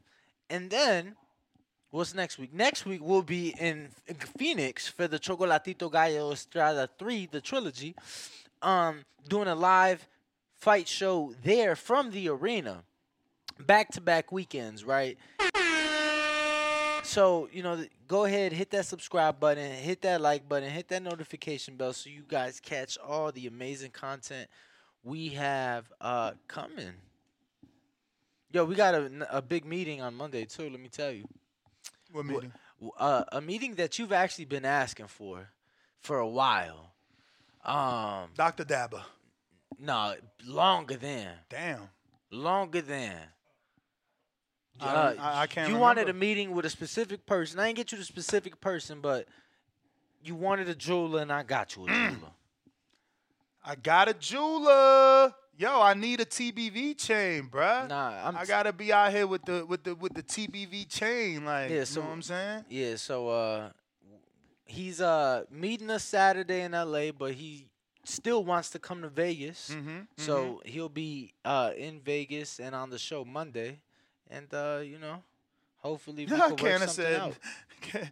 [0.49, 1.15] and then
[1.95, 2.53] What's next week?
[2.53, 3.87] Next week we'll be in
[4.37, 7.95] Phoenix for the Chocolatito Gallo Estrada 3, the trilogy.
[8.61, 10.05] Um, doing a live
[10.55, 12.83] fight show there from the arena.
[13.61, 15.17] Back to back weekends, right?
[17.03, 21.01] So, you know, go ahead, hit that subscribe button, hit that like button, hit that
[21.01, 24.49] notification bell so you guys catch all the amazing content
[25.05, 26.91] we have uh coming.
[28.51, 31.25] Yo, we got a, a big meeting on Monday too, let me tell you.
[32.15, 32.51] What meeting?
[32.97, 35.49] Uh, a meeting that you've actually been asking for
[35.99, 36.93] for a while.
[37.63, 38.63] Um Dr.
[38.63, 39.01] Dabba.
[39.79, 41.29] No, longer than.
[41.49, 41.89] Damn.
[42.31, 43.17] Longer than.
[44.79, 47.59] I Uh, I- I can't You wanted a meeting with a specific person.
[47.59, 49.27] I didn't get you the specific person, but
[50.23, 52.09] you wanted a jeweler, and I got you a Mm.
[52.15, 52.31] jeweler.
[53.63, 55.33] I got a jeweler.
[55.57, 57.87] Yo, I need a TBV chain, bruh.
[57.87, 61.45] Nah, I'm I gotta be out here with the with the with the TBV chain,
[61.45, 62.65] like Yeah, you so- know what I'm saying?
[62.69, 63.69] Yeah, so uh,
[64.65, 67.67] he's uh meeting us Saturday in L.A., but he
[68.03, 69.71] still wants to come to Vegas.
[69.73, 73.79] Mhm, So he'll be uh in Vegas and on the show Monday,
[74.29, 75.23] and uh, you know,
[75.77, 77.35] hopefully we can work something said, out.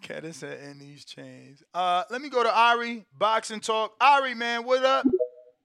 [0.00, 1.62] Candace said, in these chains.
[1.74, 3.94] Uh, let me go to Ari, boxing talk.
[4.00, 5.04] Ari, man, what up?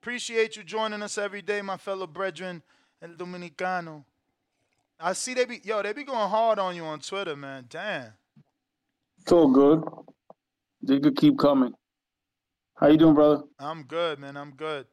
[0.02, 2.64] Appreciate you joining us every day, my fellow brethren,
[3.04, 4.04] El Dominicano.
[5.00, 7.66] I see they be yo, they be going hard on you on Twitter, man.
[7.70, 8.14] Damn.
[9.20, 9.84] It's all good.
[10.82, 11.74] They could keep coming.
[12.80, 13.44] How you doing, brother?
[13.60, 14.38] I'm good, man.
[14.38, 14.88] I'm good.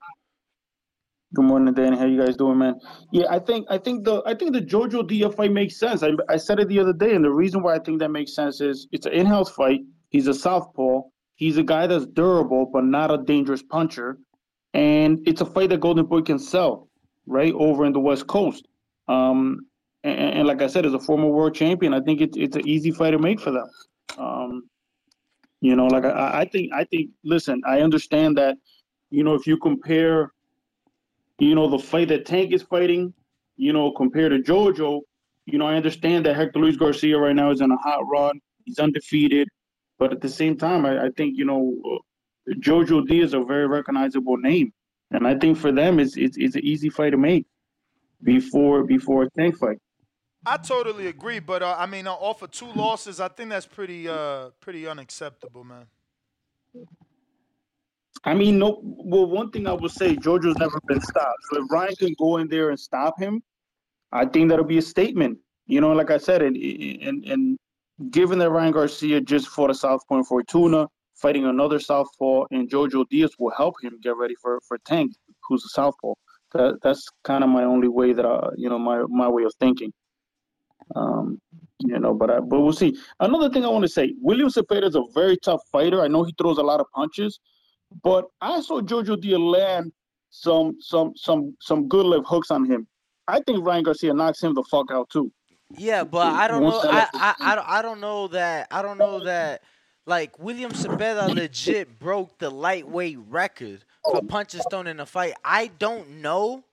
[1.35, 1.97] Good morning, Danny.
[1.97, 2.75] How you guys doing, man?
[3.11, 6.03] Yeah, I think I think the I think the Jojo Dia fight makes sense.
[6.03, 8.35] I I said it the other day, and the reason why I think that makes
[8.35, 9.81] sense is it's an in-house fight.
[10.11, 11.01] He's a southpaw.
[11.37, 14.19] He's a guy that's durable but not a dangerous puncher,
[14.79, 16.89] and it's a fight that Golden Boy can sell
[17.27, 18.67] right over in the West Coast.
[19.09, 19.67] Um,
[20.05, 22.67] and, and like I said, as a former world champion, I think it's it's an
[22.67, 23.69] easy fight to make for them.
[24.17, 24.69] Um,
[25.61, 27.11] you know, like I, I think I think.
[27.25, 28.57] Listen, I understand that.
[29.11, 30.33] You know, if you compare
[31.39, 33.15] you know, the fight that Tank is fighting,
[33.57, 35.01] you know, compared to Jojo,
[35.47, 38.41] you know, I understand that Hector Luis Garcia right now is in a hot run.
[38.65, 39.49] He's undefeated.
[39.99, 41.77] But at the same time, I, I think, you know,
[42.55, 44.73] Jojo D is a very recognizable name.
[45.11, 47.47] And I think for them, it's, it's, it's an easy fight to make
[48.23, 49.79] before before a Tank fight.
[50.47, 53.67] I totally agree, but uh, I mean, uh, off of two losses, I think that's
[53.67, 55.87] pretty uh pretty unacceptable, man.
[58.25, 58.81] I mean, no.
[58.83, 61.39] Well, one thing I would say, Jojo's never been stopped.
[61.51, 63.43] So if Ryan can go in there and stop him,
[64.13, 65.39] I think that'll be a statement.
[65.67, 67.59] You know, like I said, and and and
[68.11, 70.87] given that Ryan Garcia just fought a Southpaw in Fortuna,
[71.21, 75.13] fighting another Southpaw, and Jojo Diaz will help him get ready for for Tank,
[75.47, 76.15] who's a Southpaw.
[76.53, 79.53] That that's kind of my only way that I, you know, my my way of
[79.61, 79.93] thinking.
[80.97, 81.41] Um,
[81.81, 82.97] you know, but I, but we'll see.
[83.21, 86.03] Another thing I want to say, William Zepeda is a very tough fighter.
[86.03, 87.39] I know he throws a lot of punches,
[88.03, 89.93] but I saw Jojo Diaz land
[90.31, 92.87] some some some some good left hooks on him.
[93.29, 95.31] I think Ryan Garcia knocks him the fuck out too.
[95.77, 96.81] Yeah, but I don't know.
[96.83, 98.69] I, I, I, I don't know that.
[98.71, 99.63] I don't know that.
[100.09, 105.35] Like William Zepeda legit broke the lightweight record for punches thrown in a fight.
[105.45, 106.65] I don't know.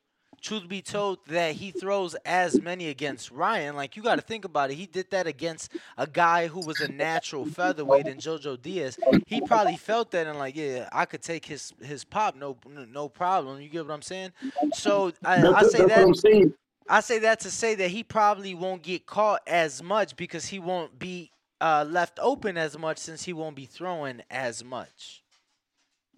[0.42, 3.76] Truth be told, that he throws as many against Ryan.
[3.76, 4.76] Like you got to think about it.
[4.76, 8.98] He did that against a guy who was a natural featherweight in JoJo Diaz.
[9.26, 12.56] He probably felt that and like, yeah, I could take his his pop, no
[12.90, 13.60] no problem.
[13.60, 14.32] You get what I'm saying?
[14.76, 15.90] So I, I say that.
[15.90, 16.54] what I'm saying.
[16.88, 20.60] I say that to say that he probably won't get caught as much because he
[20.60, 21.32] won't be
[21.66, 25.24] uh, left open as much since he won't be throwing as much.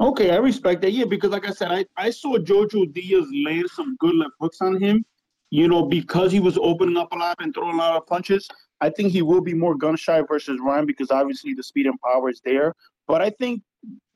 [0.02, 0.92] Okay, I respect that.
[0.92, 4.60] Yeah, because like I said, I, I saw Jojo Diaz land some good left hooks
[4.60, 5.06] on him.
[5.50, 8.46] You know, because he was opening up a lot and throwing a lot of punches.
[8.82, 11.98] I think he will be more gun shy versus Ryan because obviously the speed and
[12.02, 12.74] power is there.
[13.08, 13.62] But I think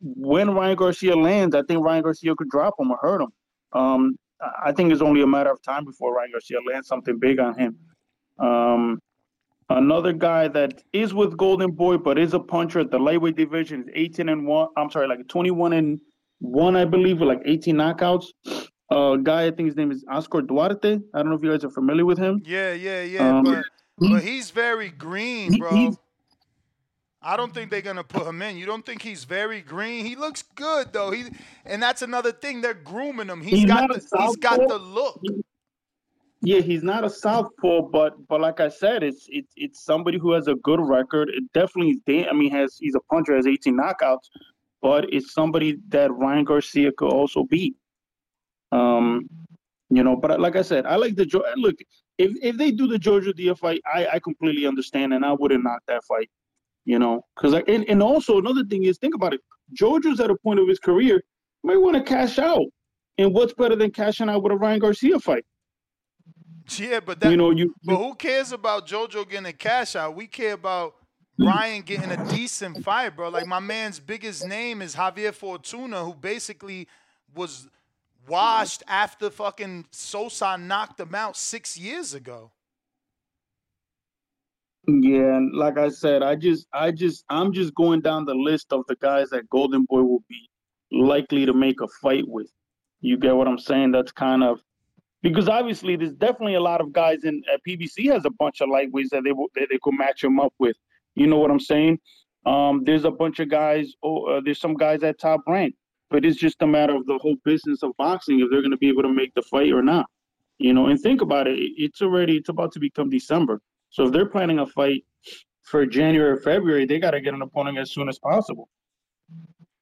[0.01, 3.31] when Ryan Garcia lands, I think Ryan Garcia could drop him or hurt him.
[3.71, 4.17] Um,
[4.65, 7.57] I- think it's only a matter of time before Ryan Garcia lands something big on
[7.57, 7.79] him.
[8.37, 8.99] Um,
[9.77, 13.81] another guy that is with Golden Boy but is a puncher at the lightweight division
[13.81, 14.69] is 18 and one.
[14.77, 15.99] I'm sorry, like 21 and
[16.39, 18.25] one, I believe, with like 18 knockouts.
[18.89, 20.99] Uh, guy, I think his name is Oscar Duarte.
[21.13, 22.41] I don't know if you guys are familiar with him.
[22.45, 23.37] Yeah, yeah, yeah.
[23.37, 23.63] Um, but
[23.97, 25.93] but he's very green, bro.
[27.23, 28.57] I don't think they're gonna put him in.
[28.57, 30.05] You don't think he's very green?
[30.05, 31.11] He looks good though.
[31.11, 31.25] He
[31.65, 32.61] and that's another thing.
[32.61, 33.41] They're grooming him.
[33.41, 35.21] He's He's got the he's got the look.
[36.43, 40.31] Yeah, he's not a southpaw, but but like I said, it's it's it's somebody who
[40.31, 41.29] has a good record.
[41.29, 42.01] It definitely.
[42.27, 44.29] I mean, has he's a puncher, has 18 knockouts,
[44.81, 47.75] but it's somebody that Ryan Garcia could also beat.
[48.71, 49.29] Um,
[49.91, 51.25] you know, but like I said, I like the
[51.57, 51.75] look.
[52.17, 55.63] if if they do the Jojo Dia fight, I I completely understand, and I wouldn't
[55.63, 56.29] knock that fight.
[56.85, 59.41] You know, because and and also another thing is think about it.
[59.79, 61.21] Jojo's at a point of his career
[61.63, 62.65] might want to cash out,
[63.19, 65.45] and what's better than cashing out with a Ryan Garcia fight?
[66.79, 70.15] Yeah, but that You know, you- but who cares about JoJo getting a cash out?
[70.15, 70.95] We care about
[71.37, 73.29] Ryan getting a decent fight, bro.
[73.29, 76.87] Like my man's biggest name is Javier Fortuna, who basically
[77.33, 77.67] was
[78.27, 82.51] washed after fucking Sosa knocked him out six years ago.
[84.87, 88.73] Yeah, and like I said, I just, I just, I'm just going down the list
[88.73, 90.49] of the guys that Golden Boy will be
[90.91, 92.51] likely to make a fight with.
[92.99, 93.91] You get what I'm saying?
[93.91, 94.59] That's kind of
[95.21, 98.69] because obviously there's definitely a lot of guys in uh, PBC has a bunch of
[98.69, 100.75] lightweights that they that they could match him up with.
[101.15, 101.99] You know what I'm saying?
[102.45, 103.93] Um, there's a bunch of guys.
[104.03, 105.75] Oh, uh, there's some guys at top rank,
[106.09, 108.77] but it's just a matter of the whole business of boxing if they're going to
[108.77, 110.07] be able to make the fight or not.
[110.57, 111.59] You know, and think about it.
[111.59, 113.61] it- It's already it's about to become December.
[113.89, 115.03] So if they're planning a fight
[115.63, 118.69] for January or February, they got to get an opponent as soon as possible.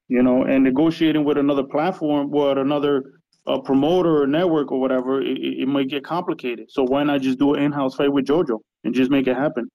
[0.08, 5.22] You know, and negotiating with another platform, with another uh, promoter or network or whatever,
[5.22, 6.70] it, it it might get complicated.
[6.70, 9.70] So why not just do an in-house fight with JoJo and just make it happen?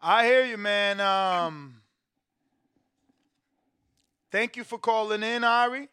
[0.00, 1.00] I hear you, man.
[1.00, 1.82] Um,
[4.30, 5.88] thank you for calling in, Ari.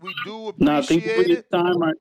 [0.00, 1.82] We do appreciate Nah, thank you for your time.
[1.82, 1.92] I,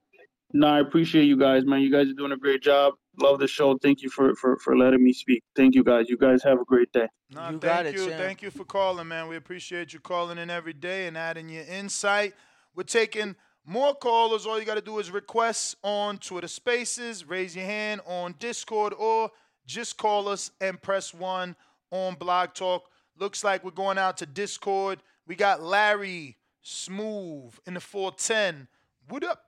[0.54, 1.82] nah, I appreciate you guys, man.
[1.82, 2.94] You guys are doing a great job.
[3.20, 3.78] Love the show.
[3.78, 5.44] Thank you for, for, for letting me speak.
[5.56, 6.10] Thank you guys.
[6.10, 7.08] You guys have a great day.
[7.30, 8.06] Nah, You thank got it, you.
[8.06, 8.18] champ.
[8.18, 9.28] Thank you for calling, man.
[9.28, 12.34] We appreciate you calling in every day and adding your insight.
[12.76, 14.46] We're taking more callers.
[14.46, 18.94] All you got to do is request on Twitter Spaces, raise your hand on Discord,
[18.98, 19.32] or
[19.66, 21.56] just call us and press one
[21.92, 22.90] on Blog Talk.
[23.18, 25.00] Looks like we're going out to Discord.
[25.28, 28.68] We got Larry Smooth in the 410.
[29.08, 29.44] What up?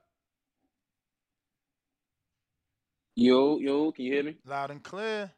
[3.14, 4.36] Yo, yo, can you hear me?
[4.46, 5.30] Loud and clear.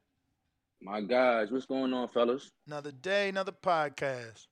[0.81, 2.51] My guys, what's going on, fellas?
[2.67, 4.47] Another day, another podcast.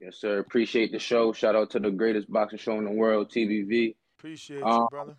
[0.00, 0.38] Yes, sir.
[0.38, 1.32] Appreciate the show.
[1.32, 3.94] Shout out to the greatest boxing show in the world, TBV.
[4.18, 5.16] Appreciate you, Um, brother.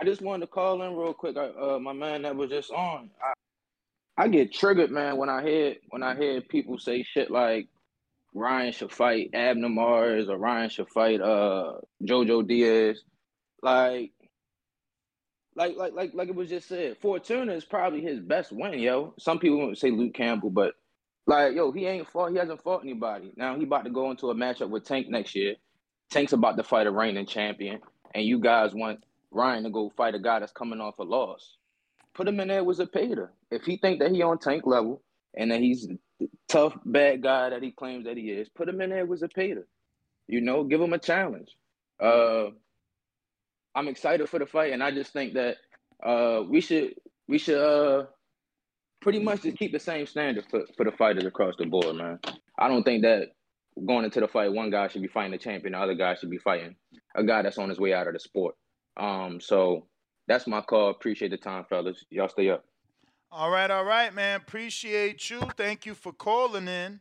[0.00, 1.36] I just wanted to call in real quick.
[1.36, 3.10] I, uh, my man that was just on.
[3.22, 7.68] I, I get triggered, man, when I hear when I hear people say shit like
[8.34, 13.02] Ryan should fight Abner Mares or Ryan should fight uh JoJo Diaz.
[13.62, 14.12] Like,
[15.54, 16.96] like, like, like, like it was just said.
[16.98, 19.14] Fortuna is probably his best win, yo.
[19.18, 20.74] Some people won't say Luke Campbell, but
[21.26, 22.32] like, yo, he ain't fought.
[22.32, 23.32] He hasn't fought anybody.
[23.36, 25.56] Now he about to go into a matchup with Tank next year.
[26.10, 27.80] Tank's about to fight a reigning champion,
[28.14, 31.56] and you guys want Ryan to go fight a guy that's coming off a loss.
[32.14, 33.28] Put him in there with Zepeda.
[33.50, 35.02] If he think that he on Tank level
[35.34, 35.88] and that he's
[36.48, 39.62] tough bad guy that he claims that he is, put him in there with Zepeda.
[40.28, 41.56] You know, give him a challenge.
[41.98, 42.48] Uh,
[43.74, 45.56] I'm excited for the fight, and I just think that
[46.02, 46.94] uh, we should
[47.28, 48.06] we should uh,
[49.02, 52.18] pretty much just keep the same standard for, for the fighters across the board, man.
[52.58, 53.28] I don't think that
[53.86, 56.30] going into the fight, one guy should be fighting the champion, the other guy should
[56.30, 56.76] be fighting
[57.16, 58.54] a guy that's on his way out of the sport.
[58.96, 59.86] Um, so
[60.28, 60.90] that's my call.
[60.90, 62.04] Appreciate the time, fellas.
[62.10, 62.64] Y'all stay up.
[63.30, 64.36] All right, all right, man.
[64.36, 65.40] Appreciate you.
[65.56, 67.00] Thank you for calling in.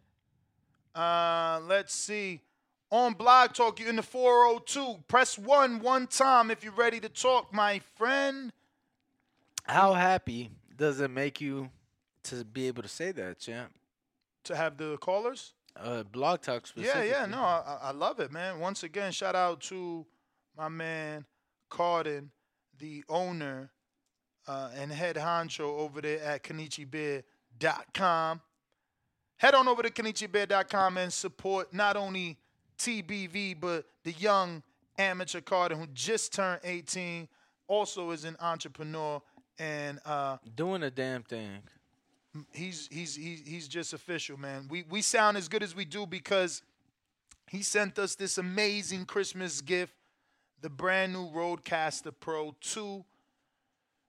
[0.95, 2.41] Uh, let's see.
[2.89, 5.03] On Blog Talk, you're in the 402.
[5.07, 8.51] Press one one time if you're ready to talk, my friend.
[9.63, 11.69] How happy does it make you
[12.25, 13.71] to be able to say that, champ?
[14.45, 15.53] To have the callers?
[15.75, 17.09] Uh, blog talk Yeah, specifically.
[17.09, 18.59] yeah, no, I, I- love it, man.
[18.59, 20.05] Once again, shout out to
[20.57, 21.25] my man
[21.69, 22.31] Carden,
[22.77, 23.71] the owner
[24.47, 28.41] uh, and head honcho over there at KenichiBear.com.
[29.37, 32.37] Head on over to KenichiBear.com and support not only
[32.77, 34.61] TBV, but the young
[34.97, 37.27] amateur Carden who just turned 18,
[37.67, 39.21] also is an entrepreneur
[39.57, 41.59] and uh, Doing a damn thing.
[42.53, 44.67] He's he's he's just official, man.
[44.69, 46.61] We we sound as good as we do because
[47.49, 49.93] he sent us this amazing Christmas gift,
[50.61, 53.03] the brand new RODECaster Pro 2.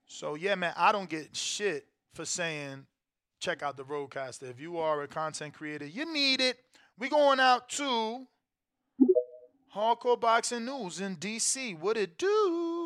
[0.07, 2.87] So yeah, man, I don't get shit for saying
[3.41, 4.49] check out the RODECaster.
[4.49, 6.59] If you are a content creator, you need it.
[6.97, 8.27] We going out to
[9.75, 11.79] Hardcore Boxing News in DC.
[11.79, 12.82] What it do?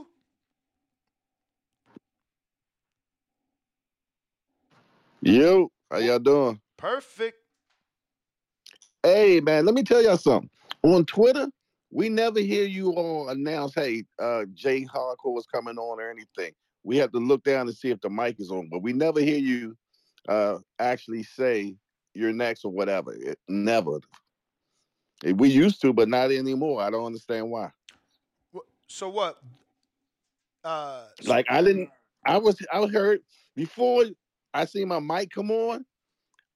[5.27, 6.61] Yo, how y'all doing?
[6.77, 7.37] Perfect.
[9.03, 10.49] Hey man, let me tell y'all something.
[10.85, 11.49] On Twitter,
[11.91, 16.53] we never hear you all announce, hey, uh Jay Hardcore is coming on or anything.
[16.85, 19.19] We have to look down and see if the mic is on, but we never
[19.21, 19.77] hear you
[20.29, 21.75] uh actually say
[22.15, 23.13] you're next or whatever.
[23.13, 23.99] It, never.
[25.25, 26.83] Eh, We used to, but not anymore.
[26.83, 27.73] I don't understand why.
[28.87, 29.43] So what?
[30.63, 31.91] Uh, Like I didn't
[32.25, 33.23] I was I heard
[33.57, 34.05] before
[34.57, 35.85] I seen my mic come on.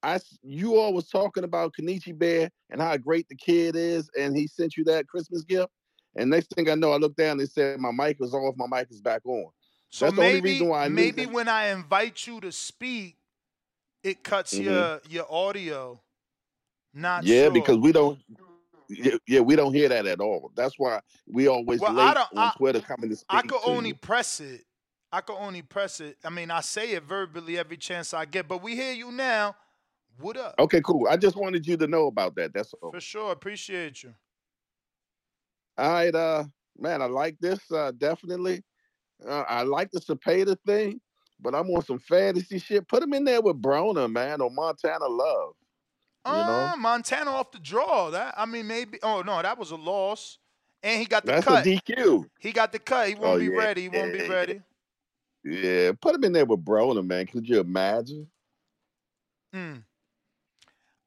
[0.03, 4.35] I you all was talking about Kenichi Bear and how great the kid is, and
[4.35, 5.69] he sent you that Christmas gift.
[6.15, 8.55] And next thing I know, I looked down and it said my mic was off,
[8.57, 9.51] my mic is back on.
[9.91, 13.17] So That's maybe I maybe when I invite you to speak,
[14.03, 14.63] it cuts Mhm.
[14.63, 16.01] your your audio.
[16.93, 17.51] Not Yeah, sure.
[17.51, 18.19] because we don't.
[18.89, 20.51] Yeah, yeah, we don't hear that at all.
[20.55, 23.61] That's why we always Well, I late on I- Twitter coming to speak I could
[23.63, 23.95] only you.
[23.95, 24.65] press it.
[25.11, 26.17] I can only press it.
[26.23, 29.55] I mean, I say it verbally every chance I get, but we hear you now.
[30.19, 30.55] What up?
[30.59, 31.07] Okay, cool.
[31.09, 32.53] I just wanted you to know about that.
[32.53, 32.91] That's all.
[32.91, 33.31] For sure.
[33.31, 34.13] Appreciate you.
[35.77, 36.43] All right, uh,
[36.77, 37.59] man, I like this.
[37.71, 38.63] Uh, definitely.
[39.25, 40.99] Uh, I like the Cepeda thing,
[41.39, 42.87] but I'm on some fantasy shit.
[42.87, 45.53] Put him in there with Brona, man, or Montana Love.
[46.25, 48.11] You know, Uh, Montana off the draw.
[48.11, 48.99] That I mean, maybe.
[49.01, 50.37] Oh no, that was a loss.
[50.83, 51.65] And he got the that's cut.
[51.65, 52.25] a DQ.
[52.39, 53.07] He got the cut.
[53.07, 53.81] He won't Oh, be yeah, ready.
[53.83, 54.61] He won't be ready.
[55.43, 57.25] Yeah, put him in there with Broner, man.
[57.27, 58.27] Could you imagine?
[59.55, 59.83] Mm.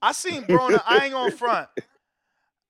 [0.02, 0.82] I seen Broner.
[0.86, 1.68] I ain't gonna front.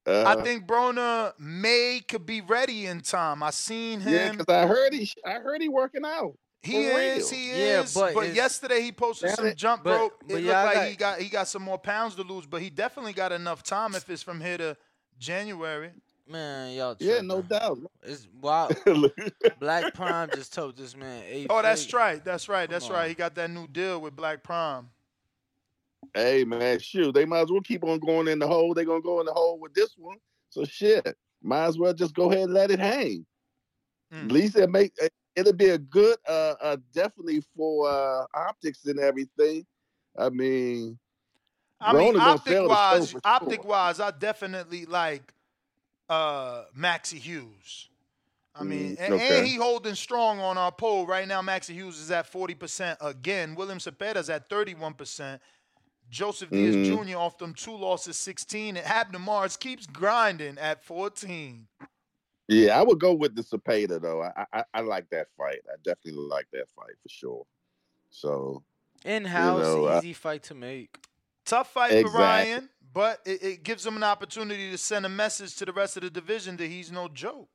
[0.07, 3.43] Uh, I think Broner may could be ready in time.
[3.43, 4.13] I seen him.
[4.13, 4.37] yeah, him.
[4.37, 6.37] because I heard he, I heard he working out.
[6.63, 7.41] He for is, real.
[7.41, 7.95] he Yeah, is.
[7.95, 9.57] but but yesterday he posted some it.
[9.57, 10.13] jump But- rope.
[10.27, 12.23] but It looked yeah, I like got- he got he got some more pounds to
[12.23, 14.77] lose, but he definitely got enough time if it's from here to
[15.19, 15.91] January.
[16.27, 16.97] Man, y'all.
[16.99, 17.29] Yeah, tripping.
[17.29, 17.79] no doubt.
[18.03, 18.69] It's wow.
[19.61, 21.49] Black Prime just told this man eight.
[21.51, 21.95] Oh, that's figures.
[21.95, 22.25] right.
[22.25, 22.69] That's right.
[22.69, 23.03] That's Come right.
[23.03, 23.09] on.
[23.11, 24.89] He got that new deal with Black Prime.
[26.15, 28.73] Hey man, shoot, they might as well keep on going in the hole.
[28.73, 30.19] They're gonna go in the hole with this one.
[30.51, 33.27] So shit, might as well just go ahead and let it hang.
[34.13, 34.27] Mm.
[34.27, 38.85] At least it make it- it'll be a good, uh, uh definitely for uh optics
[38.87, 39.67] and everything.
[40.17, 40.99] I mean,
[41.81, 43.71] I mean, optic sell the show wise, optic sure.
[43.71, 45.34] wise, I definitely like
[46.15, 47.89] uh Maxie Hughes.
[48.57, 49.39] I mean, Mm, and, okay.
[49.39, 51.43] and he holding strong on our poll right now.
[51.43, 53.55] Maxie Hughes is at forty percent again.
[53.57, 55.43] William Zepeda's at thirty-one percent.
[56.11, 57.07] Joseph Diaz Mhm.
[57.11, 57.17] Jr.
[57.17, 58.77] off them two losses, sixteen.
[58.77, 61.67] And Abner Mares keeps grinding at fourteen.
[62.47, 64.23] Yeah, I would go with the Zepeda though.
[64.23, 65.61] I, I I like that fight.
[65.69, 67.47] I definitely like that fight for sure.
[68.11, 68.63] So
[69.05, 70.97] In house, know, uh, easy fight to make.
[71.45, 75.57] Tough fight for Ryan, but it, it gives him an opportunity to send a message
[75.57, 77.49] to the rest of the division that he's no joke.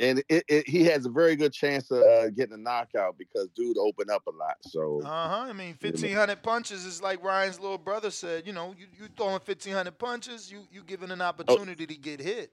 [0.00, 3.48] and it, it, he has a very good chance of uh, getting a knockout because
[3.56, 4.56] dude opened up a lot.
[4.62, 5.46] So Uh huh.
[5.48, 8.46] I mean, fifteen hundred punches is like Ryan's little brother said.
[8.46, 12.20] You know, you you throwing fifteen hundred punches, you you giving an opportunity to get
[12.20, 12.50] hit.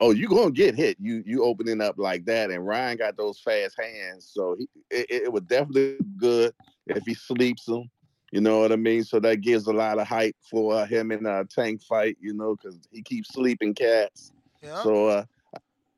[0.00, 0.96] oh, you gonna get hit.
[0.98, 5.24] You you opening up like that, and Ryan got those fast hands, so he it,
[5.24, 6.54] it would definitely good
[6.86, 7.90] if he sleeps him.
[8.30, 9.02] You know what I mean?
[9.02, 12.16] So that gives a lot of hype for uh, him in a tank fight.
[12.20, 14.32] You know, because he keeps sleeping cats.
[14.62, 14.82] Yeah.
[14.82, 15.24] So uh,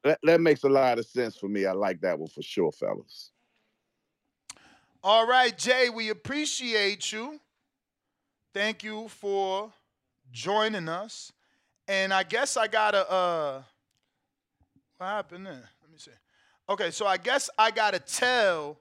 [0.05, 1.67] that that makes a lot of sense for me.
[1.67, 3.31] I like that one for sure, fellas.
[5.05, 7.41] All right, Jay, we appreciate you.
[8.55, 9.73] Thank you for
[10.31, 11.33] joining us.
[11.89, 13.63] And I guess I gotta uh
[14.99, 15.69] what happened there?
[15.83, 16.13] Let me see.
[16.69, 18.79] Okay, so I guess I gotta tell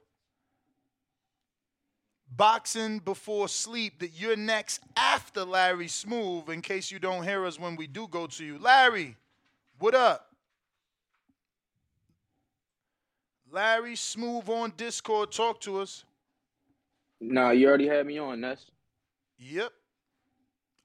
[2.36, 7.58] Boxing Before Sleep that you're next after Larry Smooth in case you don't hear us
[7.58, 8.58] when we do go to you.
[8.58, 9.16] Larry,
[9.78, 10.28] what up?
[13.50, 16.04] Larry Smooth on Discord, talk to us.
[17.20, 18.40] Nah, you already had me on.
[18.40, 18.66] That's
[19.38, 19.70] Yep.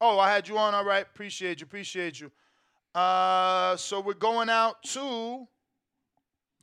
[0.02, 0.76] Oh, I had you on.
[0.76, 1.04] All right.
[1.04, 1.66] Appreciate you.
[1.66, 2.32] Appreciate you.
[2.94, 5.48] Uh, so we're going out to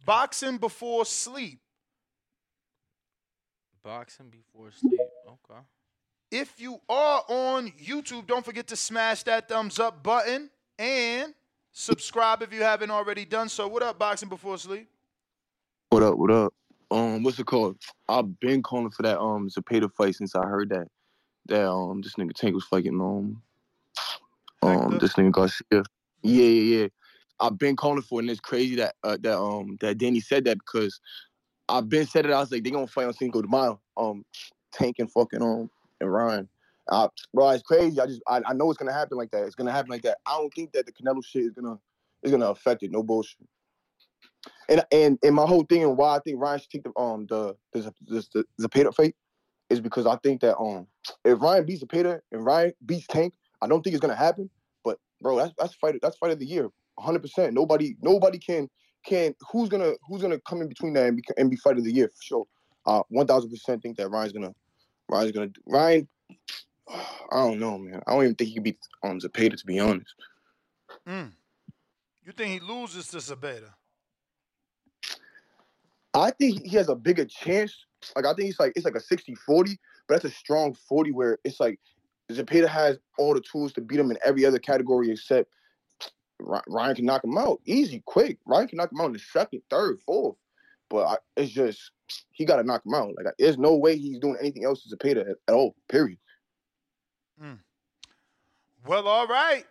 [0.05, 1.61] boxing before sleep.
[3.85, 4.99] Boxing before sleep.
[5.26, 5.61] Okay.
[6.30, 11.35] If you are on YouTube, don't forget to smash that thumbs up button and
[11.70, 13.68] subscribe if you haven't already done so.
[13.68, 14.89] What up, boxing before sleep?
[15.91, 16.16] What up?
[16.16, 16.55] What up?
[16.91, 17.76] Um, what's it called?
[18.09, 20.89] I've been calling for that um Zapata fight since I heard that
[21.47, 23.43] that um this nigga Tank was fighting um
[24.62, 25.62] um this nigga Garcia.
[25.70, 25.82] Yeah,
[26.22, 26.87] yeah, yeah.
[27.39, 30.45] I've been calling for it, and it's crazy that uh, that um that Danny said
[30.45, 31.01] that because
[31.69, 32.33] I've been said it.
[32.33, 33.81] I was like, they gonna fight on Cinco de Mayo.
[33.97, 34.25] Um,
[34.73, 36.49] Tank and fucking um and Ryan.
[36.89, 37.99] Uh, bro, it's crazy.
[38.01, 39.45] I just I, I know it's gonna happen like that.
[39.45, 40.19] It's gonna happen like that.
[40.27, 41.79] I don't think that the Canelo shit is gonna
[42.23, 42.91] is gonna affect it.
[42.91, 43.47] No bullshit.
[44.69, 47.27] And and and my whole thing and why I think Ryan should take the um
[47.27, 49.15] the the the, the, Zapata fight
[49.71, 50.87] is because I think that um
[51.25, 54.51] if Ryan beats Zapata and Ryan beats Tank, I don't think it's gonna happen.
[54.85, 57.23] But bro, that's that's fight that's fight of the year, 100.
[57.23, 58.69] percent Nobody nobody can
[59.05, 61.85] can who's gonna who's gonna come in between that and be, and be fight of
[61.85, 62.45] the year for sure.
[62.87, 64.55] Uh, 1,000 percent think that Ryan's gonna
[65.09, 66.09] Ryan's gonna Ryan.
[66.89, 68.03] I don't know, man.
[68.07, 70.15] I don't even think he can beat um Zapata to be honest.
[71.09, 71.33] Mm.
[72.25, 73.71] You think he loses to Zepeda?
[76.15, 77.75] I think he has a bigger chance.
[78.17, 79.77] Like I think it's like it's like a 60-40,
[80.09, 81.79] but that's a strong 40 where it's like
[82.31, 85.51] Zepeda has all the tools to beat him in every other category except
[86.41, 88.39] Ryan can knock him out easy, quick.
[88.47, 90.37] Ryan can knock him out in the second, third, fourth.
[90.91, 91.91] But I, it's just
[92.30, 93.14] he got to knock him out.
[93.16, 95.74] Like there's no way he's doing anything else to Zepeda at, at all.
[95.89, 96.18] Period.
[97.43, 97.59] Mm.
[98.87, 99.64] Well, all right.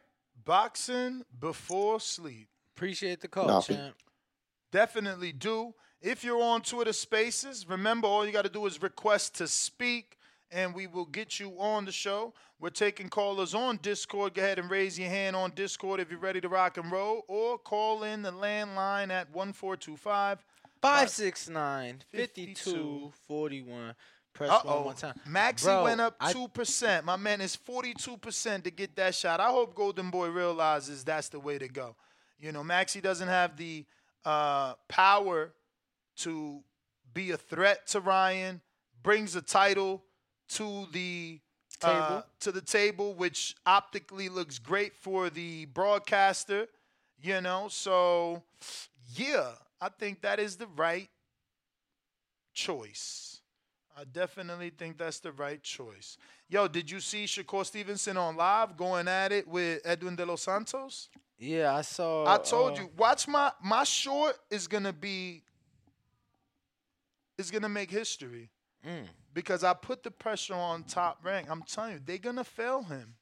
[0.44, 2.50] Boxing before sleep.
[2.76, 3.96] Appreciate the call, Nah, champ.
[4.72, 5.74] Definitely do.
[6.02, 10.18] If you're on Twitter Spaces, remember all you got to do is request to speak,
[10.54, 12.34] and we will get you on the show.
[12.60, 14.36] We're taking callers on Discord.
[14.36, 17.24] Go ahead and raise your hand on Discord if you're ready to rock and roll,
[17.28, 20.44] or call in the landline at 1425
[20.82, 23.96] 569 5241.
[24.34, 24.82] Press Uh-oh.
[24.84, 25.14] one time.
[25.28, 27.04] Maxie Bro, went up I- 2%.
[27.04, 29.40] My man is 42% to get that shot.
[29.40, 31.96] I hope Golden Boy realizes that's the way to go.
[32.40, 33.86] You know, Maxie doesn't have the
[34.26, 35.54] uh, power
[36.18, 36.62] to
[37.14, 38.62] be a threat to Ryan,
[39.04, 40.04] brings a title
[40.58, 41.40] to the
[41.82, 42.26] uh, Table.
[42.40, 46.68] to the table, which optically looks great for the broadcaster,
[47.22, 47.68] you know.
[47.70, 48.44] So,
[49.16, 49.50] yeah,
[49.82, 51.10] I think that is the right
[52.54, 53.42] choice.
[53.98, 56.18] I definitely think that's the right choice.
[56.50, 60.44] Yo, did you see Shakur Stevenson on live going at it with Edwin De Los
[60.44, 61.10] Santos?
[61.38, 62.26] Yeah, I saw.
[62.26, 65.44] I told uh, you, watch my my short is gonna be
[67.38, 68.50] is gonna make history
[68.86, 69.08] Mm.
[69.34, 71.48] Because I put the pressure on top rank.
[71.50, 73.16] I'm telling you, they're gonna fail him.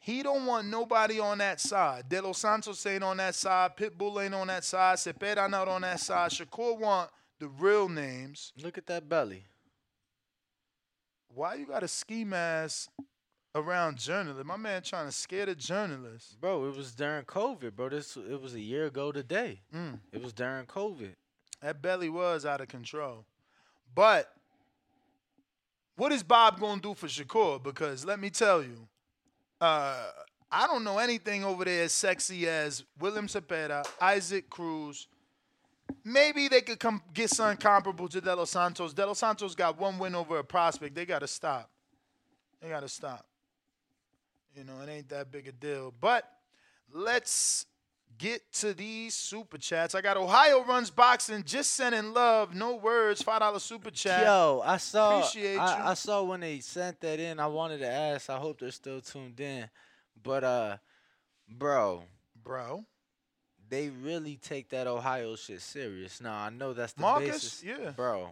[0.00, 2.08] He don't want nobody on that side.
[2.08, 3.76] De Los Santos ain't on that side.
[3.76, 4.98] Pitbull ain't on that side.
[4.98, 6.30] Zepeda not on that side.
[6.30, 8.52] Shakur want the real names.
[8.62, 9.44] Look at that belly.
[11.28, 12.90] Why you got a ski mask
[13.54, 14.46] around journalists?
[14.46, 16.36] My man trying to scare the journalists.
[16.40, 17.88] Bro, it was during COVID, bro.
[17.88, 19.60] This it was a year ago today.
[19.74, 20.00] Mm.
[20.12, 21.14] It was during COVID.
[21.62, 23.26] That belly was out of control.
[23.94, 24.32] But
[25.96, 27.62] what is Bob going to do for Shakur?
[27.62, 28.86] Because let me tell you,
[29.60, 30.10] uh,
[30.50, 35.08] I don't know anything over there as sexy as William Zepeda, Isaac Cruz.
[36.04, 38.92] Maybe they could come get something comparable to De Los Santos.
[38.92, 40.94] De Los Santos got one win over a prospect.
[40.94, 41.70] They got to stop.
[42.60, 43.26] They got to stop.
[44.56, 45.92] You know, it ain't that big a deal.
[46.00, 46.30] But
[46.92, 47.66] let's
[48.18, 49.94] get to these super chats.
[49.94, 51.42] I got Ohio runs boxing.
[51.44, 53.22] Just sending love, no words.
[53.22, 54.24] Five dollar super chat.
[54.24, 55.18] Yo, I saw.
[55.18, 55.60] Appreciate you.
[55.60, 57.40] I, I saw when they sent that in.
[57.40, 58.30] I wanted to ask.
[58.30, 59.68] I hope they're still tuned in.
[60.22, 60.76] But uh,
[61.48, 62.04] bro,
[62.42, 62.84] bro,
[63.68, 66.20] they really take that Ohio shit serious.
[66.20, 67.90] Now I know that's the Marcus, basis, yeah.
[67.90, 68.30] bro.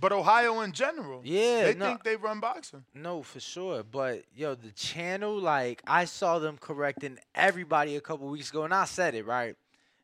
[0.00, 1.86] But Ohio in general, Yeah, they no.
[1.86, 2.84] think they run boxing.
[2.94, 3.82] No, for sure.
[3.82, 8.74] But yo, the channel, like I saw them correcting everybody a couple weeks ago, and
[8.74, 9.54] I said it right.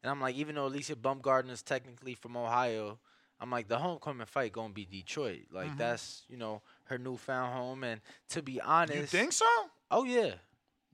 [0.02, 2.98] And I'm like, even though Alycia Baumgardner's technically from Ohio,
[3.40, 5.46] I'm like the homecoming fight gonna be Detroit.
[5.50, 5.78] Like Mhm.
[5.78, 7.84] that's you know her newfound home.
[7.84, 9.46] And to be honest, You think so?
[9.90, 10.34] Oh yeah.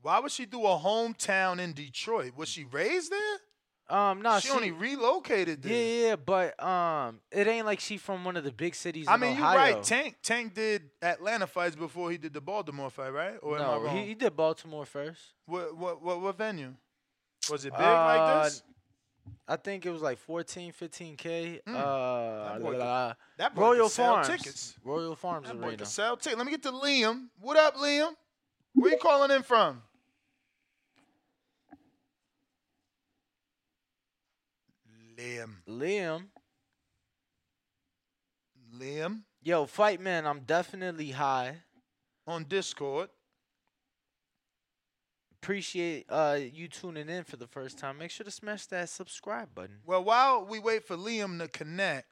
[0.03, 2.36] Why would she do a hometown in Detroit?
[2.36, 3.38] Was she raised there?
[3.89, 5.72] Um, no, she, only relocated there.
[5.72, 9.07] Yeah, yeah, but um, it ain't like she from one of the big cities.
[9.09, 9.80] I mean, you're right.
[9.82, 13.34] Tank Tank did Atlanta fights before he did the Baltimore fight, right?
[13.43, 13.97] Or am I no, wrong?
[13.97, 15.20] he, he did Baltimore first.
[15.47, 16.74] What what what, what venue?
[17.49, 18.62] Was it big Uh, like this?
[19.49, 21.61] I think it was like 14, 15k.
[21.66, 21.74] Mm.
[21.74, 24.28] Uh, That boy la- that boy Royal sell Farms.
[24.28, 24.74] tickets.
[24.84, 25.84] Royal Farms That boy Arena.
[25.87, 26.37] sell tickets.
[26.37, 27.26] Let me get to Liam.
[27.41, 28.12] What up, Liam?
[28.74, 29.82] Where you calling in from?
[35.17, 35.57] Liam.
[35.69, 36.25] Liam.
[38.79, 39.23] Liam.
[39.43, 41.59] Yo, fight man, I'm definitely high.
[42.27, 43.09] On Discord.
[45.40, 47.99] Appreciate uh you tuning in for the first time.
[47.99, 49.78] Make sure to smash that subscribe button.
[49.86, 52.09] Well, while we wait for Liam to connect,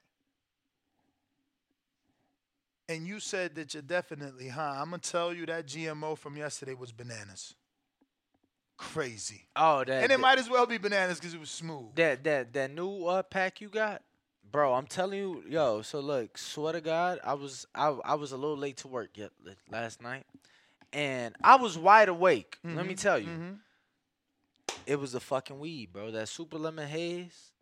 [2.88, 6.74] and you said that you're definitely high, I'm gonna tell you that GMO from yesterday
[6.74, 7.56] was bananas.
[8.76, 9.46] Crazy.
[9.56, 11.94] Oh, that and it that, might as well be bananas because it was smooth.
[11.94, 14.02] that that that new uh pack you got,
[14.50, 14.74] bro.
[14.74, 15.82] I'm telling you, yo.
[15.82, 19.10] So look, swear to God, I was I I was a little late to work
[19.16, 19.30] yet
[19.70, 20.26] last night,
[20.92, 22.58] and I was wide awake.
[22.64, 23.58] Let me Mhm, tell you, mhm.
[24.86, 26.10] it was the fucking weed, bro.
[26.10, 27.52] That super lemon haze.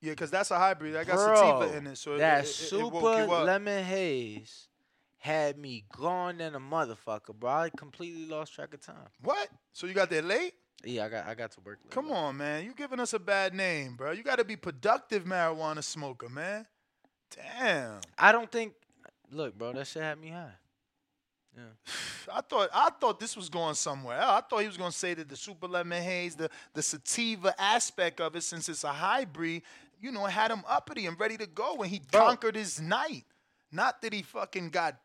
[0.00, 0.96] Yeah, because that's a hybrid.
[0.96, 3.46] I got Bro, sativa in it, so that it, it, it super up.
[3.46, 4.68] lemon haze
[5.24, 7.50] had me gone than a motherfucker, bro.
[7.50, 9.08] I completely lost track of time.
[9.22, 9.48] What?
[9.72, 10.52] So you got there late?
[10.84, 11.78] Yeah, I got I got to work.
[11.82, 11.90] Late.
[11.92, 12.62] Come on, man.
[12.66, 14.12] You giving us a bad name, bro.
[14.12, 16.66] You got to be productive marijuana smoker, man.
[17.34, 18.00] Damn.
[18.18, 18.74] I don't think.
[19.30, 20.52] Look, bro, that shit had me high.
[21.56, 21.62] Yeah.
[22.34, 24.20] I thought I thought this was going somewhere.
[24.20, 27.58] I thought he was going to say that the super lemon haze, the the sativa
[27.58, 29.62] aspect of it, since it's a hybrid,
[30.02, 33.24] you know, had him uppity and ready to go when he conquered his night.
[33.72, 34.98] Not that he fucking got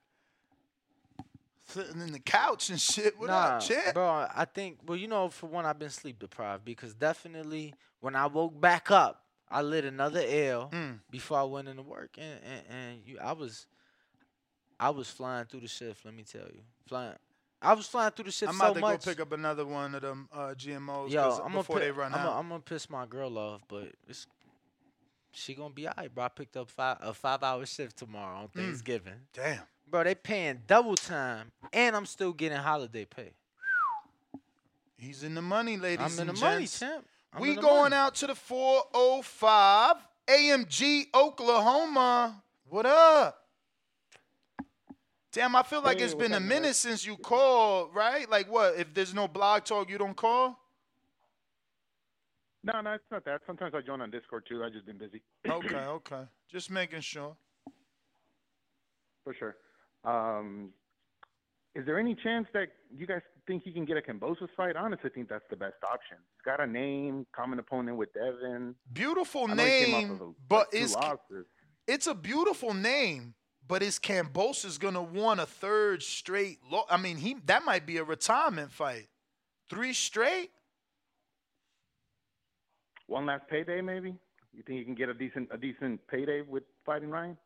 [1.69, 3.17] sitting in the couch and shit.
[3.19, 3.93] What nah, up, champ?
[3.93, 4.27] bro.
[4.33, 4.79] I think.
[4.85, 8.91] Well, you know, for one, I've been sleep deprived because definitely when I woke back
[8.91, 10.99] up, I lit another L Mm.
[11.09, 13.65] before I went into work, and and, and you, I was,
[14.79, 16.05] I was flying through the shift.
[16.05, 17.15] Let me tell you, flying.
[17.61, 19.93] I was flying through the shift I'm so about to go pick up another one
[19.93, 22.25] of them uh, GMOs Yo, I'm gonna before pi- they run I'm out.
[22.27, 24.27] Gonna, I'm gonna piss my girl off, but it's
[25.31, 26.23] she gonna be alright, bro.
[26.23, 28.53] I picked up five a five hour shift tomorrow on Mm.
[28.53, 29.13] Thanksgiving.
[29.33, 29.59] Damn.
[29.89, 33.31] Bro, they paying double time, and I'm still getting holiday pay.
[34.97, 36.79] He's in the money, ladies I'm in and the money, gents.
[36.79, 37.05] champ.
[37.33, 37.95] I'm we in the going money.
[37.95, 39.95] out to the 405
[40.27, 42.43] AMG Oklahoma.
[42.65, 43.47] What up?
[45.31, 46.61] Damn, I feel like Hey, it's what's been a up, man?
[46.61, 48.29] minute since you called, right?
[48.29, 48.75] Like what?
[48.77, 50.59] If there's no blog talk, you don't call?
[52.63, 53.41] No, no, it's not that.
[53.47, 54.63] Sometimes I join on Discord too.
[54.63, 55.21] I've just been busy.
[55.47, 56.23] Okay, okay.
[56.51, 57.35] Just making sure.
[59.23, 59.55] For sure.
[60.03, 60.69] Um,
[61.76, 64.76] is there any chance that you guys think he can get a Kambosos fight?
[64.76, 66.17] Honestly, I honestly think that's the best option.
[66.35, 68.76] He's got a name, common opponent with Devin.
[68.91, 70.95] Beautiful I know he came off name, of a- but is
[71.88, 73.35] it's a beautiful name,
[73.67, 76.59] but is Kambosos gonna want a third straight?
[76.69, 79.07] Lo- I mean, he that might be a retirement fight.
[79.69, 80.51] Three straight?
[83.07, 84.13] one last payday, maybe.
[84.53, 87.38] You think he can get a decent a decent payday with fighting Ryan?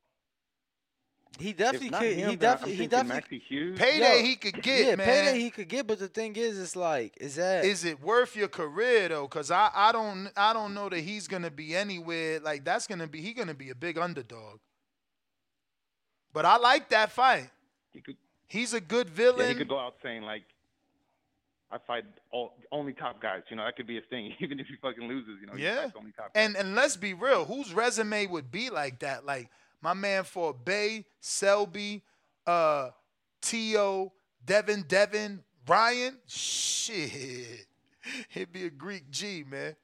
[1.39, 2.13] He definitely could.
[2.15, 2.75] him, he definitely.
[2.75, 3.39] He definitely.
[3.39, 3.79] Hughes.
[3.79, 5.05] Payday Yo, he could get, yeah, man.
[5.07, 5.87] payday he could get.
[5.87, 9.27] But the thing is, it's like, is that Is it worth your career though?
[9.27, 13.07] Cause I, I don't I don't know that he's gonna be anywhere like that's gonna
[13.07, 14.59] be he gonna be a big underdog.
[16.31, 17.49] But I like that fight.
[17.91, 19.47] He could, He's a good yeah, villain.
[19.49, 20.43] he could go out saying like,
[21.71, 24.33] "I fight all, only top guys." You know, that could be a thing.
[24.39, 25.83] Even if he fucking loses, you know, Yeah.
[25.83, 26.43] fights only top guys.
[26.45, 29.25] And and let's be real, whose resume would be like that?
[29.25, 29.49] Like
[29.83, 32.01] my man for Bay, Selby,
[32.47, 32.89] uh,
[33.41, 34.13] T.O.,
[34.45, 36.17] Devin, Devin, Ryan.
[36.25, 37.67] Shit.
[38.29, 39.75] He'd be a Greek G, man.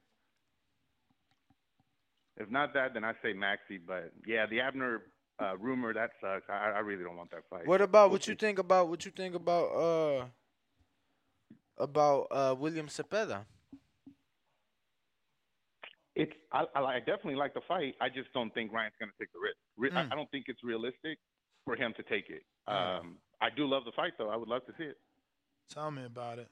[2.38, 3.78] If not that, then I say Maxi.
[3.86, 5.02] But yeah, the Abner
[5.38, 6.44] uh, rumor that sucks.
[6.48, 7.66] I, I really don't want that fight.
[7.66, 10.24] What about We'll what you think about what you think about uh
[11.76, 13.44] about uh William Zepeda?
[16.16, 17.94] It's I, I, I definitely like the fight.
[18.00, 19.56] I just don't think Ryan's going to take the risk.
[19.76, 20.12] Re- I, Mm.
[20.12, 21.18] I don't think it's realistic
[21.64, 22.42] for him to take it.
[22.68, 23.00] Mm.
[23.00, 24.28] Um, I do love the fight though.
[24.30, 24.96] I would love to see it.
[25.72, 26.48] Tell me about it.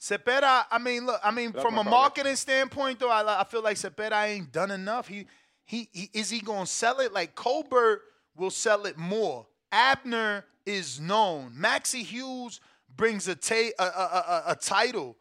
[0.00, 3.62] Zepeda, I mean, look, I mean, That's from a marketing standpoint, though, I, I feel
[3.62, 5.08] like Zepeda ain't done enough.
[5.08, 5.26] He,
[5.64, 7.12] he, he is he gonna sell it?
[7.12, 8.02] Like Colbert
[8.36, 9.46] will sell it more.
[9.72, 11.52] Abner is known.
[11.54, 12.60] Maxie Hughes
[12.94, 15.16] brings a, ta- a, a, a, a title.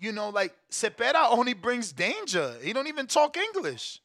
[0.00, 2.54] You know, like Zepeda only brings danger.
[2.62, 4.00] He don't even talk English.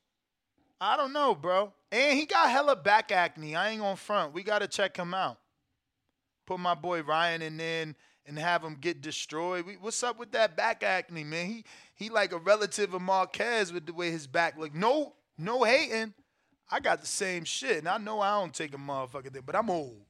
[0.80, 1.72] I don't know, bro.
[1.92, 3.56] And he got hella back acne.
[3.56, 4.34] I ain't gonna front.
[4.34, 5.38] We gotta check him out
[6.46, 7.94] put my boy Ryan in there
[8.26, 9.66] and, have him get destroyed.
[9.66, 11.46] We, what's up with that back acne, man?
[11.46, 14.74] He he like a relative of Marquez with the way his back look.
[14.74, 16.14] No, no hating.
[16.70, 19.56] I got the same shit, and I know I don't take a motherfucker there, but
[19.56, 20.02] I'm old.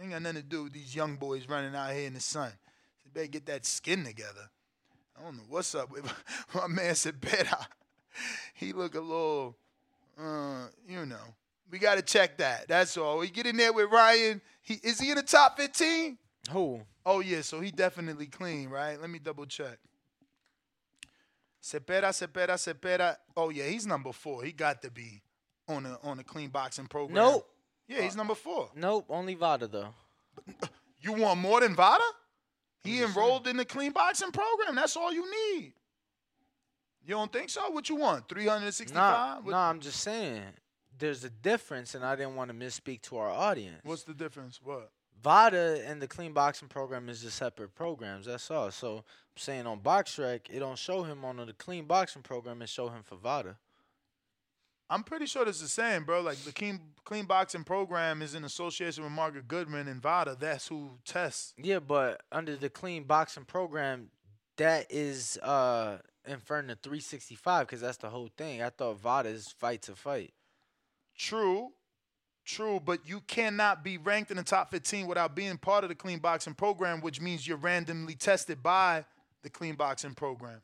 [0.00, 2.52] Ain't got nothing to do with these young boys running out here in the sun.
[3.04, 4.48] You better get that skin together.
[5.18, 6.04] I don't know what's up with
[6.54, 7.56] my man said better.
[8.54, 9.56] He look a little,
[10.16, 11.34] uh, you know.
[11.68, 12.68] We got to check that.
[12.68, 13.18] That's all.
[13.18, 14.40] We get in there with Ryan.
[14.62, 16.16] He is he in the top 15?
[16.52, 16.82] Who?
[17.04, 19.00] Oh yeah, so he definitely clean, right?
[19.00, 19.78] Let me double check.
[21.60, 23.16] Zepeda, Zepeda, Zepeda.
[23.36, 24.44] Oh yeah, he's number four.
[24.44, 25.22] He got to be
[25.68, 27.16] on a on a clean boxing program.
[27.16, 27.50] Nope.
[27.88, 28.70] Yeah, he's number four.
[28.74, 29.94] Nope, only VADA though.
[31.00, 32.04] You want more than VADA?
[32.84, 34.76] He enrolled in the clean boxing program.
[34.76, 35.72] That's all you need.
[37.06, 37.70] You don't think so?
[37.70, 38.28] What you want?
[38.28, 38.94] 365?
[38.94, 40.42] Nah, nah, I'm just saying
[40.98, 43.80] there's a difference, and I didn't want to misspeak to our audience.
[43.84, 44.60] What's the difference?
[44.62, 44.90] What?
[45.22, 48.26] VADA and the clean boxing program is just separate programs.
[48.26, 48.70] That's all.
[48.70, 49.02] So I'm
[49.36, 53.02] saying on BoxRec, it don't show him on the clean boxing program and show him
[53.02, 53.56] for VADA.
[54.90, 56.20] I'm pretty sure it's the same, bro.
[56.20, 60.36] Like the clean clean boxing program is in association with Margaret Goodman and VADA.
[60.38, 61.54] That's who tests.
[61.56, 64.10] Yeah, but under the clean boxing program,
[64.56, 68.62] that is uh inferring to 365 because that's the whole thing.
[68.62, 70.32] I thought VADA is fight to fight.
[71.16, 71.70] True,
[72.44, 75.94] true, but you cannot be ranked in the top 15 without being part of the
[75.94, 79.04] clean boxing program, which means you're randomly tested by
[79.42, 80.60] the clean boxing program.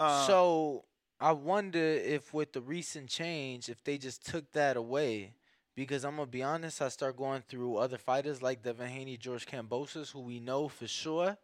[0.00, 0.84] Uh, so
[1.22, 5.34] I wonder if with the recent change, if they just took that away,
[5.76, 9.46] because I'm gonna be honest, I start going through other fighters like Devin Haney, George
[9.46, 11.36] Kambosos, who we know for sure,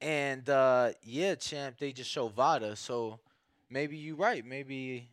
[0.00, 2.76] and uh, yeah, champ, they just show VADA.
[2.76, 3.20] So
[3.68, 4.42] maybe you're right.
[4.42, 5.10] Maybe,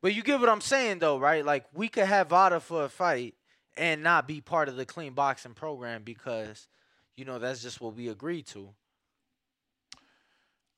[0.00, 1.44] but you get what I'm saying though, right?
[1.44, 3.34] Like we could have VADA for a fight
[3.76, 6.68] and not be part of the clean boxing program because,
[7.16, 8.70] you know, that's just what we agreed to.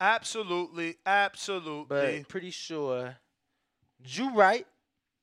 [0.03, 2.19] Absolutely, absolutely.
[2.19, 3.17] But pretty sure,
[4.05, 4.67] you right.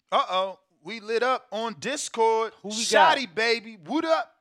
[0.10, 2.54] Uh oh, we lit up on Discord.
[2.64, 3.36] Who we Shotty got?
[3.36, 4.34] baby, what up?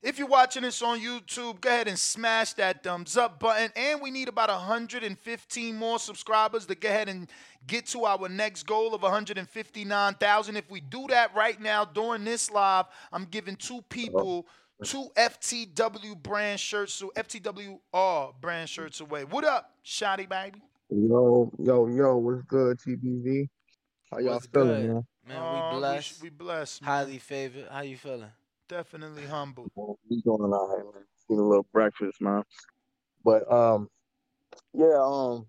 [0.00, 3.72] If you're watching this on YouTube, go ahead and smash that thumbs up button.
[3.74, 7.28] And we need about 115 more subscribers to go ahead and
[7.66, 10.56] get to our next goal of 159,000.
[10.56, 14.46] If we do that right now during this live, I'm giving two people
[14.84, 19.24] two FTW brand shirts, so FTWR brand shirts away.
[19.24, 20.60] What up, Shotty baby?
[20.90, 23.48] Yo, yo, yo, what's good, TBV?
[24.10, 24.88] How y'all What's feeling, good?
[24.94, 25.06] man?
[25.26, 26.08] Man, we we blessed.
[26.08, 26.90] sh- we blessed, man.
[26.90, 27.68] Highly favored.
[27.70, 28.30] How you feeling?
[28.68, 29.68] Definitely humble.
[30.08, 31.04] We going out here, man.
[31.30, 32.42] Eating a little breakfast, man.
[33.24, 33.88] But um,
[34.74, 35.46] yeah, um,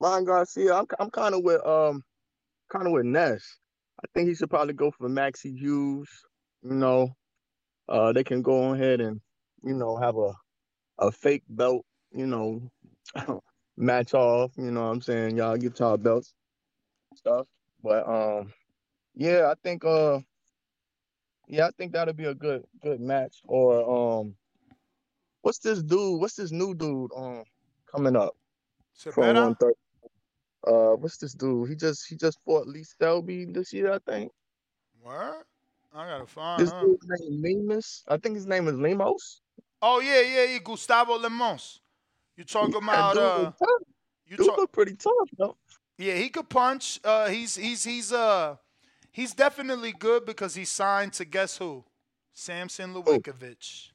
[0.00, 2.02] Ryan Garcia, I'm I'm kind of with um,
[2.70, 3.58] kind of with Ness.
[4.02, 6.08] I think he should probably go for Maxie Hughes.
[6.62, 7.14] You know,
[7.88, 9.20] uh, they can go ahead and
[9.62, 10.32] you know have a
[10.98, 11.84] a fake belt.
[12.12, 12.70] You know,
[13.76, 14.52] match off.
[14.56, 15.36] You know what I'm saying?
[15.36, 16.32] Y'all get y'all belts,
[17.16, 17.46] stuff.
[17.82, 18.52] But um,
[19.14, 20.20] yeah, I think uh.
[21.46, 23.42] Yeah, I think that'll be a good good match.
[23.46, 24.34] Or um,
[25.42, 26.20] what's this dude?
[26.20, 27.44] What's this new dude um
[27.94, 28.34] coming up
[29.12, 29.56] from?
[30.66, 31.68] Uh, what's this dude?
[31.68, 34.32] He just he just fought Lee Selby this year, I think.
[35.02, 35.44] Word?
[35.94, 36.84] I gotta find This huh?
[37.04, 38.02] name Lemus.
[38.08, 39.42] I think his name is Lemos.
[39.82, 40.58] Oh yeah, yeah, yeah.
[40.58, 41.80] Gustavo Lemos.
[42.36, 43.52] You talking Yeah, about uh
[44.26, 45.56] you Dude talk look pretty tough, though.
[45.98, 47.00] Yeah, he could punch.
[47.04, 48.56] Uh he's he's he's uh
[49.12, 51.84] he's definitely good because he signed to guess who?
[52.32, 53.90] Sampson Lewkowicz.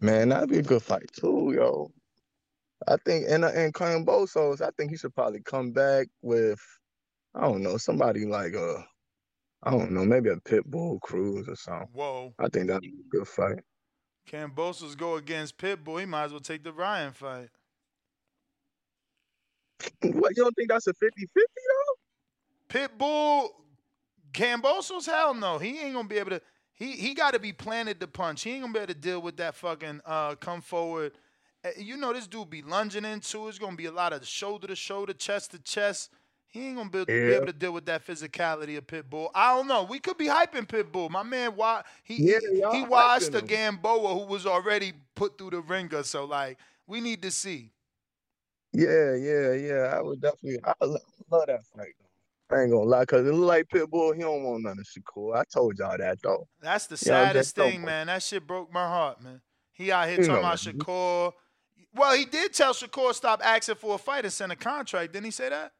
[0.00, 1.92] Man, that'd be a good fight too, yo.
[2.88, 6.60] I think and and Kambosos, I think he should probably come back with
[7.34, 8.82] I don't know, somebody like uh
[9.64, 11.88] I don't know, maybe a Pitbull Cruz or something.
[11.92, 12.34] Whoa.
[12.38, 13.60] I think that'd be a good fight.
[14.30, 16.00] Kambosos go against Pitbull.
[16.00, 17.48] He might as well take the Ryan fight.
[20.02, 21.94] What you don't think that's a 50-50 though?
[22.68, 23.48] Pitbull,
[24.32, 25.58] Kambosos, hell no.
[25.58, 26.42] He ain't gonna be able to.
[26.72, 28.42] He he got to be planted to punch.
[28.42, 31.12] He ain't gonna be able to deal with that fucking uh come forward.
[31.64, 33.48] Uh, You know this dude be lunging into.
[33.48, 36.10] It's gonna be a lot of shoulder to shoulder, chest to chest.
[36.54, 39.28] He ain't gonna be, be able to deal with that physicality of Pitbull.
[39.34, 39.82] I don't know.
[39.82, 41.10] We could be hyping Pitbull.
[41.10, 43.42] My man, why he Yeah, he, he watched the.
[43.42, 46.04] Gamboa who was already put through the ringer.
[46.04, 47.72] So like, we need to see.
[48.72, 49.94] Yeah, yeah, yeah.
[49.96, 50.98] I would definitely I lo-
[51.28, 51.92] love that fight.
[51.98, 52.56] Though.
[52.56, 55.36] I ain't gonna lie, cause it look like Pitbull, he don't want none of Shakur.
[55.36, 56.46] I told y'all that though.
[56.60, 58.06] That's the You know what I'm saddest thing, man.
[58.06, 59.40] That shit broke my heart, man.
[59.72, 60.58] He out here You talking know, about.
[60.58, 61.32] Shakur.
[61.92, 65.12] Well, he did tell Shakur stop asking for a fight and send a contract.
[65.12, 65.72] Didn't he say that?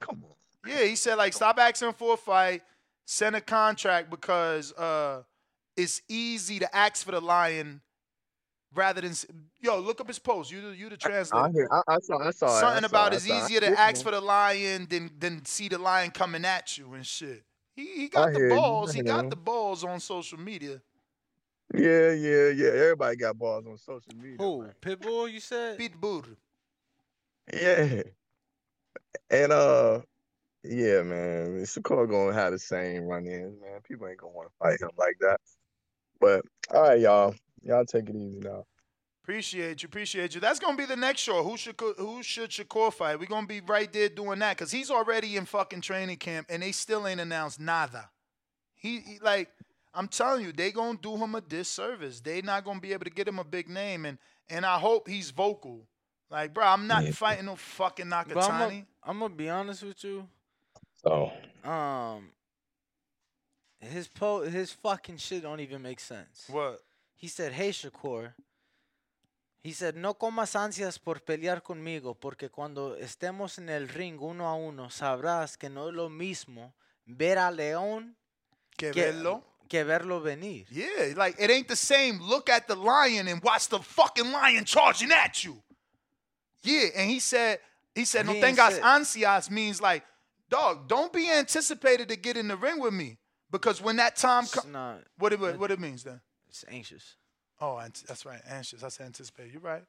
[0.00, 0.70] Come on.
[0.70, 2.62] Yeah, he said like stop asking for a fight,
[3.04, 5.22] send a contract because uh
[5.76, 7.80] it's easy to ask for the lion
[8.74, 9.14] rather than
[9.60, 10.50] yo look up his post.
[10.50, 11.52] You the- you the I translator.
[11.52, 12.50] hear I, I saw I saw it.
[12.50, 15.68] I Something saw about it, it's easier to ask for the lion than than see
[15.68, 17.44] the lion coming at you and shit.
[17.74, 18.92] He he I got the hear you, balls.
[18.92, 20.80] He got the balls on social media.
[21.74, 22.68] Yeah, yeah, yeah.
[22.68, 24.36] Everybody got balls on social media.
[24.38, 24.66] Who?
[24.80, 25.30] Pitbull?
[25.30, 25.78] You said?
[25.78, 26.24] Pitbull.
[27.52, 28.02] Yeah.
[29.30, 30.00] And uh
[30.64, 31.62] yeah, man.
[31.64, 33.80] Shakur gonna have the same run ins, man.
[33.86, 35.40] People ain't gonna want to fight him like that.
[36.20, 37.34] But all right, y'all.
[37.62, 38.64] Y'all take it easy now.
[39.22, 40.40] Appreciate you, appreciate you.
[40.40, 41.42] That's gonna be the next show.
[41.42, 43.18] Who should who should Shakur fight?
[43.18, 46.62] We're gonna be right there doing that because he's already in fucking training camp and
[46.62, 48.10] they still ain't announced nada.
[48.76, 49.50] He, he- like
[49.94, 52.20] I'm telling you, they gonna do him a disservice.
[52.20, 54.18] They not gonna be able to get him a big name and
[54.48, 55.88] and I hope he's vocal.
[56.30, 58.86] Like, bro, I'm not fighting no fucking But I'm Nakatani.
[59.04, 60.28] I'm gonna be honest with you.
[61.02, 61.30] So
[61.64, 62.30] Um,
[63.80, 66.46] his po his fucking shit don't even make sense.
[66.48, 66.80] What?
[67.14, 68.34] He said, "Hey Shakur."
[69.62, 74.46] He said, "No comas ansias por pelear conmigo, porque cuando estemos en el ring uno
[74.48, 76.72] a uno, sabrás que no es lo mismo
[77.04, 78.16] ver a León
[78.76, 79.42] Que verlo.
[79.68, 82.20] que verlo venir." Yeah, like it ain't the same.
[82.20, 85.62] Look at the lion and watch the fucking lion charging at you.
[86.62, 87.58] Yeah, and he said,
[87.94, 90.04] he said, no tengas ansias means like,
[90.50, 93.18] dog, don't be anticipated to get in the ring with me.
[93.50, 94.66] Because when that time comes,
[95.18, 96.20] what it what it means then?
[96.48, 97.14] It's anxious.
[97.60, 98.82] Oh, that's right, anxious.
[98.82, 99.52] I said anticipate.
[99.52, 99.84] You're right.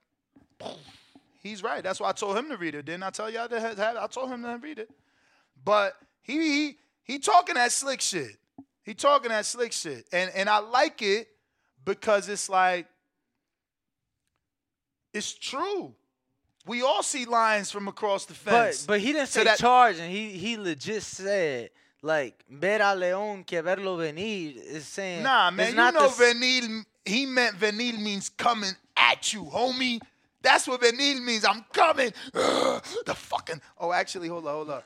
[1.42, 1.84] He's right.
[1.84, 2.86] That's why I told him to read it.
[2.86, 4.90] Didn't I tell y'all to have, have- I told him to read it.
[5.64, 8.38] But he he he talking that slick shit.
[8.84, 10.06] He talking that slick shit.
[10.12, 11.28] And and I like it
[11.84, 12.88] because it's like
[15.14, 15.96] it's true.
[16.68, 18.86] We all see lines from across the fence.
[18.86, 21.70] but he didn't So say that- charge, and he he legit said
[22.02, 26.02] like ver a león que verlo venir is saying Nah, it's man, you not know
[26.10, 26.86] the s- venil.
[27.06, 30.02] He meant venil means coming at you, homie.
[30.42, 31.46] That's what venil means.
[31.46, 32.12] I'm coming.
[32.34, 33.62] Ugh, the fucking.
[33.80, 34.84] Oh, actually, hold up, hold up.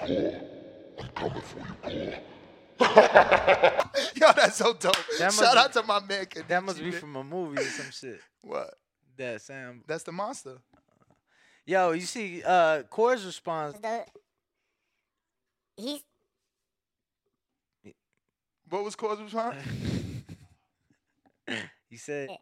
[0.00, 0.40] Cool.
[1.00, 1.58] I'm coming for
[1.90, 2.12] you,
[2.78, 2.86] cool.
[4.16, 4.96] Yo, that's so dope.
[5.18, 6.26] That must Shout be- out to my man.
[6.48, 7.00] That must be man.
[7.00, 8.20] from a movie or some shit.
[8.42, 8.74] What?
[9.16, 9.82] That Sam.
[9.86, 10.58] That's the monster.
[11.66, 13.78] Yo, you see, uh, Core's response.
[13.78, 14.04] The,
[15.76, 16.02] he's
[18.68, 19.56] What was Core's response?
[21.90, 22.28] He said.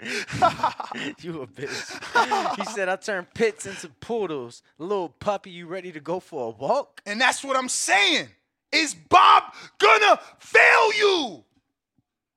[0.00, 2.56] you a bitch.
[2.56, 4.62] he said, I turn pits into poodles.
[4.78, 7.00] Little puppy, you ready to go for a walk?
[7.04, 8.28] And that's what I'm saying.
[8.70, 9.42] Is Bob
[9.78, 11.44] gonna fail you?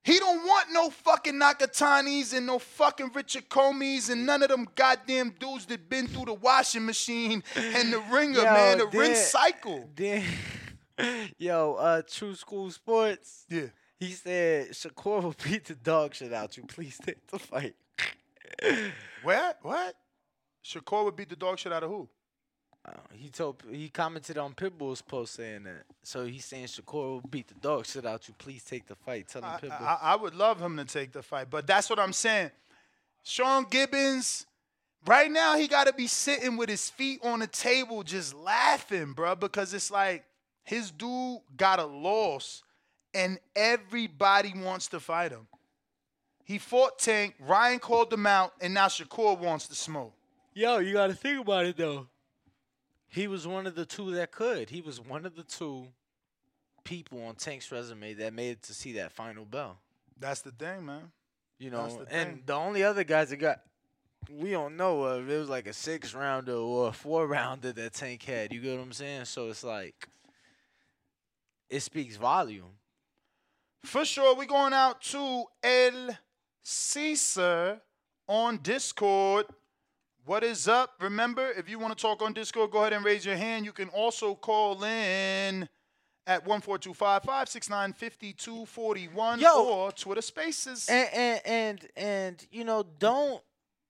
[0.04, 4.68] He don't want no fucking Nakatanis and no fucking Richard Commeys and none of them
[4.76, 9.00] goddamn dudes that been through the washing machine and the ringer, Yo, man, the then-
[9.00, 9.90] rinse cycle.
[9.96, 10.26] Then,
[11.38, 13.46] yo, uh, True School Sports.
[13.50, 13.68] Yeah.
[13.98, 16.64] He said Shakur will beat the dog shit out you.
[16.64, 17.76] Please take the fight.
[19.24, 19.60] What?
[19.62, 19.96] What?
[20.66, 22.10] Shakur would beat the dog shit out of who?
[22.86, 25.84] Uh, he told he commented on Pitbull's post saying that.
[26.04, 28.34] So he's saying Shakur will beat the dog shit out you.
[28.38, 29.30] Please take the fight.
[29.30, 29.82] Tell him I, Pitbull.
[29.82, 32.52] I, I would love him to take the fight, but that's what I'm saying.
[33.24, 34.46] Sean Gibbons,
[35.06, 39.14] right now he got to be sitting with his feet on the table, just laughing,
[39.14, 40.26] bro, because it's like
[40.64, 42.64] his dude got a loss,
[43.14, 45.48] and everybody wants to fight him.
[46.44, 50.14] He fought Tank, Ryan called him out, and now Shakur wants to smoke.
[50.54, 52.08] Yo, you got to think about it though.
[53.14, 54.72] He was one of the two that could.
[54.72, 55.90] He was one of the two
[56.84, 59.78] people on Tank's resume that made it to see that final bell.
[60.20, 61.12] That's the thing, man.
[61.60, 62.44] You know, the and thing.
[62.48, 63.62] the only other guys that got
[64.32, 67.94] we don't know of it was like a six rounder or a four rounder that
[67.94, 68.52] Tank had.
[68.52, 69.26] You get what I'm saying?
[69.26, 70.10] So it's like
[71.70, 72.72] it speaks volume.
[73.84, 76.18] For sure, we going out to El
[76.64, 77.80] Cesar
[78.28, 79.46] on Discord.
[80.26, 80.92] What is up?
[81.02, 83.66] Remember, if you want to talk on Discord, go ahead and raise your hand.
[83.66, 85.68] You can also call in
[86.26, 89.66] at 14255695241 Yo.
[89.66, 90.88] or Twitter Spaces.
[90.88, 93.44] And and and, and you know, don't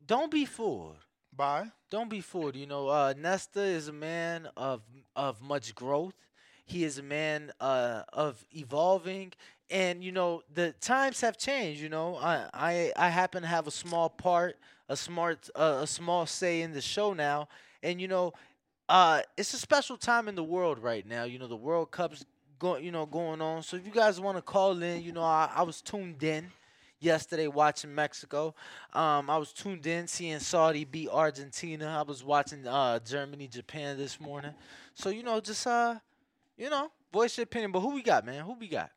[0.03, 0.97] don't be fooled.
[1.35, 1.67] Bye.
[1.91, 2.55] Don't be fooled.
[2.55, 4.81] You know, uh, Nesta is a man of
[5.15, 6.15] of much growth.
[6.65, 9.33] He is a man uh, of evolving,
[9.69, 11.79] and you know the times have changed.
[11.79, 14.57] You know, I I, I happen to have a small part,
[14.89, 17.47] a smart uh, a small say in the show now,
[17.81, 18.33] and you know,
[18.89, 21.23] uh, it's a special time in the world right now.
[21.23, 22.25] You know, the World Cup's
[22.59, 23.63] going you know going on.
[23.63, 26.47] So if you guys want to call in, you know, I, I was tuned in
[26.99, 28.55] yesterday watching Mexico.
[28.93, 31.97] Um, I was tuned in seeing Saudi beat Argentina.
[31.99, 34.53] I was watching uh, Germany, Japan this morning.
[34.93, 35.95] So you know, just uh,
[36.57, 37.71] you know, voice your opinion.
[37.71, 38.43] But who we got, man?
[38.43, 38.91] Who we got?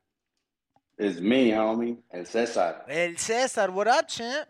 [0.99, 2.83] It's me, homie, and Cesar.
[2.89, 4.49] El Cesar, what up, champ?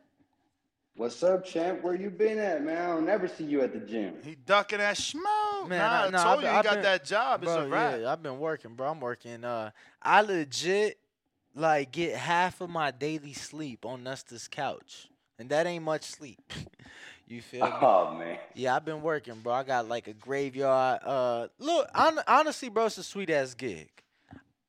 [0.96, 1.82] What's up, champ?
[1.82, 2.78] Where you been at, man?
[2.82, 4.14] I don't never see you at the gym.
[4.24, 5.68] He ducking that smoke.
[5.68, 7.42] Man, nah, I, I, nah, told I've you he I've got been- that job.
[7.42, 8.00] It's a wrap.
[8.00, 8.90] Yeah, I've been working, bro.
[8.90, 9.44] I'm working.
[9.44, 10.98] Uh, I legit
[11.54, 15.08] like get half of my daily sleep on Nesta's couch,
[15.38, 16.40] and that ain't much sleep.
[17.28, 17.72] you feel me?
[17.82, 18.38] Oh man.
[18.54, 19.52] Yeah, I've been working, bro.
[19.52, 21.00] I got like a graveyard.
[21.04, 23.90] Uh, look, hon- honestly, bro, it's a sweet ass gig.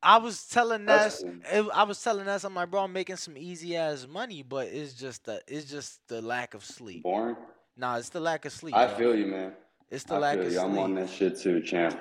[0.07, 3.37] I was telling That's it- I was telling Ness, I'm like, bro, I'm making some
[3.37, 7.03] easy ass money, but it's just the, it's just the lack of sleep.
[7.03, 7.35] Boring.
[7.75, 8.73] Nah, it's the lack of sleep.
[8.73, 8.95] I bro.
[8.97, 9.51] feel you, man.
[9.91, 10.59] It's the I lack of you.
[10.61, 11.99] I'm on that shit too, champ.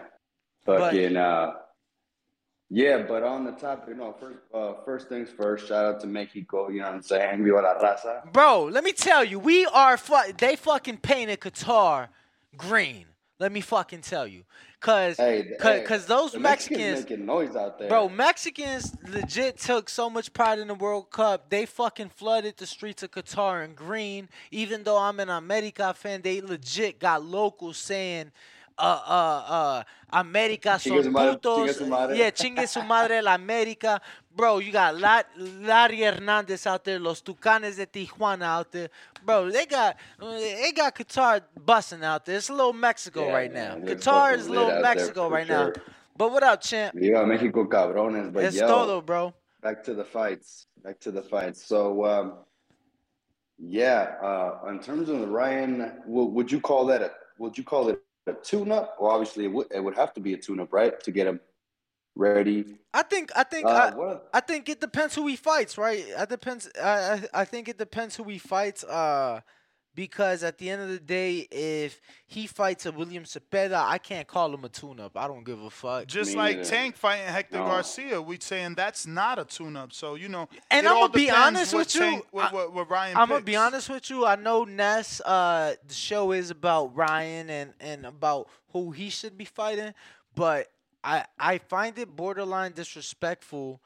[0.64, 1.52] But- Fucking uh
[2.68, 6.06] yeah, but on the topic, you know, first uh, first things first, shout out to
[6.06, 7.44] Mexico, you know what I'm saying?
[7.44, 8.32] Viva la raza.
[8.32, 12.08] Bro, let me tell you, we are fu- they fucking painted Qatar
[12.56, 13.06] green.
[13.38, 14.44] Let me fucking tell you,
[14.80, 17.88] cause Hey, th- cause, those Mexicans, making noise out there.
[17.88, 21.50] bro, Mexicans legit took so much pride in the World Cup.
[21.50, 24.30] They fucking flooded the streets of Qatar in green.
[24.50, 28.32] Even though I'm an America fan, they legit got locals saying.
[28.78, 29.82] Uh, uh, uh,
[30.12, 31.78] America son putos.
[31.78, 32.14] chingue.
[32.14, 34.00] Yeah, chingue su madre la América.
[34.36, 38.90] Bro, you got La- Larry Hernandez out there, Los Tucanes de Tijuana out there.
[39.24, 42.36] Bro, they got they got Qatar busting out there.
[42.36, 43.94] It's a little Mexico Yeah, right man, now.
[43.94, 45.72] Qatar is a little Mexico right now.
[46.18, 46.94] But what up, champ?
[46.94, 49.32] Viva Mexico cabrones, but Es yo, todo, bro.
[49.62, 50.66] back to the fights.
[50.84, 51.64] Back to the fights.
[51.64, 52.34] So um
[53.58, 57.64] yeah, uh in terms of the Ryan, would, would you call that a would you
[57.64, 58.96] call it a tune up?
[59.00, 60.98] Well obviously it would it would have to be a tune up, right?
[61.02, 61.40] To get him
[62.16, 62.64] ready.
[62.94, 63.92] I think I think Uh,
[64.32, 66.04] I, I think it depends who he fights, right?
[66.06, 66.68] It depends.
[66.82, 66.88] I
[67.34, 68.82] I, I think it depends who he fights.
[68.84, 69.40] Uh,
[69.94, 74.28] because at the end of the day, if he fights a William Zepeda, I can't
[74.28, 75.16] call him a tune-up.
[75.16, 76.06] I don't give a fuck.
[76.06, 79.94] Just like Tank fighting Hector Garcia, we saying that's not a tune-up.
[79.94, 82.00] So you know, And I'm gonna be honest what with you.
[82.02, 84.26] Tank- what, I- what, what Ryan I'm gonna be honest with you.
[84.26, 85.20] I know Ness.
[85.24, 89.94] Uh, the show is about Ryan and and about who he should be fighting,
[90.34, 90.70] but
[91.06, 93.80] I I find it borderline disrespectful.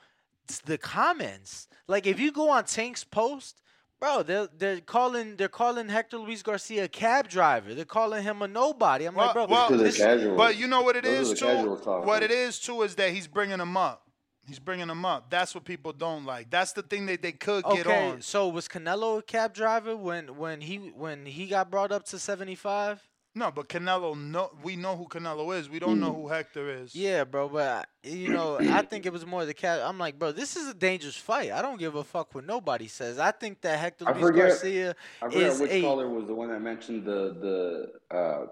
[0.65, 3.61] The comments, like if you go on Tank's post,
[4.01, 7.75] bro, they're they're calling they're calling Hector Luis Garcia a cab driver.
[7.75, 9.05] They're calling him a nobody.
[9.05, 10.01] I'm like, bro, this,
[10.37, 11.77] But you know what it Those is too.
[11.85, 14.11] What it is too is that he's bringing them up.
[14.49, 15.31] He's bringing them up.
[15.31, 16.51] That's what people don't like.
[16.51, 18.09] That's the thing that they could get okay.
[18.09, 18.23] on.
[18.23, 22.19] So was Canelo a cab driver when when he when he got brought up to
[22.19, 23.10] 75?
[23.32, 25.70] No, but Canelo, no, we know who Canelo is.
[25.70, 26.97] We don't know who Hector is.
[26.97, 29.81] Yeah, bro, but I- you know, I think it was more the cat.
[29.85, 31.52] I'm like, bro, this is a dangerous fight.
[31.52, 33.20] I don't give a fuck what nobody says.
[33.20, 34.48] I think that Hector I Luis forget.
[34.48, 38.16] Garcia I forget is which a caller was the one that mentioned the the.
[38.16, 38.47] Uh,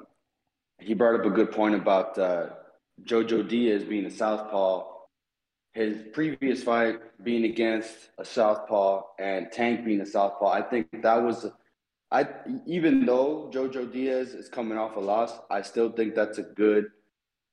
[0.78, 2.50] he brought up a good point about uh,
[3.02, 4.84] Jojo Diaz being a southpaw.
[5.72, 10.50] His previous fight being against a southpaw and Tank being a southpaw.
[10.50, 11.46] I think that was.
[12.10, 12.26] I
[12.66, 16.86] even though Jojo Diaz is coming off a loss, I still think that's a good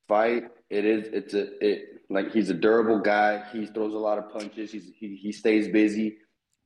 [0.07, 0.45] fight.
[0.69, 1.07] It is.
[1.11, 1.65] It's a.
[1.65, 3.43] It like he's a durable guy.
[3.51, 4.71] He throws a lot of punches.
[4.71, 6.17] He's he, he stays busy,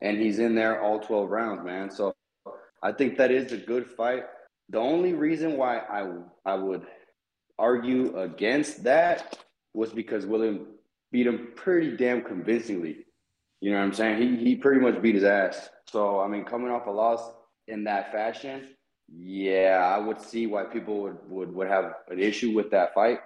[0.02, 1.90] and he's in there all twelve rounds, man.
[1.90, 2.16] So
[2.84, 4.26] I think that is a good fight.
[4.70, 6.08] The only reason why I
[6.46, 6.86] I would
[7.58, 9.40] argue against that
[9.74, 10.68] was because William
[11.12, 13.06] beat him pretty damn convincingly.
[13.62, 14.22] You know what I'm saying?
[14.22, 15.70] He he pretty much beat his ass.
[15.88, 17.32] So I mean, coming off a loss
[17.70, 18.70] in that fashion,
[19.08, 23.20] yeah, I would see why people would would, would have an issue with that fight.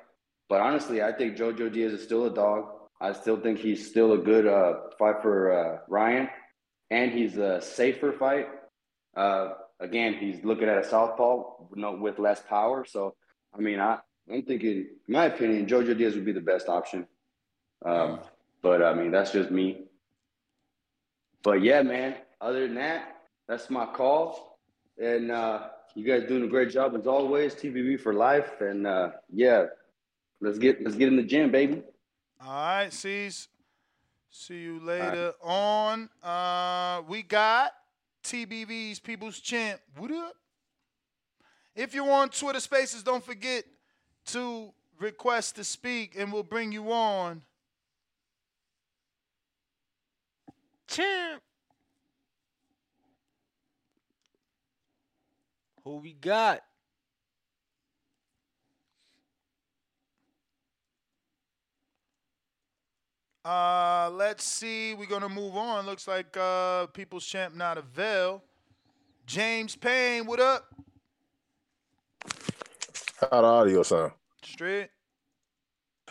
[0.49, 2.65] But honestly, I think Jojo Diaz is still a dog.
[3.01, 6.29] I still think he's still a good uh, fight for uh, Ryan,
[6.91, 8.47] and he's a safer fight.
[9.15, 12.85] Uh, again, he's looking at a southpaw, you know, with less power.
[12.85, 13.15] So,
[13.53, 13.99] I mean, I,
[14.31, 17.07] I'm thinking, in my opinion, Jojo Diaz would be the best option.
[17.85, 18.19] Um,
[18.61, 19.85] but I mean, that's just me.
[21.43, 22.15] But yeah, man.
[22.39, 23.12] Other than that,
[23.47, 24.59] that's my call.
[25.01, 27.55] And uh, you guys doing a great job as always.
[27.55, 28.61] TBV for life.
[28.61, 29.65] And uh, yeah,
[30.41, 31.83] let's get let's get in the gym, baby.
[32.41, 33.47] All right, sees.
[34.29, 36.09] See you later on.
[36.23, 37.71] Uh, we got
[38.23, 39.79] TBV's People's Champ.
[39.97, 40.33] What up?
[41.75, 43.63] If you're on Twitter Spaces, don't forget
[44.27, 47.43] to request to speak, and we'll bring you on.
[50.93, 51.41] champ.
[55.83, 56.61] Who we got?
[63.43, 64.93] Uh, let's see.
[64.93, 65.85] We're gonna move on.
[65.85, 68.41] Looks like uh, People's Champ not avail.
[69.25, 70.73] James Payne, what up?
[73.31, 74.13] How the audio sound?
[74.43, 74.89] Straight.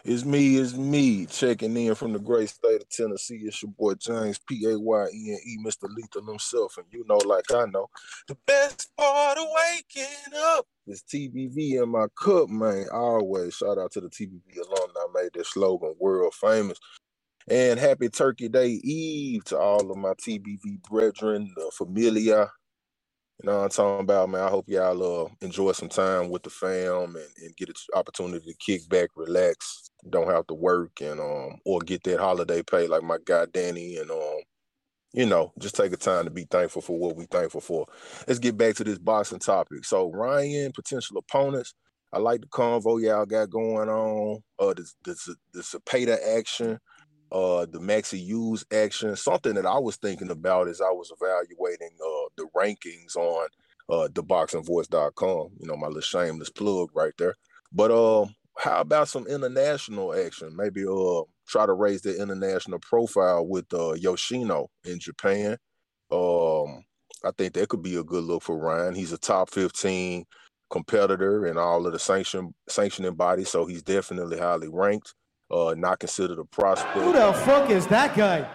[0.05, 3.43] It's me, it's me, checking in from the great state of Tennessee.
[3.45, 5.89] It's your boy James P A Y E N E, Mr.
[5.95, 7.89] Lethal himself, and you know, like I know,
[8.27, 12.87] the best part of waking up is TBV in my cup, man.
[12.93, 16.79] Always shout out to the TBV alumni made this slogan world famous.
[17.49, 22.51] And happy Turkey Day Eve to all of my TBV brethren, the familia,
[23.43, 24.43] you know what I'm talking about, man.
[24.43, 28.53] I hope y'all uh, enjoy some time with the fam and, and get an opportunity
[28.53, 32.87] to kick back, relax, don't have to work, and um or get that holiday pay
[32.87, 34.41] like my guy Danny, and um
[35.13, 37.87] you know just take a time to be thankful for what we thankful for.
[38.27, 39.85] Let's get back to this boxing topic.
[39.85, 41.75] So Ryan, potential opponents.
[42.13, 44.43] I like the convo y'all got going on.
[44.59, 46.79] Uh, this the the the Zapata action
[47.33, 49.17] uh the Maxi Hughes action.
[49.17, 53.49] Something that I was thinking about as I was evaluating uh the rankings on
[53.91, 55.51] uh theboxingvoice.com.
[55.59, 57.35] You know, my little shameless plug right there.
[57.73, 58.27] But uh
[58.59, 60.55] how about some international action?
[60.57, 65.57] Maybe uh try to raise the international profile with uh Yoshino in Japan.
[66.11, 66.85] Um
[67.25, 68.95] I think that could be a good look for Ryan.
[68.95, 70.25] He's a top 15
[70.71, 75.15] competitor in all of the sanction sanctioning bodies, so he's definitely highly ranked
[75.53, 76.97] uh, not considered a prospect.
[76.97, 78.49] Who the fuck is that guy?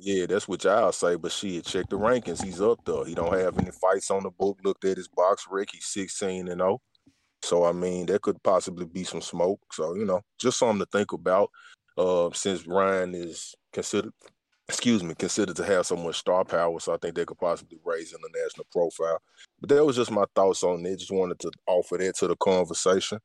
[0.00, 2.42] Yeah, that's what y'all say, but shit, check the rankings.
[2.42, 3.04] He's up there.
[3.04, 4.58] He don't have any fights on the book.
[4.62, 5.70] Looked at his box rec.
[5.72, 6.80] He's 16 and 0.
[7.42, 9.60] So I mean, there could possibly be some smoke.
[9.72, 11.50] So, you know, just something to think about.
[11.96, 14.12] Uh, since Ryan is considered
[14.68, 16.78] excuse me, considered to have so much star power.
[16.78, 19.18] So I think they could possibly raise international profile.
[19.60, 20.98] But that was just my thoughts on it.
[20.98, 23.18] Just wanted to offer that to the conversation.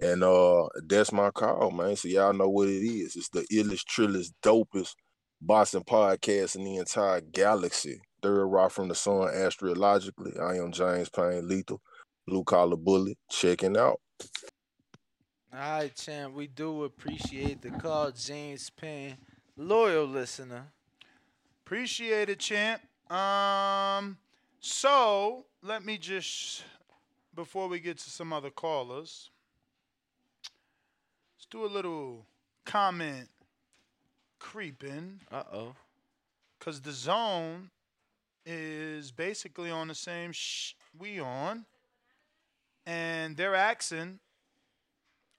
[0.00, 1.96] And uh that's my call, man.
[1.96, 3.16] So y'all know what it is.
[3.16, 4.94] It's the illest, trillest, dopest
[5.40, 8.00] boxing podcast in the entire galaxy.
[8.22, 10.32] Third rock from the sun astrologically.
[10.38, 11.80] I am James Payne Lethal,
[12.30, 14.00] blue collar bullet, checking out.
[15.52, 16.32] All right, champ.
[16.32, 19.16] We do appreciate the call, James Payne,
[19.56, 20.66] loyal listener.
[21.66, 22.80] Appreciate it, champ.
[23.10, 24.16] Um,
[24.60, 26.62] so let me just
[27.34, 29.30] before we get to some other callers,
[31.36, 32.26] let's do a little
[32.64, 33.28] comment
[34.38, 35.20] creeping.
[35.32, 35.74] Uh oh.
[36.60, 37.70] Cause the zone
[38.46, 41.64] is basically on the same sh- we on,
[42.86, 44.18] and they're asking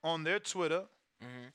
[0.03, 0.83] on their Twitter.
[1.23, 1.47] Mm-hmm.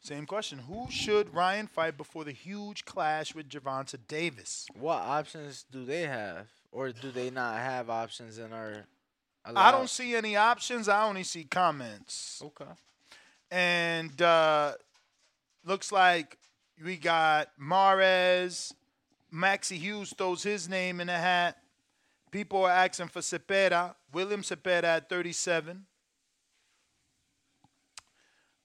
[0.00, 4.66] Same question: Who should Ryan fight before the huge clash with Gervonta Davis?
[4.78, 8.84] What options do they have, or do they not have options in our?
[9.46, 10.88] I don't see any options.
[10.88, 12.42] I only see comments.
[12.44, 12.70] Okay.
[13.50, 14.72] And uh,
[15.64, 16.38] looks like
[16.82, 18.74] we got Mares.
[19.30, 21.58] Maxie Hughes throws his name in the hat.
[22.34, 23.94] People are asking for Zepeda.
[24.12, 25.86] William Zepeda at 37.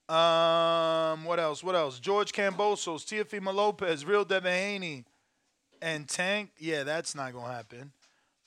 [0.08, 1.62] Um, what else?
[1.62, 2.00] What else?
[2.00, 5.04] George Kambosos, Teofimo Lopez, Real Devin
[5.80, 6.50] and Tank.
[6.58, 7.92] Yeah, that's not gonna happen.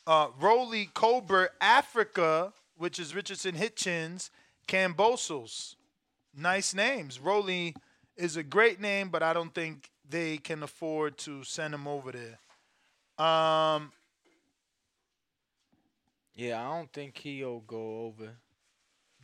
[0.05, 4.29] Uh, Rolly Colbert, Africa, which is Richardson Hitchens,
[4.67, 5.75] Kambosos.
[6.35, 7.17] Nice names.
[7.17, 7.77] Roly
[8.17, 12.11] is a great name, but I don't think they can afford to send him over
[12.11, 13.25] there.
[13.25, 13.93] Um,
[16.35, 18.31] Yeah, I don't think he'll go over.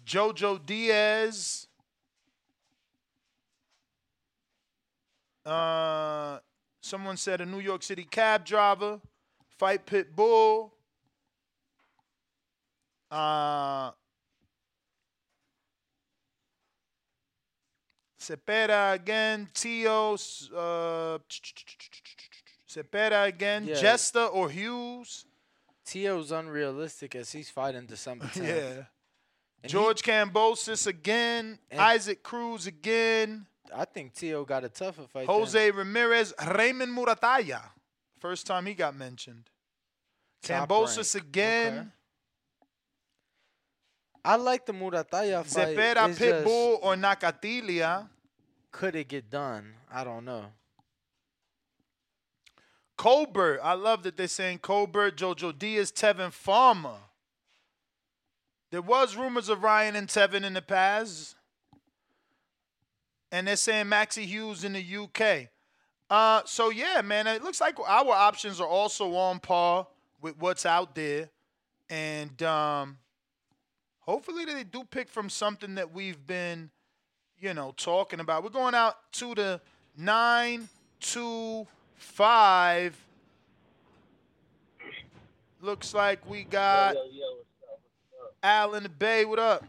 [0.06, 1.68] Jojo Diaz.
[5.46, 6.40] Uh,
[6.82, 9.00] someone said a New York City cab driver,
[9.58, 10.74] fight pit bull.
[13.10, 13.92] Uh,
[18.22, 21.18] Zepeda again, Tio, uh,
[22.70, 23.76] Zepeda again, Yeah.
[23.76, 25.26] Jester or Hughes.
[25.90, 28.48] Tio's unrealistic as he's fighting December 10th.
[28.48, 28.84] Yeah.
[29.64, 33.46] And George Kambosos again, Isaac Cruz again,
[33.76, 35.28] I think Tio got a tougher fight.
[35.28, 37.62] Jose Ramirez, Raymond Muratalla.
[38.20, 39.50] First time he got mentioned.
[40.42, 41.26] Top Kambosos rank.
[41.28, 41.74] again.
[41.78, 41.88] Okay.
[44.26, 45.76] I like the Murataya fight.
[45.78, 48.08] Zepeda Pitbull or Nakatilia.
[48.72, 49.74] Could it get done?
[49.92, 50.46] I don't know.
[53.00, 53.62] Colbert.
[53.64, 56.98] I love that they're saying Colbert, Jojo Diaz, Tevin Farmer.
[58.72, 61.38] There was rumors of Ryan and Tevin in the past.
[63.32, 65.48] And they're saying Maxi Hughes in the UK.
[66.10, 69.88] Uh, so yeah, man, it looks like our options are also on par
[70.22, 71.30] with what's out there.
[71.90, 72.98] And um,
[74.02, 76.70] hopefully they do pick from something that we've been,
[77.40, 78.44] you know, talking about.
[78.44, 79.62] We're going out to the
[79.96, 80.68] nine
[81.00, 81.66] two
[82.00, 82.98] five.
[85.62, 86.96] Looks like we got
[88.42, 89.26] Al in the Bay.
[89.26, 89.66] What up?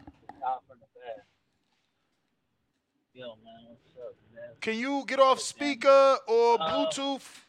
[3.13, 4.45] Yo, man, what's up, man?
[4.61, 7.45] Can you get off speaker or Uh, Bluetooth?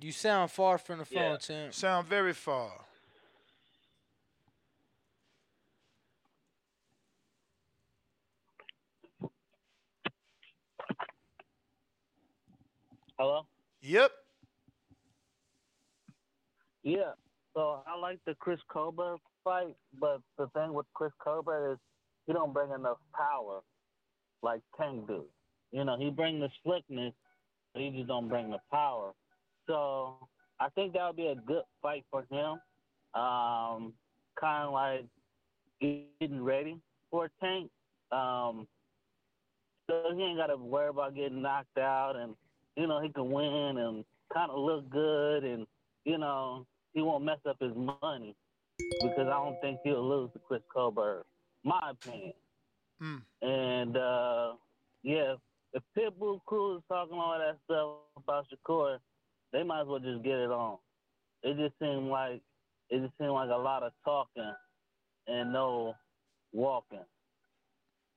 [0.00, 1.36] You sound far from the phone, Yeah.
[1.38, 1.74] champ.
[1.74, 2.84] Sound very far.
[13.18, 13.46] Hello?
[13.84, 14.10] Yep.
[16.82, 17.12] Yeah.
[17.54, 21.78] So I like the Chris Colbert fight, but the thing with Chris Colbert is
[22.26, 23.60] he don't bring enough power
[24.42, 25.24] like Tank do.
[25.70, 27.12] You know, he bring the slickness,
[27.74, 29.12] but he just don't bring the power.
[29.66, 30.16] So
[30.58, 32.58] I think that would be a good fight for him.
[33.20, 33.92] Um,
[34.40, 35.04] kind of like
[35.80, 36.78] getting ready
[37.10, 37.70] for Tank.
[38.10, 38.66] Um,
[39.90, 42.34] so he ain't got to worry about getting knocked out, and
[42.76, 45.66] you know he can win and kind of look good, and
[46.04, 48.34] you know he won't mess up his money
[48.78, 51.24] because I don't think he'll lose to Chris Colbert.
[51.64, 52.32] My opinion.
[53.02, 53.22] Mm.
[53.42, 54.52] And uh,
[55.02, 55.34] yeah,
[55.72, 58.98] if Pitbull Cruz is talking all that stuff about Shakur,
[59.52, 60.78] they might as well just get it on.
[61.42, 62.40] It just seemed like
[62.90, 64.52] it just seemed like a lot of talking
[65.26, 65.94] and no
[66.52, 67.04] walking.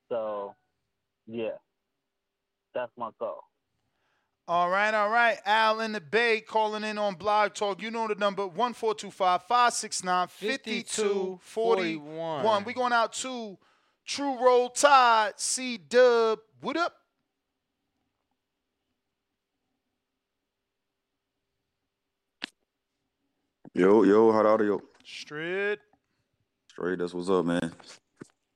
[0.09, 0.55] So
[1.25, 1.57] yeah,
[2.73, 3.43] that's my call.
[4.49, 5.37] All right, all right.
[5.45, 7.81] Al in the Bay calling in on Blog Talk.
[7.81, 12.63] You know the number 1425 569 5241.
[12.63, 13.57] we going out to
[14.05, 16.39] True Roll Tide, C Dub.
[16.61, 16.93] What up?
[23.73, 24.79] Yo, yo, hot audio.
[25.03, 25.79] Straight.
[26.69, 27.73] Straight, that's what's up, man.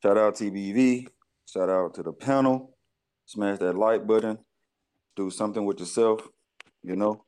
[0.02, 1.10] Shout out TBV.
[1.46, 2.78] Shout out to the panel.
[3.26, 4.38] Smash that like button.
[5.16, 6.28] Do something with yourself.
[6.84, 7.26] You know.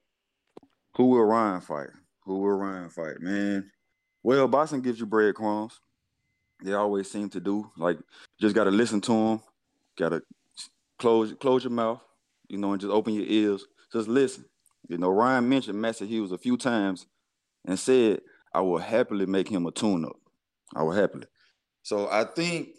[0.95, 1.89] Who will Ryan fight?
[2.23, 3.19] Who will Ryan fight?
[3.19, 3.71] Man.
[4.21, 5.79] Well, boxing gives you breadcrumbs.
[6.63, 7.69] They always seem to do.
[7.77, 7.97] Like,
[8.39, 9.41] just gotta listen to them.
[9.97, 10.21] Gotta
[10.99, 12.01] close close your mouth.
[12.47, 13.65] You know, and just open your ears.
[13.91, 14.45] Just listen.
[14.89, 17.07] You know, Ryan mentioned Master Hughes a few times
[17.65, 18.21] and said,
[18.53, 20.17] I will happily make him a tune-up.
[20.75, 21.25] I will happily.
[21.83, 22.69] So I think,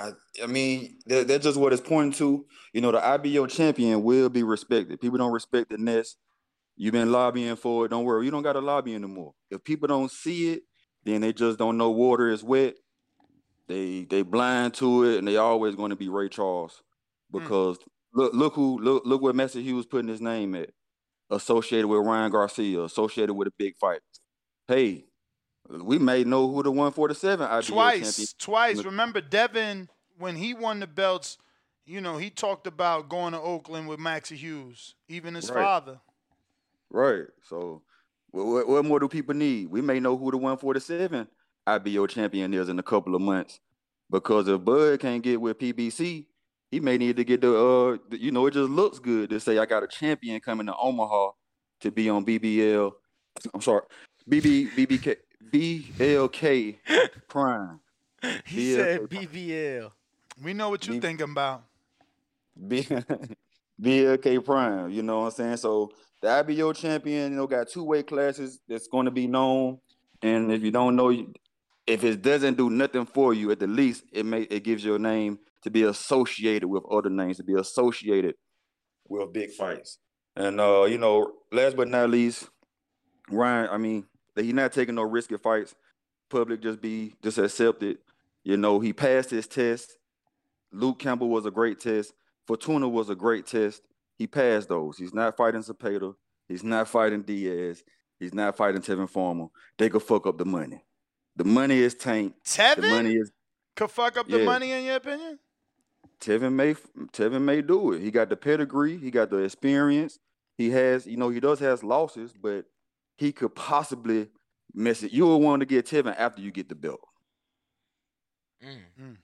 [0.00, 2.46] I I mean, that, that's just what it's pointing to.
[2.72, 5.00] You know, the IBO champion will be respected.
[5.00, 6.16] People don't respect the Nest.
[6.76, 7.90] You've been lobbying for it.
[7.90, 9.34] Don't worry, you don't got to lobby anymore.
[9.50, 10.62] If people don't see it,
[11.04, 12.74] then they just don't know water is wet.
[13.68, 16.82] They they blind to it, and they always going to be Ray Charles
[17.30, 17.38] hmm.
[17.38, 17.78] because
[18.14, 20.70] look look who look look where Master Hughes putting his name at,
[21.30, 24.00] associated with Ryan Garcia, associated with a big fight.
[24.66, 25.04] Hey,
[25.70, 28.28] we may know who the 147 IBO twice, champion.
[28.38, 28.74] twice.
[28.76, 28.84] Twice.
[28.84, 29.88] Remember Devin
[30.18, 31.38] when he won the belts?
[31.86, 35.62] You know, he talked about going to Oakland with Maxi Hughes, even his Right.
[35.62, 36.00] father.
[36.90, 37.24] Right.
[37.48, 37.82] So,
[38.30, 39.70] what, what, what more do people need?
[39.70, 41.26] We may know who the 147
[41.66, 43.60] IBO champion is in a couple of months,
[44.10, 46.26] because if Bud can't get with PBC,
[46.70, 47.56] he may need to get the.
[47.56, 50.66] Uh, the- you know, it just looks good to say I got a champion coming
[50.66, 51.30] to Omaha
[51.80, 52.92] to be on BBL.
[53.54, 53.82] I'm sorry,
[54.28, 56.78] BB BBK BLK
[57.28, 57.80] Prime.
[58.44, 59.90] He said BBL.
[60.42, 61.62] We know what you're thinking about.
[62.68, 62.86] B-
[63.80, 65.56] BLK Prime, you know what I'm saying?
[65.56, 65.90] So
[66.20, 69.78] the IBO champion, you know, got two weight classes that's going to be known.
[70.22, 71.10] And if you don't know,
[71.86, 74.98] if it doesn't do nothing for you, at the least it may it gives your
[74.98, 78.34] name to be associated with other names, to be associated
[79.08, 79.98] with big fights.
[80.36, 82.48] And uh, you know, last but not least,
[83.30, 84.04] Ryan, I mean,
[84.44, 85.74] he's not taking no risky fights.
[86.28, 87.98] Public just be just accept it.
[88.44, 89.98] You know, he passed his test.
[90.72, 92.12] Luke Campbell was a great test.
[92.46, 93.82] Fortuna was a great test.
[94.16, 94.98] He passed those.
[94.98, 96.12] He's not fighting Zapata.
[96.48, 97.82] He's not fighting Diaz.
[98.18, 99.46] He's not fighting Tevin Farmer.
[99.78, 100.84] They could fuck up the money.
[101.36, 102.34] The money is taint.
[102.44, 103.32] Tevin The money is
[103.76, 105.38] could fuck up the money in your opinion?
[106.20, 106.74] Tevin may
[107.12, 108.02] Tevin may do it.
[108.02, 110.18] He got the pedigree, he got the experience.
[110.58, 112.66] He has, you know, he does has losses, but
[113.20, 114.28] he could possibly
[114.72, 115.12] mess it.
[115.12, 117.06] You will want to get Tevin after you get the belt.
[118.64, 119.16] Mm.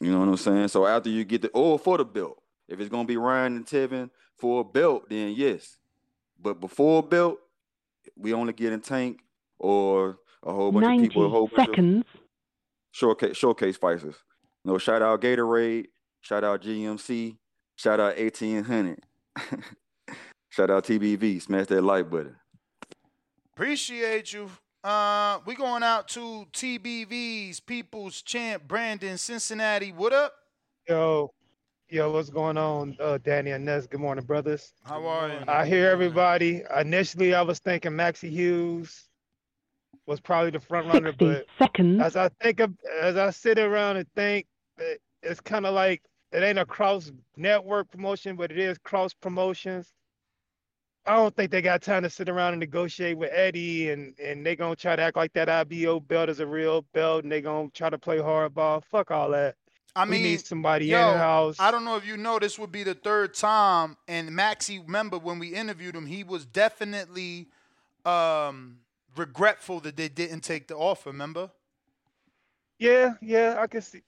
[0.00, 0.68] You know what I'm saying?
[0.68, 2.42] So after you get the or for the belt.
[2.66, 5.76] If it's gonna be Ryan and Tevin for a belt, then yes.
[6.40, 7.38] But before a belt,
[8.16, 9.20] we only get in tank
[9.58, 12.04] or a whole bunch of people, a 90 whole bunch seconds.
[12.14, 12.20] of
[12.92, 14.14] showcase showcase fighters.
[14.64, 15.88] No, shout out Gatorade,
[16.22, 17.36] shout out GMC,
[17.76, 19.00] shout out eighteen hundred,
[20.48, 21.42] shout out TBV.
[21.42, 22.36] Smash that like button.
[23.60, 24.50] Appreciate you.
[24.82, 29.92] Uh, we going out to TBV's People's Champ Brandon Cincinnati.
[29.92, 30.32] What up?
[30.88, 31.30] Yo,
[31.90, 33.86] yo, what's going on, uh, Danny and Ness?
[33.86, 34.72] Good morning, brothers.
[34.84, 35.40] How are you?
[35.46, 36.62] I hear everybody.
[36.74, 39.10] Initially, I was thinking Maxi Hughes
[40.06, 42.00] was probably the front runner, but seconds.
[42.00, 44.46] as I think of, as I sit around and think,
[45.22, 46.00] it's kind of like
[46.32, 49.92] it ain't a cross network promotion, but it is cross promotions.
[51.06, 54.44] I don't think they got time to sit around and negotiate with Eddie, and and
[54.44, 57.40] they gonna try to act like that IBO belt is a real belt, and they
[57.40, 58.84] gonna try to play hardball.
[58.84, 59.56] Fuck all that.
[59.96, 61.56] I we mean, need somebody yo, in house.
[61.58, 63.96] I don't know if you know, this would be the third time.
[64.06, 67.48] And Maxi, remember when we interviewed him, he was definitely
[68.04, 68.78] um,
[69.16, 71.10] regretful that they didn't take the offer.
[71.10, 71.50] Remember?
[72.78, 74.02] Yeah, yeah, I can see.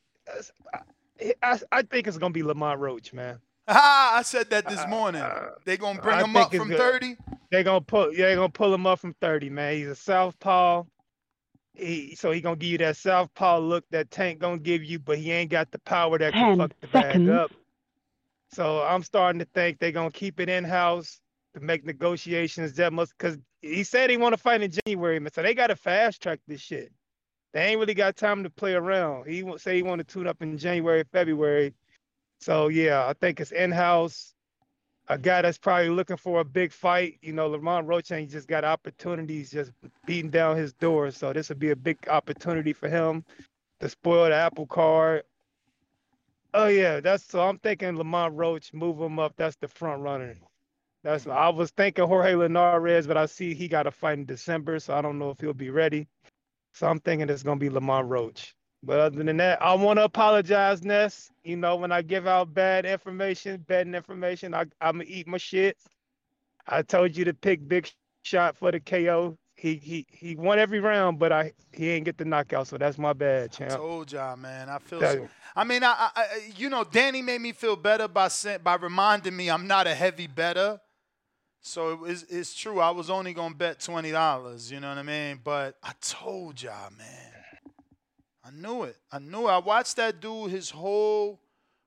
[1.20, 3.40] I, I, I think it's gonna be Lamont Roach, man.
[3.68, 5.24] Ah, I said that this morning.
[5.64, 6.78] they gonna bring I him up from good.
[6.78, 7.16] thirty.
[7.51, 8.12] They gonna pull.
[8.12, 9.74] Yeah, they gonna pull him up from thirty, man.
[9.76, 10.84] He's a southpaw.
[11.74, 15.18] He so he gonna give you that southpaw look that Tank gonna give you, but
[15.18, 17.30] he ain't got the power that can fuck the bag seconds.
[17.30, 17.52] up.
[18.52, 21.20] So I'm starting to think they gonna keep it in house
[21.55, 23.09] to make negotiations that much.
[23.18, 25.32] Cause he said he want to fight in January, man.
[25.32, 26.93] So they gotta fast track this shit.
[27.55, 29.26] They ain't really got time to play around.
[29.28, 31.74] He wa- say he want to tune up in January, February.
[32.43, 34.35] So yeah, I think it's in house.
[35.09, 37.19] A guy that's probably looking for a big fight.
[37.23, 39.73] You know, Lamont Roach ain't just got opportunities just
[40.06, 41.10] beating down his door.
[41.12, 43.24] So this would be a big opportunity for him
[43.81, 45.23] to spoil the apple card.
[46.55, 49.35] Oh yeah, that's so I'm thinking Lamont Roach move him up.
[49.36, 50.36] That's the front runner.
[51.05, 54.81] That's I was thinking Jorge Linares, but I see he got a fight in December,
[54.81, 56.09] so I don't know if he'll be ready.
[56.74, 58.55] So I'm thinking it's gonna be Lamont Roach.
[58.82, 61.30] But other than that, I want to apologize, Ness.
[61.44, 65.38] You know, when I give out bad information, bad information, I I'm gonna eat my
[65.38, 65.76] shit.
[66.66, 67.90] I told you to pick Big
[68.24, 69.36] Shot for the KO.
[69.56, 72.98] he he he won every round, but I he ain't get the knockout, so that's
[72.98, 73.72] my bad, I champ.
[73.72, 74.68] told y'all, man.
[74.68, 75.00] I feel.
[75.00, 76.24] So, I mean, I, I, I,
[76.56, 78.28] you know, Danny made me feel better by
[78.62, 80.80] by reminding me I'm not a heavy better.
[81.60, 82.80] So it's, it's true.
[82.80, 84.70] I was only gonna bet twenty dollars.
[84.72, 85.40] You know what I mean?
[85.42, 87.31] But I told y'all, man.
[88.44, 88.97] I knew it.
[89.10, 89.51] I knew it.
[89.51, 91.39] I watched that dude his whole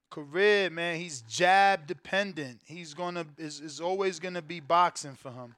[0.09, 0.97] career, man.
[0.97, 2.61] He's jab dependent.
[2.65, 5.55] He's gonna is is always gonna be boxing for him.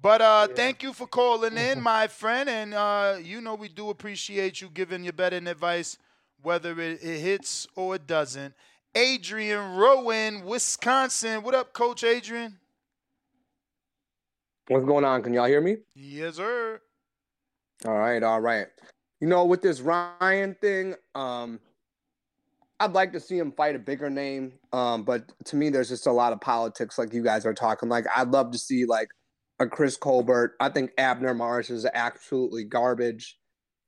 [0.00, 3.90] But uh, thank you for calling in, my friend, and uh, you know we do
[3.90, 5.98] appreciate you giving your betting advice,
[6.42, 8.54] whether it, it hits or it doesn't.
[8.94, 11.42] Adrian Rowan, Wisconsin.
[11.42, 12.58] What up, Coach Adrian?
[14.68, 15.22] What's going on?
[15.22, 15.76] Can y'all hear me?
[15.94, 16.80] Yes, sir.
[17.84, 18.66] All right, all right.
[19.22, 21.60] You know, with this Ryan thing, um,
[22.80, 24.54] I'd like to see him fight a bigger name.
[24.72, 27.88] Um, but to me, there's just a lot of politics, like you guys are talking.
[27.88, 29.06] Like, I'd love to see like
[29.60, 30.56] a Chris Colbert.
[30.58, 33.38] I think Abner Mares is absolutely garbage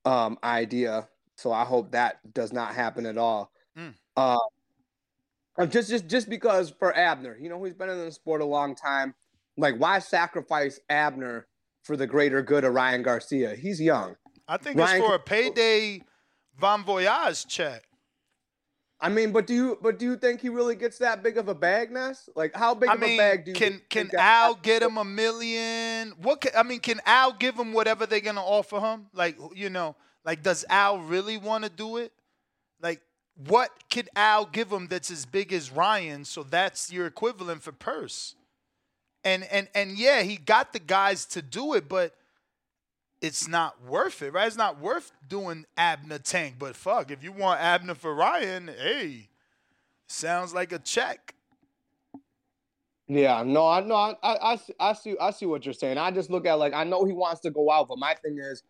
[0.04, 1.08] um, idea.
[1.36, 3.50] So I hope that does not happen at all.
[3.76, 3.94] Mm.
[4.16, 4.38] Uh,
[5.66, 8.76] just just just because for Abner, you know, he's been in the sport a long
[8.76, 9.16] time.
[9.56, 11.48] Like, why sacrifice Abner
[11.82, 13.56] for the greater good of Ryan Garcia?
[13.56, 14.14] He's young.
[14.46, 16.02] I think Ryan it's for a payday
[16.58, 17.84] Von Voyage check.
[19.00, 21.48] I mean, but do you but do you think he really gets that big of
[21.48, 22.28] a bag, Ness?
[22.34, 24.96] Like, how big I of mean, a bag do you can can Al get him
[24.96, 26.14] a million?
[26.22, 26.40] What?
[26.40, 29.06] Can, I mean, can Al give him whatever they're gonna offer him?
[29.12, 32.12] Like, you know, like does Al really want to do it?
[32.80, 33.02] Like,
[33.46, 36.24] what could Al give him that's as big as Ryan?
[36.24, 38.36] So that's your equivalent for purse.
[39.22, 42.14] And and and yeah, he got the guys to do it, but
[43.24, 44.46] it's not worth it, right?
[44.46, 46.56] It's not worth doing Abner Tank.
[46.58, 49.30] But fuck, if you want Abner for Ryan, hey,
[50.06, 51.34] sounds like a check.
[53.08, 55.96] Yeah, no, I know, I, I, I see- I see, what you're saying.
[55.96, 58.36] I just look at like I know he wants to go out, but my thing
[58.38, 58.62] is,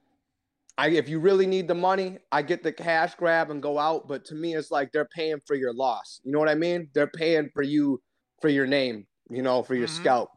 [0.78, 4.06] I if you really need the money, I get the cash grab and go out.
[4.06, 6.20] But to me, it's like they're paying for your loss.
[6.22, 6.88] You know what I mean?
[6.94, 8.00] They're paying for you
[8.40, 9.06] for your name.
[9.30, 10.02] You know, for your mm-hmm.
[10.02, 10.30] scalp.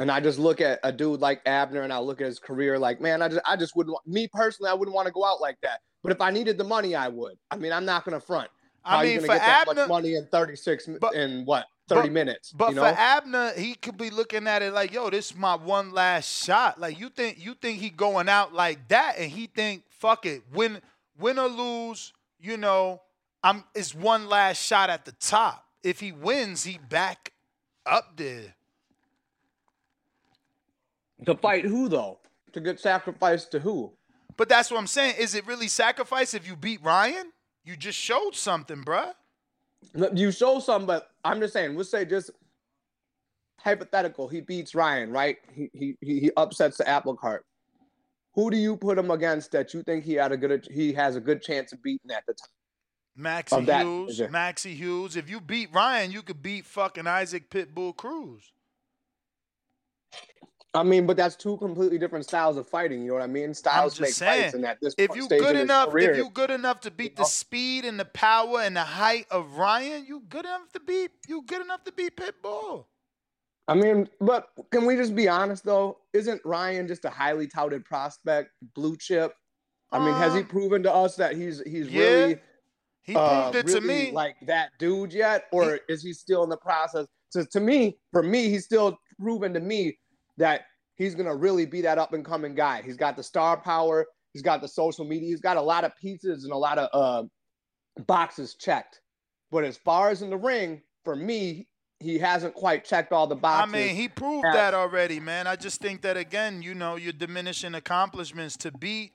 [0.00, 2.78] And I just look at a dude like Abner, and I look at his career,
[2.78, 3.96] like man, I just, I just wouldn't.
[4.06, 5.80] Me personally, I wouldn't want to go out like that.
[6.02, 7.36] But if I needed the money, I would.
[7.50, 8.48] I mean, I'm not gonna front.
[8.82, 10.96] I How are you mean, gonna for get that Abner- much money in 36 mi-
[11.14, 12.52] in what 30 but- minutes?
[12.52, 12.82] But you know?
[12.82, 16.44] for Abner, he could be looking at it like, "Yo, this is my one last
[16.44, 20.24] shot." Like you think you think he going out like that, and he think, "Fuck
[20.24, 20.80] it, win,
[21.18, 23.02] win or lose." You know,
[23.42, 23.64] I'm.
[23.74, 25.66] It's one last shot at the top.
[25.82, 27.32] If he wins, he back
[27.84, 28.54] up there.
[31.26, 32.18] To fight who though?
[32.52, 33.92] To get sacrificed to who?
[34.36, 35.16] But that's what I'm saying.
[35.18, 37.32] Is it really sacrifice if you beat Ryan?
[37.64, 39.12] You just showed something, bruh.
[40.14, 41.74] You show some, but I'm just saying.
[41.74, 42.30] We'll say just
[43.58, 44.28] hypothetical.
[44.28, 45.36] He beats Ryan, right?
[45.52, 47.44] He he he upsets the apple cart.
[48.34, 51.16] Who do you put him against that you think he had a good he has
[51.16, 52.48] a good chance of beating at the time?
[53.18, 54.20] Maxi Hughes.
[54.20, 55.16] Maxi Hughes.
[55.16, 58.52] If you beat Ryan, you could beat fucking Isaac Pitbull Cruz.
[60.72, 63.00] I mean, but that's two completely different styles of fighting.
[63.02, 63.54] You know what I mean?
[63.54, 66.50] Styles make saying, fights, and at this if you good enough, career, if you good
[66.50, 70.44] enough to beat the speed and the power and the height of Ryan, you good
[70.44, 72.86] enough to beat you good enough to beat Pitbull.
[73.66, 75.98] I mean, but can we just be honest though?
[76.12, 79.34] Isn't Ryan just a highly touted prospect, blue chip?
[79.90, 82.40] I mean, has he Um, proven to us that he's he's yeah, really
[83.02, 84.12] he uh, proved it to really me.
[84.12, 87.06] like that dude yet, or is he still in the process?
[87.30, 89.98] So to me, for me, he's still proven to me
[90.40, 90.62] that
[90.96, 92.82] he's gonna really be that up and coming guy.
[92.82, 95.96] He's got the star power, he's got the social media, he's got a lot of
[95.96, 99.00] pieces and a lot of uh, boxes checked.
[99.50, 101.68] But as far as in the ring, for me,
[101.98, 103.74] he hasn't quite checked all the boxes.
[103.74, 105.46] I mean, he proved that already, man.
[105.46, 109.12] I just think that again, you know, you're diminishing accomplishments to beat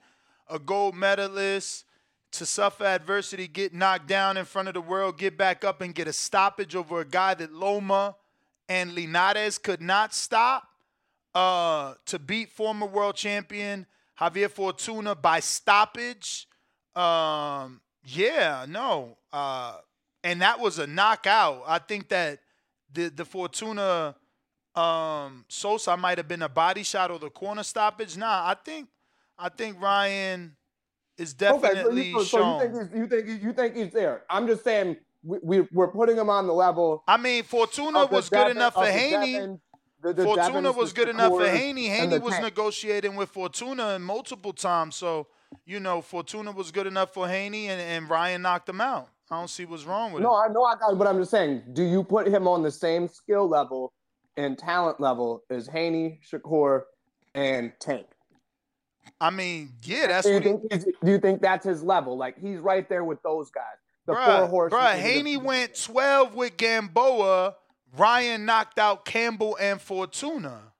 [0.47, 1.85] a gold medalist,
[2.33, 5.95] to suffer adversity, get knocked down in front of the world, get back up and
[5.95, 8.15] get a stoppage over a guy that Loma
[8.69, 10.67] and Linares could not stop.
[11.35, 13.85] Uh, to beat former world champion
[14.19, 16.47] Javier Fortuna by stoppage.
[16.95, 19.17] Um, yeah, no.
[19.33, 19.77] Uh,
[20.23, 21.63] and that was a knockout.
[21.67, 22.39] I think that
[22.91, 24.15] the the Fortuna
[24.75, 28.17] um Sosa might have been a body shot or the corner stoppage.
[28.17, 28.87] Nah, I think
[29.37, 30.55] I think Ryan
[31.17, 32.61] is definitely okay, so, you, so shown.
[32.61, 34.23] you think he's you think you think he's there?
[34.29, 37.03] I'm just saying we, we we're putting him on the level.
[37.07, 39.57] I mean, Fortuna was good enough for Haney.
[40.05, 41.87] The- the Fortuna was good enough for Haney.
[41.87, 42.43] Haney was Tank.
[42.45, 44.95] negotiating with Fortuna multiple times.
[44.95, 45.25] So,
[45.65, 49.09] you know, Fortuna was good enough for Haney and, and Ryan knocked him out.
[49.31, 50.31] I don't see what's wrong with No, it.
[50.31, 52.61] No, I know I got it, but I'm just saying, do you put him on
[52.61, 53.93] the same skill level
[54.37, 56.83] and talent level as Haney, Shakur,
[57.33, 58.05] and Tank?
[59.19, 60.43] I mean, yeah, that's do you what.
[60.71, 62.15] He, think do you think that's his level?
[62.15, 63.63] Like he's right there with those guys.
[64.05, 64.77] The four bruh, horses.
[64.77, 67.55] bruh, Haney went 12 with Gamboa.
[67.97, 70.73] Ryan knocked out Campbell and Fortuna.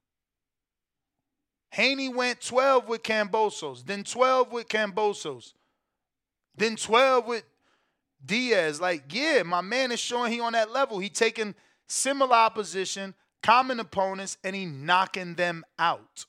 [1.72, 5.54] Haney went 12 with Kambosos, then 12 with Kambosos,
[6.56, 7.44] then 12 with
[8.26, 8.80] Diaz.
[8.80, 11.00] Like, yeah, my man is showing he on that level.
[11.00, 11.54] He taking
[11.88, 13.14] similar opposition,
[13.44, 16.26] common opponents, and he knocking them out.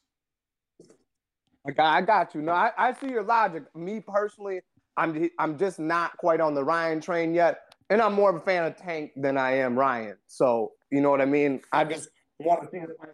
[1.66, 2.42] I got, I got you.
[2.42, 3.64] No, I, I see your logic.
[3.74, 4.60] Me personally,
[4.96, 8.40] I'm I'm just not quite on the Ryan train yet, and I'm more of a
[8.40, 10.16] fan of Tank than I am Ryan.
[10.26, 11.60] So you know what I mean.
[11.72, 12.08] I just
[12.38, 12.78] want to see.
[12.78, 13.10] fight.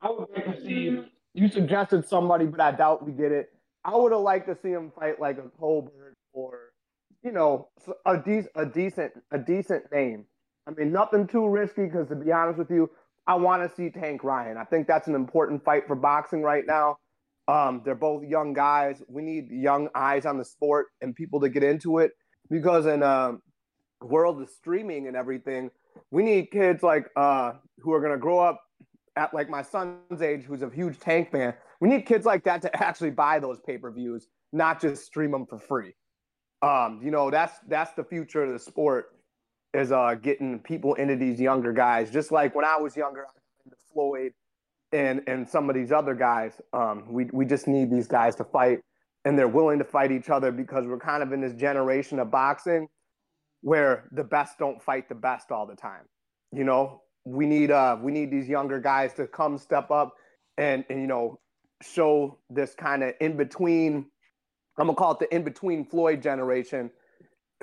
[0.00, 1.00] I would like to see.
[1.34, 3.50] You suggested somebody, but I doubt we get it.
[3.84, 6.58] I would have liked to see him fight like a Colbert or,
[7.24, 7.68] you know,
[8.06, 10.26] a decent, a decent, a decent name.
[10.66, 12.90] I mean, nothing too risky because to be honest with you,
[13.26, 14.56] I want to see Tank Ryan.
[14.56, 16.98] I think that's an important fight for boxing right now.
[17.48, 19.02] Um, they're both young guys.
[19.08, 22.12] We need young eyes on the sport and people to get into it
[22.50, 23.32] because in a
[24.00, 25.70] world of streaming and everything,
[26.10, 28.60] we need kids like uh, who are going to grow up
[29.16, 31.54] at like my son's age, who's a huge Tank fan.
[31.80, 35.32] We need kids like that to actually buy those pay per views, not just stream
[35.32, 35.94] them for free.
[36.62, 39.06] Um, you know, that's that's the future of the sport
[39.74, 42.10] is uh, getting people into these younger guys.
[42.10, 44.32] Just like when I was younger, I Floyd
[44.92, 46.60] and and some of these other guys.
[46.72, 48.80] Um, we we just need these guys to fight,
[49.24, 52.30] and they're willing to fight each other because we're kind of in this generation of
[52.30, 52.86] boxing
[53.62, 56.04] where the best don't fight the best all the time.
[56.52, 60.14] You know, we need uh we need these younger guys to come step up
[60.58, 61.40] and and you know
[61.82, 64.06] show this kind of in between.
[64.78, 66.90] I'm gonna call it the in between Floyd generation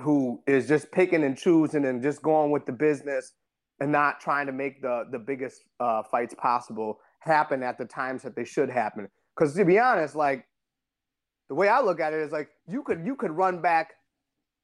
[0.02, 3.34] who is just picking and choosing and just going with the business
[3.82, 8.24] and not trying to make the the biggest uh, fights possible happen at the times
[8.24, 9.10] that they should happen.
[9.36, 10.46] Because to be honest, like
[11.50, 13.94] the way I look at it is like you could you could run back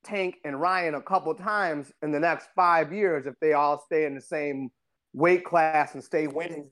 [0.06, 4.06] Tank and Ryan a couple times in the next five years if they all stay
[4.06, 4.69] in the same
[5.14, 6.69] weight class and stay winning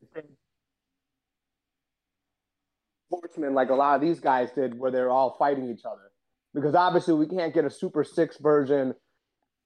[3.14, 6.12] sportsmen like a lot of these guys did, where they're all fighting each other
[6.54, 8.94] because obviously we can't get a Super Six version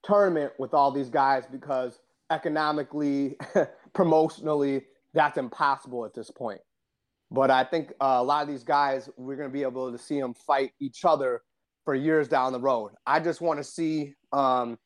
[0.03, 1.99] tournament with all these guys because
[2.31, 3.37] economically,
[3.93, 4.83] promotionally,
[5.13, 6.61] that's impossible at this point.
[7.31, 9.97] But I think uh, a lot of these guys, we're going to be able to
[9.97, 11.41] see them fight each other
[11.87, 12.91] for years down the road.
[13.05, 14.77] I just want to see, um,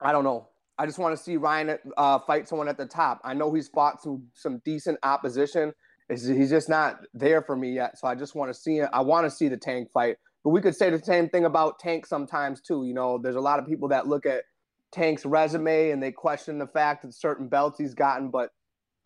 [0.00, 0.48] I don't know.
[0.76, 3.20] I just want to see Ryan uh, fight someone at the top.
[3.22, 5.72] I know he's fought some some decent opposition.
[6.08, 8.00] He's just not there for me yet.
[8.00, 8.88] So I just want to see it.
[8.92, 10.16] I want to see the Tank fight.
[10.42, 12.84] But we could say the same thing about Tank sometimes too.
[12.84, 14.42] You know, there's a lot of people that look at
[14.90, 18.28] Tank's resume and they question the fact that certain belts he's gotten.
[18.28, 18.50] But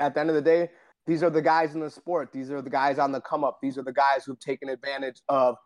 [0.01, 0.71] at the end of the day,
[1.07, 2.33] these are the guys in the sport.
[2.33, 3.59] These are the guys on the come up.
[3.61, 5.57] These are the guys who've taken advantage of,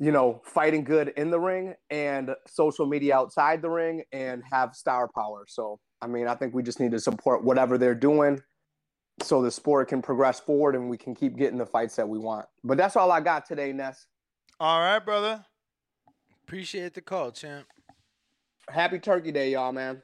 [0.00, 4.74] you know, fighting good in the ring and social media outside the ring and have
[4.74, 5.44] star power.
[5.46, 8.40] So, I mean, I think we just need to support whatever they're doing
[9.22, 12.18] so the sport can progress forward and we can keep getting the fights that we
[12.18, 12.46] want.
[12.64, 14.06] But that's all I got today, Ness.
[14.58, 15.44] All right, brother.
[16.44, 17.66] Appreciate the call, champ.
[18.70, 20.02] Happy Turkey Day, y'all, man.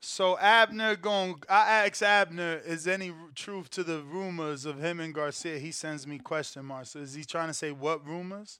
[0.00, 5.14] So Abner going, I asked Abner, is any truth to the rumors of him and
[5.14, 5.58] Garcia?
[5.58, 6.90] He sends me question marks.
[6.90, 8.58] So is he trying to say what rumors?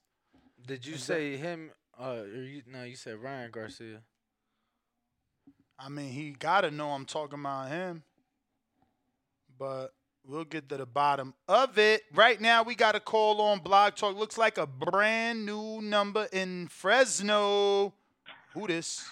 [0.67, 1.71] Did you Is say him?
[1.99, 4.01] Uh, or you, no, you said Ryan Garcia.
[5.79, 8.03] I mean, he gotta know I'm talking about him.
[9.59, 9.89] But
[10.27, 12.03] we'll get to the bottom of it.
[12.15, 14.17] Right now, we got a call on Blog Talk.
[14.17, 17.93] Looks like a brand new number in Fresno.
[18.55, 19.05] Who this?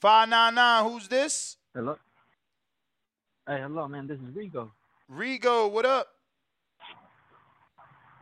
[0.00, 1.56] 599, who's this?
[1.74, 1.96] Hello.
[3.46, 4.06] Hey, hello, man.
[4.06, 4.70] This is Rigo.
[5.10, 6.08] Rigo, what up?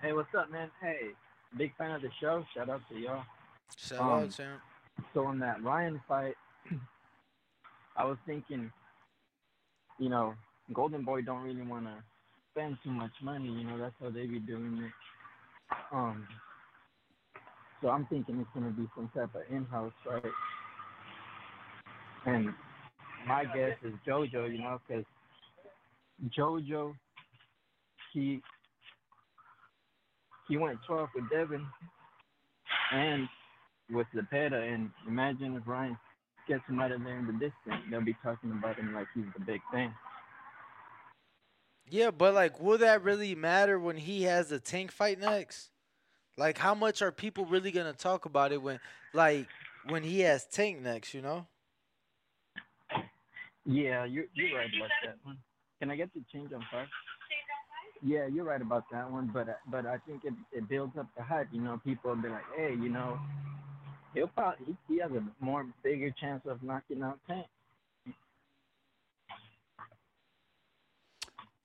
[0.02, 0.70] Hey, what's up, man?
[0.81, 1.10] Hey,
[1.59, 2.43] big fan of the show.
[2.55, 3.22] Shout out to y'all.
[3.77, 4.60] Shout Um, out, champ.
[5.14, 6.35] So in that Ryan fight,
[7.97, 8.72] I was thinking,
[9.98, 10.35] you know,
[10.72, 12.02] Golden Boy don't really want to
[12.52, 13.48] spend too much money.
[13.48, 14.93] You know, that's how they be doing it.
[15.93, 16.27] Um.
[17.82, 20.22] So I'm thinking it's gonna be some type of in-house fight.
[22.27, 22.52] And
[23.27, 25.05] my guess is JoJo, you know, because
[26.36, 26.94] JoJo,
[28.12, 28.43] he
[30.51, 31.64] he went 12 with Devin
[32.93, 33.28] and
[33.90, 34.74] with Zepeda.
[34.74, 35.97] And imagine if Ryan
[36.48, 39.24] gets him out of there in the distance, they'll be talking about him like he's
[39.39, 39.94] the big thing.
[41.89, 45.70] Yeah, but like, will that really matter when he has a tank fight next?
[46.36, 48.81] Like, how much are people really gonna talk about it when,
[49.12, 49.47] like,
[49.89, 51.14] when he has tank next?
[51.14, 51.47] You know?
[53.64, 55.39] Yeah, you're, you're right about that one.
[55.81, 56.89] Can I get the change on five?
[58.02, 61.06] Yeah, you're right about that one, but uh, but I think it, it builds up
[61.16, 61.48] the hype.
[61.52, 63.18] You know, people will be like, hey, you know,
[64.14, 67.47] he'll probably he, he has a more bigger chance of knocking out Tank.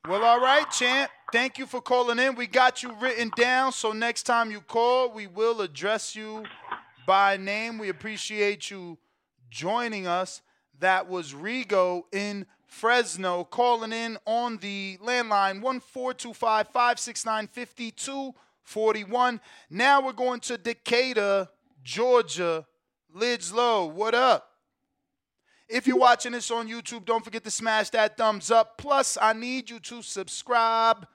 [0.08, 1.10] Well, all right, champ.
[1.32, 2.36] Thank you for calling in.
[2.36, 6.44] We got you written down, so next time you call, we will address you
[7.08, 7.80] by name.
[7.80, 9.00] We appreciate you
[9.50, 10.42] joining us.
[10.80, 19.42] That was Rigo in Fresno calling in on the landline 1425 569 5241.
[19.70, 21.48] Now we're going to Decatur,
[21.84, 22.66] Georgia.
[23.14, 24.50] Lids Low, what up?
[25.70, 28.78] If you're watching this on YouTube, don't forget to smash that thumbs up.
[28.78, 31.08] Plus, I need you to subscribe.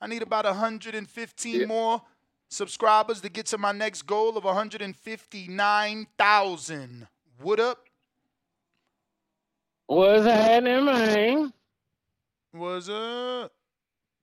[0.00, 2.00] I need about 115 more
[2.48, 7.08] subscribers to get to my next goal of 159,000.
[7.40, 7.87] What up?
[9.88, 11.50] What's happening, man?
[12.52, 13.50] What's up?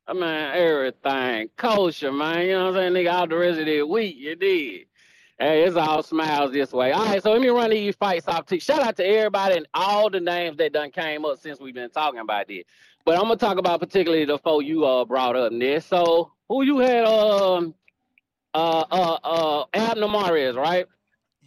[0.06, 2.46] I mean, everything kosher, man.
[2.46, 2.94] You know what I'm saying?
[2.94, 4.86] Nigga, all the rest of the week, you did.
[5.40, 6.92] Hey, it's all smiles this way.
[6.92, 8.60] All right, so let me run these fights off to.
[8.60, 11.90] Shout out to everybody and all the names that done came up since we've been
[11.90, 12.66] talking about this.
[13.04, 15.84] But I'm gonna talk about particularly the four you uh brought up this.
[15.84, 17.74] So who you had um
[18.54, 20.86] uh uh uh Abner Mares, right?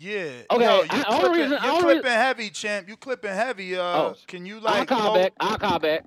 [0.00, 0.42] Yeah.
[0.50, 2.88] Okay, Yo, you I- only clipping, reason- you're only clipping reason- heavy, champ.
[2.88, 3.76] You clipping heavy.
[3.76, 4.90] Uh, Oh, can you like?
[4.92, 5.32] I'll call low- back.
[5.40, 6.04] I'll call back.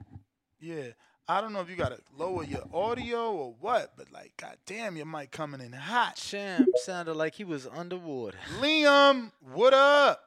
[0.59, 0.87] Yeah.
[1.27, 5.05] I don't know if you gotta lower your audio or what, but like, goddamn, your
[5.05, 6.15] mic coming in hot.
[6.17, 8.37] Champ sounded like he was underwater.
[8.59, 10.21] Liam, what up?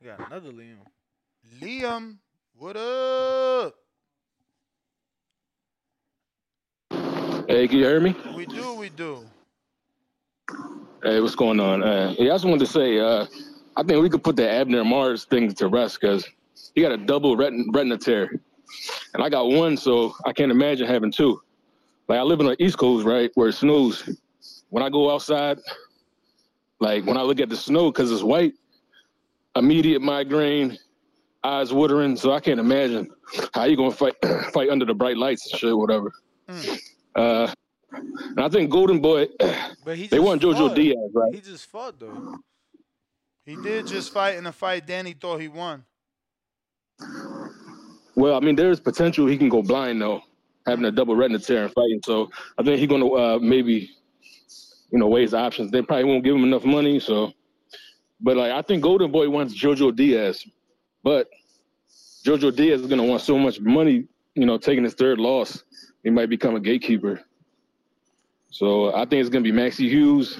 [0.00, 0.78] We got another Liam.
[1.60, 2.16] Liam,
[2.56, 3.74] what up?
[7.46, 8.16] Hey, can you hear me?
[8.34, 9.24] We do, we do.
[11.02, 11.82] Hey, what's going on?
[11.82, 13.26] Uh, yeah, I just wanted to say, uh,
[13.76, 16.26] I think we could put the Abner Mares thing to rest because
[16.74, 18.30] he got a double retin- retina tear,
[19.12, 21.40] and I got one, so I can't imagine having two.
[22.08, 24.08] Like I live on the East Coast, right, where it snows.
[24.70, 25.58] When I go outside,
[26.80, 28.54] like when I look at the snow because it's white,
[29.56, 30.78] immediate migraine,
[31.42, 32.16] eyes watering.
[32.16, 33.10] So I can't imagine
[33.54, 34.14] how you gonna fight
[34.52, 36.12] fight under the bright lights and shit, whatever.
[37.14, 37.52] Uh,
[37.96, 39.28] and I think Golden Boy,
[39.84, 40.74] But he they want JoJo.
[40.74, 41.34] Diaz, right?
[41.34, 42.38] He just fought though.
[43.44, 45.84] He did just fight in a fight Danny thought he won.
[48.14, 50.22] Well, I mean, there's potential he can go blind though,
[50.66, 52.00] having a double retina tear and fighting.
[52.04, 53.90] So I think he's gonna uh, maybe,
[54.90, 55.70] you know, weigh his options.
[55.70, 57.00] They probably won't give him enough money.
[57.00, 57.32] So,
[58.20, 60.46] but like I think Golden Boy wants JoJo Diaz,
[61.02, 61.28] but
[62.24, 64.06] JoJo Diaz is gonna want so much money.
[64.34, 65.62] You know, taking his third loss,
[66.02, 67.20] he might become a gatekeeper.
[68.54, 70.38] So I think it's gonna be Maxi Hughes.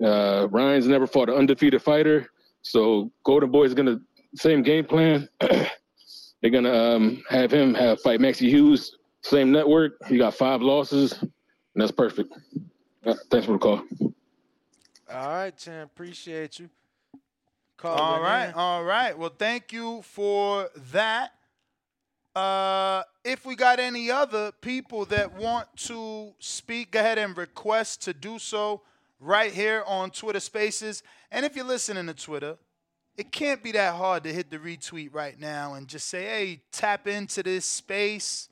[0.00, 2.30] Uh, Ryan's never fought an undefeated fighter,
[2.62, 4.00] so Golden Boy is gonna
[4.36, 5.28] same game plan.
[5.40, 9.94] They're gonna um, have him have fight Maxi Hughes, same network.
[10.06, 11.32] He got five losses, and
[11.74, 12.32] that's perfect.
[13.04, 13.82] Uh, thanks for the call.
[15.12, 15.90] All right, champ.
[15.92, 16.70] Appreciate you.
[17.12, 18.54] All Calling right, in.
[18.54, 19.18] all right.
[19.18, 21.32] Well, thank you for that.
[22.34, 28.02] Uh, if we got any other people that want to speak, go ahead and request
[28.02, 28.82] to do so
[29.18, 31.02] right here on Twitter Spaces.
[31.30, 32.56] And if you're listening to Twitter,
[33.16, 36.62] it can't be that hard to hit the retweet right now and just say, hey,
[36.72, 38.48] tap into this space,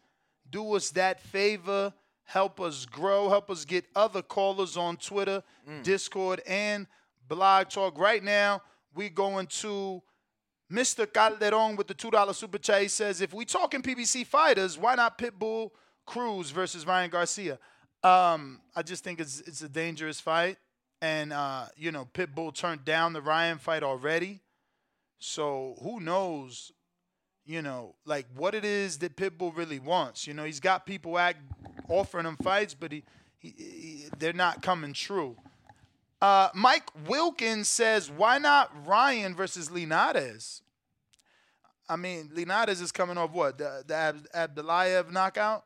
[0.50, 1.92] do us that favor,
[2.24, 5.42] help us grow, help us get other callers on Twitter,
[5.84, 6.86] Discord, and
[7.28, 7.98] Blog Talk.
[7.98, 8.60] Right now,
[8.94, 10.02] we're going to
[10.72, 11.10] Mr.
[11.10, 12.90] Calderon with the $2 super chat.
[12.90, 15.70] Says, if we talking PBC fighters, why not Pitbull
[16.04, 17.58] Cruz versus Ryan Garcia?
[18.02, 20.58] Um, I just think it's it's a dangerous fight.
[21.00, 24.40] And uh, you know, Pitbull turned down the Ryan fight already.
[25.18, 26.72] So who knows,
[27.44, 30.26] you know, like what it is that Pitbull really wants.
[30.26, 31.38] You know, he's got people act
[31.88, 33.04] offering him fights, but he,
[33.38, 35.36] he, he they're not coming true.
[36.20, 40.62] Uh, Mike Wilkins says, why not Ryan versus Linares?
[41.88, 43.58] I mean, Linares is coming off what?
[43.58, 45.64] The, the Ab- Abdullaev knockout?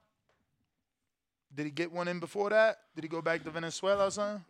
[1.55, 2.79] Did he get one in before that?
[2.95, 4.45] Did he go back to Venezuela or something?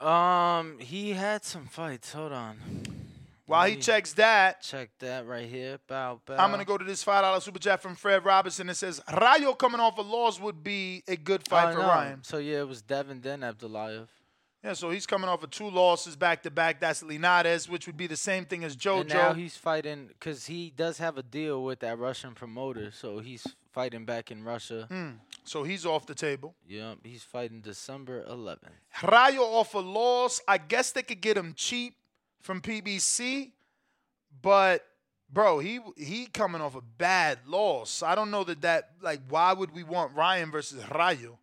[0.00, 2.12] Um, he had some fights.
[2.12, 2.56] Hold on.
[3.46, 5.78] While he checks that, check that right here.
[5.88, 6.36] Bow, bow.
[6.36, 8.68] I'm gonna go to this five dollar super chat from Fred Robinson.
[8.70, 11.88] It says Rayo coming off a loss would be a good fight Oh, for no.
[11.88, 12.22] Ryan.
[12.22, 14.06] So yeah, it was Devin then Abdullaev.
[14.62, 16.80] Yeah, so he's coming off of two losses back to back.
[16.80, 19.00] That's Linares, which would be the same thing as JoJo.
[19.00, 23.20] And now he's fighting because he does have a deal with that Russian promoter, so
[23.20, 24.86] he's fighting back in Russia.
[24.90, 25.10] Hmm.
[25.44, 26.54] So he's off the table.
[26.68, 28.58] Yep, he's fighting December 11th.
[29.02, 30.42] Rayo off a loss.
[30.46, 31.96] I guess they could get him cheap
[32.42, 33.52] from PBC,
[34.42, 34.84] but
[35.32, 38.02] bro, he he coming off a bad loss.
[38.02, 41.38] I don't know that that like why would we want Ryan versus Rayo?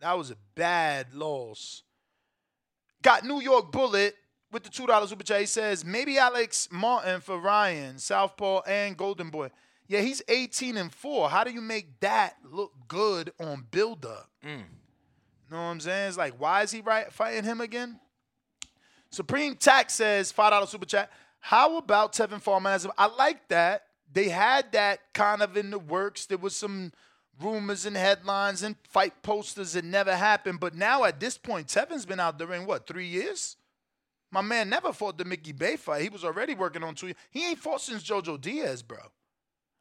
[0.00, 1.82] That was a bad loss.
[3.02, 4.16] Got New York Bullet
[4.52, 5.40] with the two dollars super chat.
[5.40, 9.50] He says maybe Alex Martin for Ryan, Southpaw, and Golden Boy.
[9.88, 11.28] Yeah, he's 18 and four.
[11.28, 14.30] How do you make that look good on build up?
[14.44, 14.62] Mm.
[15.50, 16.08] Know what I'm saying?
[16.08, 17.98] It's like, why is he right fighting him again?
[19.10, 21.10] Supreme Tax says five dollar super chat.
[21.40, 22.78] How about Tevin Farmer?
[22.96, 23.84] I like that.
[24.12, 26.26] They had that kind of in the works.
[26.26, 26.92] There was some
[27.40, 30.60] rumors and headlines and fight posters that never happened.
[30.60, 33.56] But now at this point, Tevin's been out there in what three years?
[34.30, 36.02] My man never fought the Mickey Bey fight.
[36.02, 37.12] He was already working on two.
[37.30, 38.98] He ain't fought since JoJo Diaz, bro.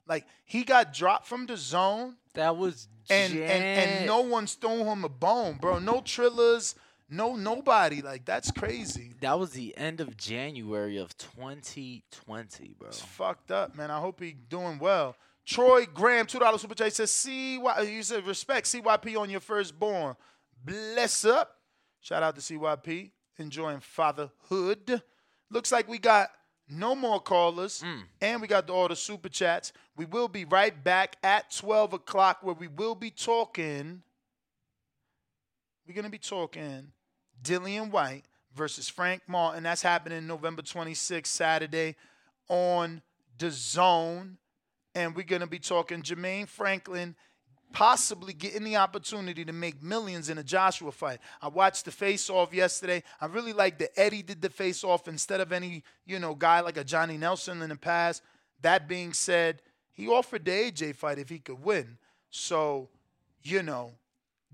[0.07, 2.15] Like he got dropped from the zone.
[2.33, 5.77] That was and and, and no one's thrown him a bone, bro.
[5.77, 6.73] No trillers,
[7.09, 8.01] no nobody.
[8.01, 9.13] Like that's crazy.
[9.21, 12.87] That was the end of January of 2020, bro.
[12.87, 13.91] It's fucked up, man.
[13.91, 15.15] I hope he doing well.
[15.49, 19.39] Troy Graham, two dollars super chat says, "CY." Uh, you said respect CYP on your
[19.39, 20.15] firstborn.
[20.63, 21.57] Bless up.
[22.01, 23.09] Shout out to CYP
[23.39, 25.01] enjoying fatherhood.
[25.49, 26.29] Looks like we got
[26.69, 28.03] no more callers, mm.
[28.21, 29.73] and we got all the super chats.
[29.97, 34.03] We will be right back at twelve o'clock, where we will be talking.
[35.87, 36.91] We're gonna be talking
[37.41, 39.63] Dillian Whyte versus Frank Martin.
[39.63, 41.95] That's happening November 26th, Saturday
[42.47, 43.01] on
[43.39, 44.37] the Zone.
[44.95, 47.15] And we're gonna be talking Jermaine Franklin
[47.71, 51.19] possibly getting the opportunity to make millions in a Joshua fight.
[51.41, 53.03] I watched the face off yesterday.
[53.21, 56.61] I really like that Eddie did the face off instead of any, you know, guy
[56.61, 58.23] like a Johnny Nelson in the past.
[58.61, 59.61] That being said,
[59.91, 61.97] he offered the AJ fight if he could win.
[62.31, 62.89] So,
[63.43, 63.91] you know,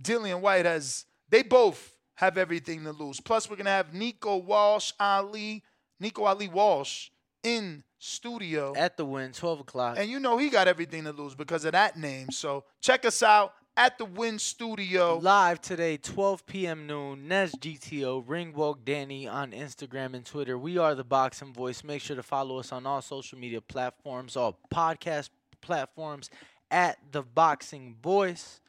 [0.02, 3.20] Dillian Whyte has they both have everything to lose.
[3.20, 5.64] Plus, we're gonna have Nico Walsh Ali,
[5.99, 7.10] Nico Ali Walsh
[7.44, 9.98] in studio At the win, 12 o'clock.
[9.99, 12.32] and you know he got everything to lose because of that name.
[12.32, 15.18] So check us out at the Win Studio.
[15.18, 16.88] Live today, 12 p.m.
[16.88, 20.57] noon, Nes GTO, Ringwalk Danny on Instagram and Twitter.
[20.57, 21.84] We are the Boxing Voice.
[21.84, 25.30] Make sure to follow us on all social media platforms, all podcast
[25.61, 26.30] platforms
[26.72, 28.61] at the Boxing Voice.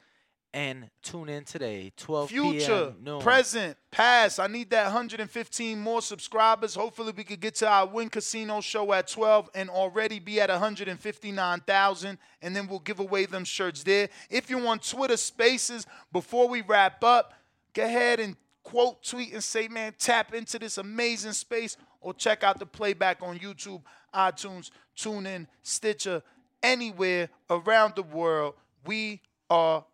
[0.56, 2.96] And tune in today, 12 Future, p.m.
[3.04, 3.20] noon.
[3.20, 4.40] present, past.
[4.40, 6.74] I need that 115 more subscribers.
[6.74, 10.48] Hopefully, we could get to our Win Casino show at 12 and already be at
[10.48, 12.18] 159,000.
[12.40, 14.08] And then we'll give away them shirts there.
[14.30, 17.34] If you're on Twitter spaces, before we wrap up,
[17.74, 22.42] go ahead and quote, tweet, and say, man, tap into this amazing space or check
[22.42, 23.82] out the playback on YouTube,
[24.14, 26.22] iTunes, TuneIn, Stitcher,
[26.62, 28.54] anywhere around the world.
[28.86, 29.20] We
[29.50, 29.84] are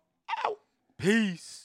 [0.45, 0.59] out.
[0.97, 1.62] Peace.